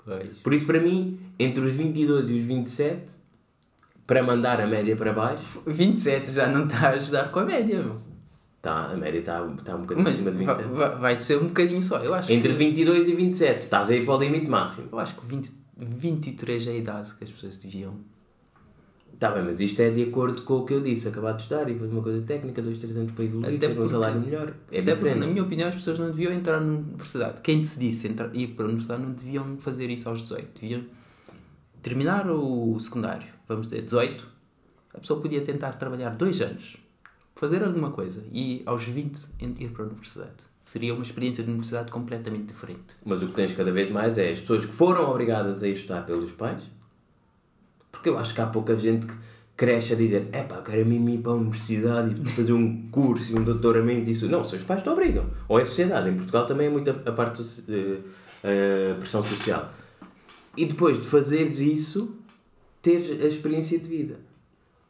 Pois. 0.04 0.38
Por 0.38 0.52
isso, 0.52 0.66
para 0.66 0.80
mim, 0.80 1.18
entre 1.38 1.60
os 1.64 1.72
22 1.72 2.30
e 2.30 2.34
os 2.34 2.42
27, 2.44 3.10
para 4.06 4.22
mandar 4.22 4.60
a 4.60 4.66
média 4.66 4.94
para 4.96 5.12
baixo, 5.12 5.62
27 5.66 6.30
já 6.30 6.46
não 6.48 6.64
está 6.64 6.88
a 6.88 6.90
ajudar 6.92 7.30
com 7.30 7.40
a 7.40 7.44
média, 7.44 7.82
meu. 7.82 7.96
tá, 8.62 8.86
a 8.92 8.96
média 8.96 9.18
está 9.18 9.40
tá 9.64 9.74
um 9.76 9.80
bocadinho 9.82 10.04
Mas 10.04 10.14
acima 10.14 10.30
de 10.30 10.44
vai, 10.44 10.54
27. 10.56 10.74
vai- 10.76 10.96
vai 10.98 11.20
ser 11.20 11.38
um 11.42 11.46
bocadinho 11.46 11.82
só. 11.82 11.98
Eu 11.98 12.14
acho 12.14 12.32
Entre 12.32 12.50
que, 12.50 12.54
22 12.56 13.08
e 13.08 13.14
27, 13.14 13.62
estás 13.64 13.90
a 13.90 13.94
ir 13.96 14.04
para 14.04 14.14
o 14.14 14.18
limite 14.20 14.48
máximo. 14.48 14.88
eu 14.92 14.98
acho 14.98 15.14
que 15.16 15.26
20, 15.26 15.50
23 15.76 16.66
é 16.66 16.70
a 16.70 16.76
idade 16.76 17.14
que 17.14 17.24
as 17.24 17.30
pessoas 17.30 17.58
deviam. 17.58 17.94
Está 19.12 19.30
bem, 19.30 19.42
mas 19.44 19.60
isto 19.60 19.80
é 19.80 19.88
de 19.90 20.02
acordo 20.02 20.42
com 20.42 20.58
o 20.58 20.66
que 20.66 20.74
eu 20.74 20.80
disse, 20.82 21.08
acabar 21.08 21.32
de 21.32 21.42
estudar 21.42 21.70
e 21.70 21.74
fazer 21.78 21.90
uma 21.90 22.02
coisa 22.02 22.20
técnica, 22.26 22.60
dois, 22.60 22.76
três 22.76 22.94
anos 22.98 23.12
para 23.12 23.24
evoluir, 23.24 23.48
Até 23.48 23.58
ter 23.58 23.72
um 23.72 23.76
porque- 23.76 23.88
salário 23.88 24.20
melhor. 24.20 24.48
É 24.48 24.50
Até 24.50 24.54
porque, 24.70 24.92
diferente. 24.94 25.18
na 25.20 25.26
minha 25.26 25.42
opinião, 25.42 25.68
as 25.70 25.74
pessoas 25.74 25.98
não 25.98 26.06
deviam 26.10 26.32
entrar 26.32 26.60
na 26.60 26.66
universidade. 26.66 27.40
Quem 27.40 27.58
decidisse 27.60 28.08
entrar, 28.08 28.34
ir 28.36 28.48
para 28.48 28.64
a 28.66 28.68
universidade 28.68 29.02
não 29.02 29.12
deviam 29.12 29.56
fazer 29.58 29.88
isso 29.88 30.06
aos 30.08 30.20
18. 30.22 30.60
Deviam 30.60 30.82
terminar 31.86 32.28
o 32.28 32.76
secundário, 32.80 33.28
vamos 33.46 33.68
dizer, 33.68 33.82
18, 33.82 34.26
a 34.92 34.98
pessoa 34.98 35.20
podia 35.20 35.40
tentar 35.40 35.72
trabalhar 35.74 36.10
dois 36.10 36.40
anos, 36.40 36.78
fazer 37.36 37.62
alguma 37.62 37.92
coisa 37.92 38.24
e 38.32 38.60
aos 38.66 38.82
20 38.82 39.16
ir 39.60 39.68
para 39.68 39.84
a 39.84 39.86
universidade. 39.86 40.34
Seria 40.60 40.92
uma 40.92 41.04
experiência 41.04 41.44
de 41.44 41.50
universidade 41.50 41.92
completamente 41.92 42.46
diferente. 42.46 42.96
Mas 43.04 43.22
o 43.22 43.28
que 43.28 43.34
tens 43.34 43.52
cada 43.52 43.70
vez 43.70 43.88
mais 43.88 44.18
é 44.18 44.32
as 44.32 44.40
pessoas 44.40 44.66
que 44.66 44.72
foram 44.72 45.08
obrigadas 45.08 45.62
a 45.62 45.68
estudar 45.68 46.04
pelos 46.04 46.32
pais. 46.32 46.64
Porque 47.92 48.08
eu 48.08 48.18
acho 48.18 48.34
que 48.34 48.40
há 48.40 48.46
pouca 48.46 48.76
gente 48.76 49.06
que 49.06 49.14
cresce 49.56 49.92
a 49.92 49.96
dizer 49.96 50.28
é 50.32 50.42
pá, 50.42 50.60
quero 50.62 50.84
mesmo 50.84 51.08
ir 51.08 51.18
para 51.18 51.30
a 51.30 51.34
universidade 51.36 52.20
e 52.20 52.30
fazer 52.32 52.52
um 52.52 52.88
curso 52.90 53.30
e 53.30 53.38
um 53.38 53.44
doutoramento 53.44 54.10
isso. 54.10 54.28
Não, 54.28 54.42
seus 54.42 54.64
pais 54.64 54.82
te 54.82 54.88
obrigam. 54.88 55.26
Ou 55.46 55.60
é 55.60 55.62
a 55.62 55.64
sociedade. 55.64 56.10
Em 56.10 56.16
Portugal 56.16 56.46
também 56.46 56.66
é 56.66 56.70
muita 56.70 56.90
a 56.90 57.12
parte 57.12 57.42
uh, 57.42 57.44
uh, 57.44 58.98
pressão 58.98 59.22
social. 59.22 59.70
E 60.56 60.64
depois 60.64 61.00
de 61.00 61.06
fazeres 61.06 61.58
isso, 61.58 62.16
teres 62.80 63.22
a 63.22 63.26
experiência 63.26 63.78
de 63.78 63.88
vida. 63.88 64.18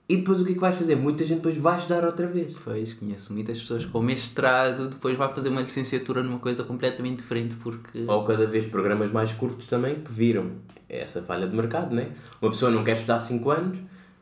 E 0.09 0.19
depois 0.19 0.41
o 0.41 0.45
que 0.45 0.53
é 0.53 0.55
que 0.55 0.61
vais 0.61 0.77
fazer? 0.77 0.95
Muita 0.95 1.25
gente 1.25 1.39
depois 1.39 1.57
vai 1.57 1.79
estudar 1.79 2.05
outra 2.05 2.29
vez. 2.29 2.55
Pois, 2.63 2.95
conheço 2.95 3.33
muitas 3.33 3.59
pessoas 3.59 3.85
com 3.85 4.01
mestrado, 4.01 4.89
depois 4.89 5.19
vai 5.19 5.33
fazer 5.33 5.49
uma 5.49 5.61
licenciatura 5.61 6.23
numa 6.23 6.39
coisa 6.39 6.63
completamente 6.63 7.19
diferente 7.19 7.57
porque... 7.57 8.05
Ou 8.07 8.25
cada 8.25 8.47
vez 8.47 8.67
programas 8.67 9.11
mais 9.11 9.33
curtos 9.33 9.67
também 9.67 9.97
que 10.01 10.13
viram 10.13 10.53
essa 10.89 11.21
falha 11.23 11.49
de 11.49 11.57
mercado, 11.57 11.93
né? 11.93 12.13
Uma 12.41 12.53
pessoa 12.53 12.71
não 12.71 12.85
quer 12.85 12.93
estudar 12.93 13.19
5 13.19 13.51
anos 13.51 13.79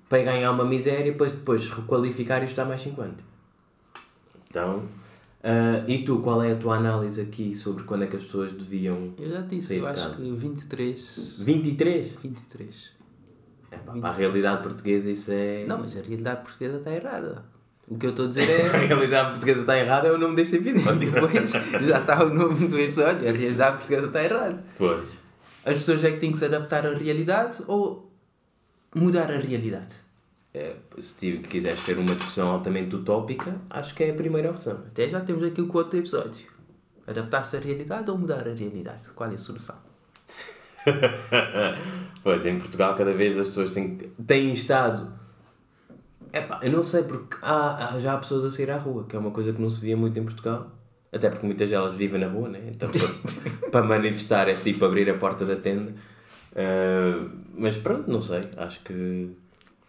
para 0.08 0.22
ganhar 0.22 0.50
uma 0.52 0.64
miséria 0.64 1.08
e 1.08 1.12
depois, 1.12 1.32
depois 1.32 1.68
requalificar 1.68 2.40
e 2.42 2.46
estudar 2.46 2.64
mais 2.64 2.80
5 2.80 3.02
anos. 3.02 3.20
Então, 4.48 4.84
uh, 5.44 5.88
e 5.88 6.04
tu, 6.04 6.18
qual 6.20 6.42
é 6.42 6.52
a 6.52 6.56
tua 6.56 6.76
análise 6.76 7.20
aqui 7.20 7.54
sobre 7.54 7.84
quando 7.84 8.04
é 8.04 8.06
que 8.06 8.16
as 8.16 8.24
pessoas 8.24 8.52
deviam 8.52 9.14
Eu 9.18 9.30
já 9.30 9.40
disse, 9.42 9.76
eu 9.76 9.86
acho 9.86 10.08
casa? 10.08 10.22
que 10.22 10.30
23... 10.30 11.36
23? 11.38 12.12
23. 12.22 12.90
É, 13.70 13.76
pá, 13.76 13.92
para 13.92 14.08
a 14.08 14.12
realidade 14.12 14.62
portuguesa 14.62 15.10
isso 15.10 15.30
é... 15.30 15.64
Não, 15.66 15.78
mas 15.78 15.96
a 15.96 16.00
realidade 16.00 16.42
portuguesa 16.42 16.78
está 16.78 16.92
errada. 16.92 17.44
O 17.86 17.98
que 17.98 18.06
eu 18.06 18.10
estou 18.10 18.24
a 18.24 18.28
dizer 18.28 18.48
é. 18.48 18.68
a 18.74 18.78
realidade 18.78 19.30
portuguesa 19.30 19.60
está 19.60 19.78
errada 19.78 20.08
é 20.08 20.12
o 20.12 20.18
nome 20.18 20.36
deste 20.36 20.56
episódio. 20.56 21.10
Depois 21.10 21.52
já 21.86 22.00
está 22.00 22.24
o 22.24 22.32
nome 22.32 22.66
do 22.66 22.78
episódio. 22.78 23.28
A 23.28 23.32
realidade 23.32 23.76
portuguesa 23.76 24.06
está 24.06 24.24
errada. 24.24 24.62
Pois. 24.78 25.18
As 25.64 25.74
pessoas 25.74 26.04
é 26.04 26.12
que 26.12 26.18
têm 26.18 26.32
que 26.32 26.38
se 26.38 26.44
adaptar 26.44 26.86
à 26.86 26.94
realidade 26.94 27.62
ou 27.66 28.10
mudar 28.94 29.30
a 29.30 29.38
realidade? 29.38 29.94
É, 30.54 30.76
se 31.00 31.38
quiseres 31.38 31.82
ter 31.82 31.98
uma 31.98 32.14
discussão 32.14 32.48
altamente 32.48 32.94
utópica, 32.94 33.60
acho 33.68 33.92
que 33.92 34.04
é 34.04 34.10
a 34.10 34.14
primeira 34.14 34.50
opção. 34.50 34.84
Até 34.86 35.08
já 35.08 35.20
temos 35.20 35.42
aqui 35.42 35.60
o 35.60 35.76
outro 35.76 35.98
episódio. 35.98 36.46
Adaptar-se 37.06 37.56
à 37.56 37.60
realidade 37.60 38.08
ou 38.08 38.16
mudar 38.16 38.48
a 38.48 38.54
realidade? 38.54 39.10
Qual 39.16 39.28
é 39.28 39.34
a 39.34 39.38
solução? 39.38 39.76
pois, 42.22 42.46
em 42.46 42.58
Portugal 42.58 42.94
cada 42.94 43.12
vez 43.12 43.36
as 43.36 43.48
pessoas 43.48 43.72
têm, 43.72 43.96
têm 44.26 44.52
estado. 44.52 45.12
Epá, 46.32 46.60
eu 46.62 46.70
não 46.70 46.82
sei 46.82 47.02
porque 47.02 47.36
há, 47.42 47.94
há 47.94 48.00
já 48.00 48.14
há 48.14 48.18
pessoas 48.18 48.44
a 48.44 48.50
sair 48.50 48.70
à 48.70 48.76
rua, 48.76 49.06
que 49.08 49.16
é 49.16 49.18
uma 49.18 49.32
coisa 49.32 49.52
que 49.52 49.60
não 49.60 49.68
se 49.68 49.80
via 49.80 49.96
muito 49.96 50.18
em 50.18 50.24
Portugal. 50.24 50.70
Até 51.12 51.30
porque 51.30 51.46
muitas 51.46 51.68
delas 51.68 51.96
vivem 51.96 52.20
na 52.20 52.28
rua, 52.28 52.48
né? 52.48 52.60
Então 52.68 52.88
para, 53.60 53.70
para 53.70 53.86
manifestar 53.86 54.48
é 54.48 54.54
tipo 54.54 54.84
abrir 54.84 55.10
a 55.10 55.14
porta 55.14 55.44
da 55.44 55.56
tenda. 55.56 55.92
Uh, 56.52 57.28
mas 57.56 57.76
pronto, 57.76 58.10
não 58.10 58.20
sei. 58.20 58.48
Acho 58.56 58.80
que. 58.84 59.36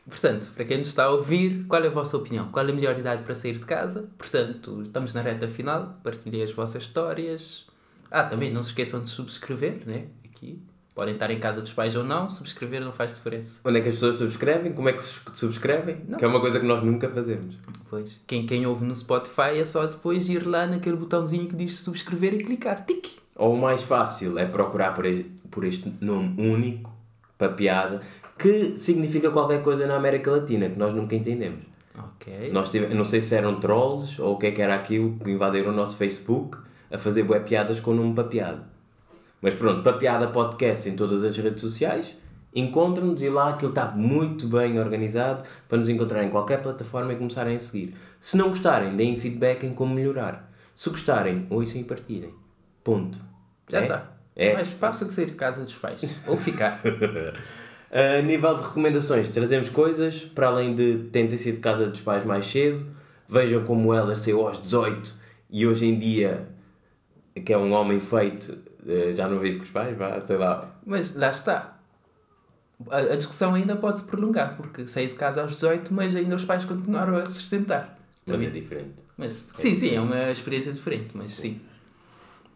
Portanto, 0.07 0.51
para 0.55 0.65
quem 0.65 0.77
nos 0.77 0.89
está 0.89 1.05
a 1.05 1.09
ouvir, 1.09 1.65
qual 1.67 1.83
é 1.83 1.87
a 1.87 1.89
vossa 1.89 2.15
opinião? 2.15 2.49
Qual 2.49 2.65
é 2.65 2.71
a 2.71 2.73
melhor 2.73 2.97
idade 2.97 3.23
para 3.23 3.33
sair 3.33 3.57
de 3.59 3.65
casa? 3.65 4.09
Portanto, 4.17 4.83
estamos 4.83 5.13
na 5.13 5.21
reta 5.21 5.47
final. 5.47 5.99
Partilhem 6.03 6.43
as 6.43 6.51
vossas 6.51 6.83
histórias. 6.83 7.65
Ah, 8.11 8.23
também 8.23 8.53
não 8.53 8.61
se 8.61 8.69
esqueçam 8.69 9.01
de 9.01 9.09
subscrever, 9.09 9.81
né? 9.85 10.07
Aqui 10.23 10.61
Podem 10.95 11.13
estar 11.13 11.29
em 11.29 11.37
casa 11.37 11.61
dos 11.61 11.73
pais 11.73 11.93
ou 11.97 12.05
não, 12.05 12.29
subscrever 12.29 12.79
não 12.79 12.93
faz 12.93 13.13
diferença. 13.13 13.59
Onde 13.65 13.79
é 13.79 13.81
que 13.81 13.89
as 13.89 13.95
pessoas 13.95 14.17
subscrevem? 14.17 14.71
Como 14.71 14.87
é 14.87 14.93
que 14.93 15.03
se 15.03 15.19
subscrevem? 15.33 15.97
Não. 16.07 16.17
Que 16.17 16.23
é 16.23 16.27
uma 16.27 16.39
coisa 16.39 16.57
que 16.57 16.65
nós 16.65 16.81
nunca 16.81 17.09
fazemos. 17.09 17.57
Pois. 17.89 18.21
Quem, 18.25 18.45
quem 18.45 18.65
ouve 18.65 18.85
no 18.85 18.95
Spotify 18.95 19.59
é 19.59 19.65
só 19.65 19.85
depois 19.85 20.29
ir 20.29 20.47
lá 20.47 20.65
naquele 20.65 20.95
botãozinho 20.95 21.49
que 21.49 21.55
diz 21.57 21.81
subscrever 21.81 22.35
e 22.35 22.37
clicar. 22.37 22.85
Tic! 22.85 23.07
Ou 23.35 23.55
o 23.55 23.57
mais 23.59 23.83
fácil 23.83 24.39
é 24.39 24.45
procurar 24.45 24.93
por 24.93 25.05
este, 25.05 25.29
por 25.51 25.65
este 25.65 25.93
nome 25.99 26.33
único, 26.41 26.89
para 27.37 27.49
piada, 27.49 28.01
que 28.37 28.77
significa 28.77 29.29
qualquer 29.31 29.61
coisa 29.61 29.87
na 29.87 29.95
América 29.95 30.31
Latina, 30.31 30.69
que 30.69 30.77
nós 30.77 30.93
nunca 30.93 31.15
entendemos. 31.15 31.63
Ok. 31.97 32.51
Nós 32.51 32.69
tive, 32.69 32.93
não 32.93 33.05
sei 33.05 33.21
se 33.21 33.35
eram 33.35 33.59
trolls 33.59 34.21
ou 34.21 34.33
o 34.33 34.37
que 34.37 34.47
é 34.47 34.51
que 34.51 34.61
era 34.61 34.75
aquilo 34.75 35.17
que 35.17 35.31
invadiram 35.31 35.69
o 35.69 35.75
nosso 35.75 35.95
Facebook 35.95 36.57
a 36.91 36.97
fazer 36.97 37.29
web 37.29 37.45
piadas 37.47 37.79
com 37.79 37.91
o 37.91 37.93
nome 37.93 38.13
para 38.13 38.25
piada. 38.25 38.63
Mas 39.41 39.55
pronto, 39.55 39.83
para 39.83 39.93
piada 39.97 40.27
podcast 40.27 40.89
em 40.89 40.95
todas 40.95 41.23
as 41.23 41.37
redes 41.37 41.61
sociais, 41.61 42.15
encontram-nos 42.53 43.21
e 43.21 43.29
lá 43.29 43.49
aquilo 43.49 43.69
está 43.69 43.85
muito 43.91 44.47
bem 44.47 44.79
organizado 44.79 45.45
para 45.67 45.77
nos 45.77 45.89
encontrar 45.89 46.23
em 46.23 46.29
qualquer 46.29 46.61
plataforma 46.61 47.13
e 47.13 47.15
começarem 47.15 47.55
a 47.55 47.59
seguir. 47.59 47.95
Se 48.19 48.37
não 48.37 48.49
gostarem, 48.49 48.95
deem 48.95 49.15
feedback 49.17 49.65
em 49.65 49.73
como 49.73 49.93
melhorar. 49.93 50.51
Se 50.73 50.89
gostarem, 50.89 51.45
ouçam 51.49 51.79
e 51.79 51.83
partilhem. 51.83 52.33
Ponto. 52.83 53.19
Já 53.69 53.81
está. 53.81 53.95
É? 54.11 54.14
É? 54.35 54.53
Mas 54.53 54.69
faça 54.69 55.05
que 55.05 55.13
sair 55.13 55.27
de 55.27 55.35
casa 55.35 55.63
dos 55.63 55.75
pais. 55.75 56.01
Ou 56.27 56.35
ficar. 56.35 56.81
a 57.91 58.21
nível 58.21 58.55
de 58.55 58.63
recomendações, 58.63 59.29
trazemos 59.29 59.69
coisas 59.69 60.23
para 60.23 60.47
além 60.47 60.75
de 60.75 61.09
tentem 61.11 61.37
sair 61.37 61.53
de 61.53 61.59
casa 61.59 61.87
dos 61.87 62.01
pais 62.01 62.25
mais 62.25 62.45
cedo. 62.45 62.85
Vejam 63.27 63.63
como 63.63 63.93
ela 63.93 64.15
saiu 64.15 64.47
aos 64.47 64.61
18 64.61 65.13
e 65.49 65.65
hoje 65.65 65.85
em 65.85 65.97
dia, 65.97 66.47
que 67.45 67.51
é 67.53 67.57
um 67.57 67.71
homem 67.71 67.99
feito, 67.99 68.57
eh, 68.87 69.13
já 69.15 69.27
não 69.27 69.39
vive 69.39 69.57
com 69.57 69.63
os 69.63 69.71
pais, 69.71 69.97
vá, 69.97 70.19
sei 70.21 70.37
lá. 70.37 70.71
Mas 70.85 71.15
lá 71.15 71.29
está. 71.29 71.79
A, 72.89 72.97
a 72.97 73.15
discussão 73.15 73.55
ainda 73.55 73.75
pode 73.75 73.99
se 73.99 74.03
prolongar, 74.03 74.57
porque 74.57 74.85
saí 74.85 75.07
de 75.07 75.15
casa 75.15 75.41
aos 75.41 75.53
18, 75.53 75.93
mas 75.93 76.15
ainda 76.15 76.35
os 76.35 76.45
pais 76.45 76.65
continuaram 76.65 77.17
a 77.17 77.25
sustentar. 77.25 77.97
Mas 78.25 78.35
Também. 78.35 78.49
é 78.49 78.51
diferente. 78.51 78.93
Mas, 79.17 79.33
sim, 79.53 79.75
sim, 79.75 79.95
é 79.95 80.01
uma 80.01 80.29
experiência 80.29 80.73
diferente, 80.73 81.11
mas 81.13 81.31
sim. 81.35 81.61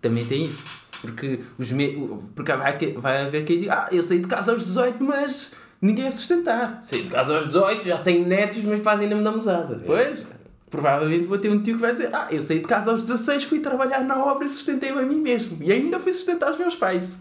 Também 0.02 0.26
tem 0.26 0.46
isso. 0.46 0.68
Porque, 1.02 1.40
os 1.58 1.72
me... 1.72 2.10
porque 2.36 2.54
vai, 2.54 2.78
vai 2.98 3.22
haver 3.24 3.46
quem 3.46 3.62
diga, 3.62 3.74
ah, 3.74 3.90
eu 3.92 4.04
saí 4.04 4.20
de 4.20 4.28
casa 4.28 4.52
aos 4.52 4.66
18, 4.66 5.04
mas 5.04 5.54
ninguém 5.82 6.08
a 6.08 6.12
sustentar. 6.12 6.80
Saí 6.82 7.04
de 7.04 7.10
casa 7.10 7.38
aos 7.38 7.48
18, 7.48 7.86
já 7.86 7.98
tenho 7.98 8.28
netos, 8.28 8.64
mas 8.64 8.80
pais 8.80 9.00
ainda 9.00 9.16
me 9.16 9.24
dão 9.24 9.38
mesada. 9.38 9.82
Pois 9.86 10.28
provavelmente 10.70 11.26
vou 11.26 11.38
ter 11.38 11.50
um 11.50 11.62
tio 11.62 11.76
que 11.76 11.82
vai 11.82 11.94
dizer: 11.94 12.10
Ah, 12.14 12.28
eu 12.32 12.42
saí 12.42 12.60
de 12.60 12.66
casa 12.66 12.92
aos 12.92 13.02
16, 13.02 13.44
fui 13.44 13.60
trabalhar 13.60 14.02
na 14.02 14.24
obra 14.24 14.46
e 14.46 14.50
sustentei-me 14.50 15.00
a 15.00 15.06
mim 15.06 15.20
mesmo. 15.20 15.58
E 15.62 15.72
ainda 15.72 16.00
fui 16.00 16.14
sustentar 16.14 16.52
os 16.52 16.58
meus 16.58 16.76
pais. 16.76 17.18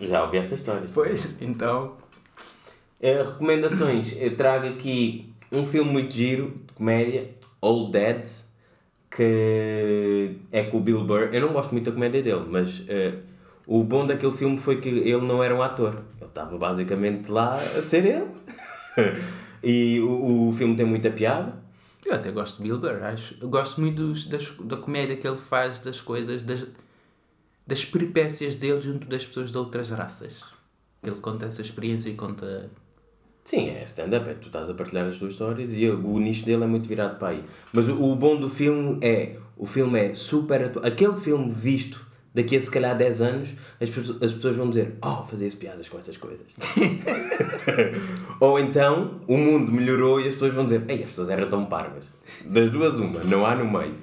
Já 0.00 0.24
ouvi 0.24 0.38
essa 0.38 0.54
história. 0.54 0.88
Pois, 0.92 1.40
então. 1.40 1.96
É, 3.00 3.22
recomendações: 3.22 4.16
eu 4.16 4.36
trago 4.36 4.66
aqui 4.66 5.32
um 5.52 5.64
filme 5.64 5.90
muito 5.90 6.12
giro 6.14 6.60
de 6.66 6.72
comédia, 6.72 7.30
Old 7.60 7.92
Dads, 7.92 8.47
que 9.10 10.36
é 10.52 10.64
com 10.64 10.78
o 10.78 10.80
Bill 10.80 11.04
Burr. 11.04 11.30
Eu 11.32 11.40
não 11.42 11.52
gosto 11.52 11.72
muito 11.72 11.86
da 11.86 11.92
comédia 11.92 12.22
dele, 12.22 12.44
mas 12.48 12.80
uh, 12.80 13.18
o 13.66 13.82
bom 13.84 14.06
daquele 14.06 14.32
filme 14.32 14.56
foi 14.56 14.80
que 14.80 14.88
ele 14.88 15.26
não 15.26 15.42
era 15.42 15.54
um 15.54 15.62
ator. 15.62 16.02
Ele 16.20 16.28
estava 16.28 16.56
basicamente 16.56 17.30
lá 17.30 17.56
a 17.56 17.82
ser 17.82 18.04
ele. 18.04 18.26
e 19.62 20.00
o, 20.00 20.48
o 20.48 20.52
filme 20.52 20.76
tem 20.76 20.86
muita 20.86 21.10
piada 21.10 21.68
eu 22.08 22.14
até 22.14 22.30
gosto 22.30 22.56
de 22.56 22.62
Bill 22.62 22.78
Burr, 22.78 23.02
acho. 23.02 23.36
Eu 23.40 23.48
gosto 23.48 23.80
muito 23.80 24.06
dos, 24.06 24.24
das, 24.24 24.50
da 24.56 24.76
comédia 24.76 25.16
que 25.16 25.28
ele 25.28 25.36
faz, 25.36 25.78
das 25.78 26.00
coisas, 26.00 26.42
das, 26.42 26.66
das 27.66 27.84
peripécias 27.84 28.54
dele 28.54 28.80
junto 28.80 29.06
das 29.06 29.26
pessoas 29.26 29.52
de 29.52 29.58
outras 29.58 29.90
raças. 29.90 30.44
Ele 31.02 31.16
conta 31.16 31.46
essa 31.46 31.60
experiência 31.60 32.08
e 32.08 32.14
conta. 32.14 32.70
Sim, 33.48 33.70
é 33.70 33.84
stand-up, 33.84 34.28
é 34.28 34.34
tu 34.34 34.48
estás 34.48 34.68
a 34.68 34.74
partilhar 34.74 35.06
as 35.06 35.16
tuas 35.16 35.32
histórias 35.32 35.72
e 35.72 35.88
o 35.88 36.18
nicho 36.18 36.44
dele 36.44 36.64
é 36.64 36.66
muito 36.66 36.86
virado 36.86 37.18
para 37.18 37.28
aí. 37.28 37.42
Mas 37.72 37.88
o, 37.88 37.94
o 37.94 38.14
bom 38.14 38.36
do 38.36 38.46
filme 38.46 38.98
é, 39.00 39.36
o 39.56 39.64
filme 39.64 39.98
é 39.98 40.12
super 40.12 40.64
atual. 40.64 40.84
Aquele 40.84 41.14
filme 41.14 41.50
visto 41.50 41.98
daqui 42.34 42.58
a 42.58 42.60
se 42.60 42.70
calhar 42.70 42.94
10 42.94 43.22
anos, 43.22 43.48
as 43.80 43.88
pessoas, 43.88 44.22
as 44.22 44.32
pessoas 44.32 44.54
vão 44.54 44.68
dizer: 44.68 44.98
Oh, 45.02 45.22
fazia 45.22 45.50
piadas 45.52 45.88
com 45.88 45.98
essas 45.98 46.18
coisas. 46.18 46.44
Ou 48.38 48.60
então 48.60 49.22
o 49.26 49.38
mundo 49.38 49.72
melhorou 49.72 50.20
e 50.20 50.28
as 50.28 50.34
pessoas 50.34 50.52
vão 50.52 50.66
dizer: 50.66 50.84
Ei, 50.86 51.04
as 51.04 51.08
pessoas 51.08 51.30
eram 51.30 51.48
tão 51.48 51.64
parvas. 51.64 52.04
Das 52.44 52.68
duas, 52.68 52.98
uma, 52.98 53.20
não 53.24 53.46
há 53.46 53.54
no 53.54 53.64
meio. 53.64 53.96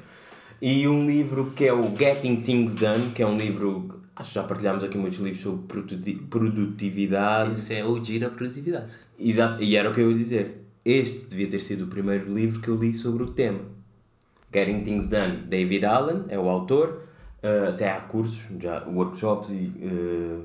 E 0.60 0.88
um 0.88 1.06
livro 1.06 1.52
que 1.56 1.68
é 1.68 1.72
o 1.72 1.96
Getting 1.96 2.38
Things 2.38 2.74
Done, 2.74 3.12
que 3.12 3.22
é 3.22 3.28
um 3.28 3.38
livro. 3.38 4.02
Acho 4.16 4.30
que 4.30 4.36
já 4.36 4.44
partilhámos 4.44 4.84
aqui 4.84 4.98
muitos 4.98 5.20
livros 5.20 5.42
sobre 5.42 5.68
produtividade. 6.30 7.56
Esse 7.56 7.76
é 7.76 7.86
o 7.86 8.02
Gira 8.04 8.30
Produtividade. 8.30 8.96
Exato, 9.20 9.62
e 9.62 9.76
era 9.76 9.90
o 9.90 9.94
que 9.94 10.02
eu 10.02 10.10
ia 10.12 10.18
dizer. 10.18 10.66
Este 10.86 11.28
devia 11.28 11.48
ter 11.48 11.60
sido 11.60 11.86
o 11.86 11.88
primeiro 11.88 12.34
livro 12.34 12.62
que 12.62 12.70
eu 12.70 12.76
li 12.76 12.94
sobre 12.94 13.24
o 13.24 13.32
tema. 13.32 13.60
Getting 14.54 14.84
Things 14.84 15.10
Done, 15.10 15.38
David 15.48 15.86
Allen 15.86 16.24
é 16.30 16.40
o 16.40 16.48
autor 16.48 17.06
Uh, 17.46 17.70
até 17.70 17.92
há 17.92 18.00
cursos, 18.00 18.48
já 18.60 18.84
workshops 18.88 19.52
e 19.52 19.72
uh, 19.86 20.44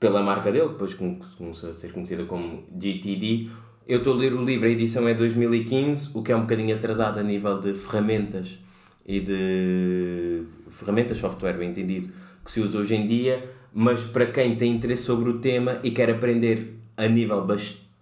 pela 0.00 0.20
marca 0.20 0.50
dele, 0.50 0.70
depois 0.70 0.94
começou 0.94 1.70
a 1.70 1.72
ser 1.72 1.92
conhecida 1.92 2.24
como 2.24 2.64
GTD. 2.76 3.50
Eu 3.86 3.98
estou 3.98 4.14
a 4.14 4.16
ler 4.16 4.32
o 4.32 4.44
livro, 4.44 4.66
a 4.66 4.68
edição 4.68 5.06
é 5.06 5.14
2015, 5.14 6.18
o 6.18 6.24
que 6.24 6.32
é 6.32 6.36
um 6.36 6.40
bocadinho 6.40 6.74
atrasado 6.74 7.20
a 7.20 7.22
nível 7.22 7.60
de 7.60 7.72
ferramentas 7.72 8.58
e 9.06 9.20
de 9.20 10.44
ferramentas, 10.70 11.18
software 11.18 11.56
bem 11.56 11.70
entendido, 11.70 12.12
que 12.44 12.50
se 12.50 12.60
usa 12.60 12.78
hoje 12.78 12.94
em 12.94 13.06
dia, 13.06 13.50
mas 13.72 14.04
para 14.04 14.26
quem 14.26 14.56
tem 14.56 14.72
interesse 14.72 15.02
sobre 15.02 15.30
o 15.30 15.38
tema 15.38 15.78
e 15.82 15.90
quer 15.90 16.10
aprender 16.10 16.74
a 16.96 17.06
nível 17.08 17.46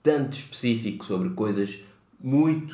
tanto 0.03 0.33
específico 0.35 1.05
sobre 1.05 1.31
coisas 1.31 1.81
muito 2.21 2.73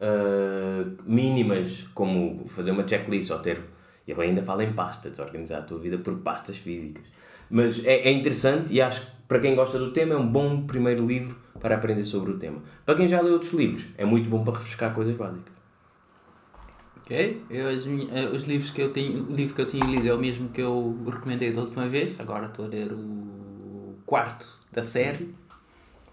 uh, 0.00 0.96
mínimas, 1.04 1.86
como 1.94 2.46
fazer 2.48 2.70
uma 2.70 2.86
checklist 2.86 3.30
ou 3.30 3.38
ter. 3.38 3.60
Ele 4.06 4.22
ainda 4.22 4.42
fala 4.42 4.64
em 4.64 4.72
pasta, 4.72 5.10
desorganizar 5.10 5.58
a 5.58 5.62
tua 5.62 5.78
vida 5.78 5.98
por 5.98 6.18
pastas 6.18 6.56
físicas. 6.56 7.04
Mas 7.50 7.84
é, 7.84 8.08
é 8.08 8.12
interessante 8.12 8.72
e 8.72 8.80
acho 8.80 9.02
que 9.02 9.06
para 9.26 9.40
quem 9.40 9.54
gosta 9.54 9.78
do 9.78 9.90
tema 9.92 10.14
é 10.14 10.16
um 10.16 10.26
bom 10.26 10.66
primeiro 10.66 11.06
livro 11.06 11.36
para 11.60 11.74
aprender 11.74 12.04
sobre 12.04 12.30
o 12.30 12.38
tema. 12.38 12.62
Para 12.86 12.94
quem 12.94 13.08
já 13.08 13.20
leu 13.20 13.34
outros 13.34 13.52
livros, 13.52 13.84
é 13.98 14.04
muito 14.04 14.28
bom 14.30 14.42
para 14.42 14.54
refrescar 14.54 14.94
coisas 14.94 15.16
básicas. 15.16 15.57
Ok? 17.08 17.42
Eu, 17.48 17.68
as, 17.68 17.86
eh, 17.86 18.28
os 18.34 18.44
livros 18.44 18.70
que 18.70 18.82
eu 18.82 18.92
tenho, 18.92 19.24
o 19.24 19.34
livro 19.34 19.54
que 19.54 19.62
eu 19.62 19.64
tinha 19.64 19.82
lido 19.82 20.06
é 20.06 20.12
o 20.12 20.18
mesmo 20.18 20.50
que 20.50 20.60
eu 20.60 20.94
recomendei 21.06 21.50
da 21.50 21.62
última 21.62 21.88
vez. 21.88 22.20
Agora 22.20 22.46
estou 22.46 22.66
a 22.66 22.68
ler 22.68 22.92
o 22.92 23.94
quarto 24.04 24.46
da 24.70 24.82
série. 24.82 25.34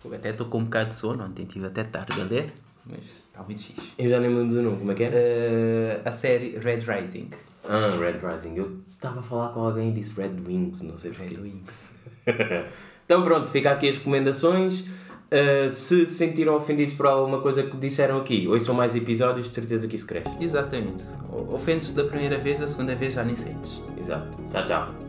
Eu 0.05 0.13
até 0.13 0.29
estou 0.29 0.47
com 0.47 0.59
um 0.59 0.63
bocado 0.63 0.89
de 0.89 0.95
sono, 0.95 1.25
ontem 1.25 1.43
tive 1.45 1.65
até 1.65 1.83
tarde 1.83 2.21
a 2.21 2.23
ler, 2.23 2.53
mas 2.85 2.99
está 3.03 3.43
muito 3.43 3.61
fixe. 3.61 3.91
Eu 3.97 4.09
já 4.09 4.21
nem 4.21 4.29
me 4.29 4.37
lembro 4.37 4.55
do 4.55 4.61
nome, 4.61 4.77
como 4.77 4.91
é 4.91 4.95
que 4.95 5.03
é? 5.03 5.09
Uh, 5.09 6.07
a 6.07 6.11
série 6.11 6.57
Red 6.59 6.77
Rising. 6.77 7.29
Ah, 7.67 7.97
Red 7.99 8.19
Rising. 8.25 8.55
Eu 8.55 8.79
estava 8.87 9.19
a 9.19 9.23
falar 9.23 9.49
com 9.49 9.61
alguém 9.61 9.89
e 9.89 9.91
disse 9.91 10.13
Red 10.15 10.35
Wings, 10.47 10.81
não 10.83 10.97
sei 10.97 11.11
porquê. 11.11 11.35
Red 11.35 11.41
Wings. 11.41 11.95
então 13.05 13.21
pronto, 13.21 13.51
fica 13.51 13.71
aqui 13.71 13.89
as 13.89 13.97
recomendações. 13.97 14.85
Uh, 15.25 15.71
se 15.71 16.05
se 16.05 16.13
sentiram 16.13 16.55
ofendidos 16.55 16.93
por 16.93 17.07
alguma 17.07 17.41
coisa 17.41 17.63
que 17.63 17.75
disseram 17.77 18.19
aqui, 18.19 18.47
hoje 18.47 18.63
são 18.63 18.75
mais 18.75 18.95
episódios, 18.95 19.49
de 19.49 19.55
certeza 19.55 19.87
que 19.87 19.95
isso 19.95 20.05
cresce. 20.05 20.29
Exatamente. 20.39 21.03
Ofendes 21.51 21.91
da 21.91 22.03
primeira 22.03 22.37
vez, 22.37 22.59
da 22.59 22.67
segunda 22.67 22.95
vez 22.95 23.13
já 23.13 23.23
nem 23.23 23.35
sentes. 23.35 23.81
Exato. 23.99 24.37
Tchau, 24.51 24.65
tchau. 24.65 25.05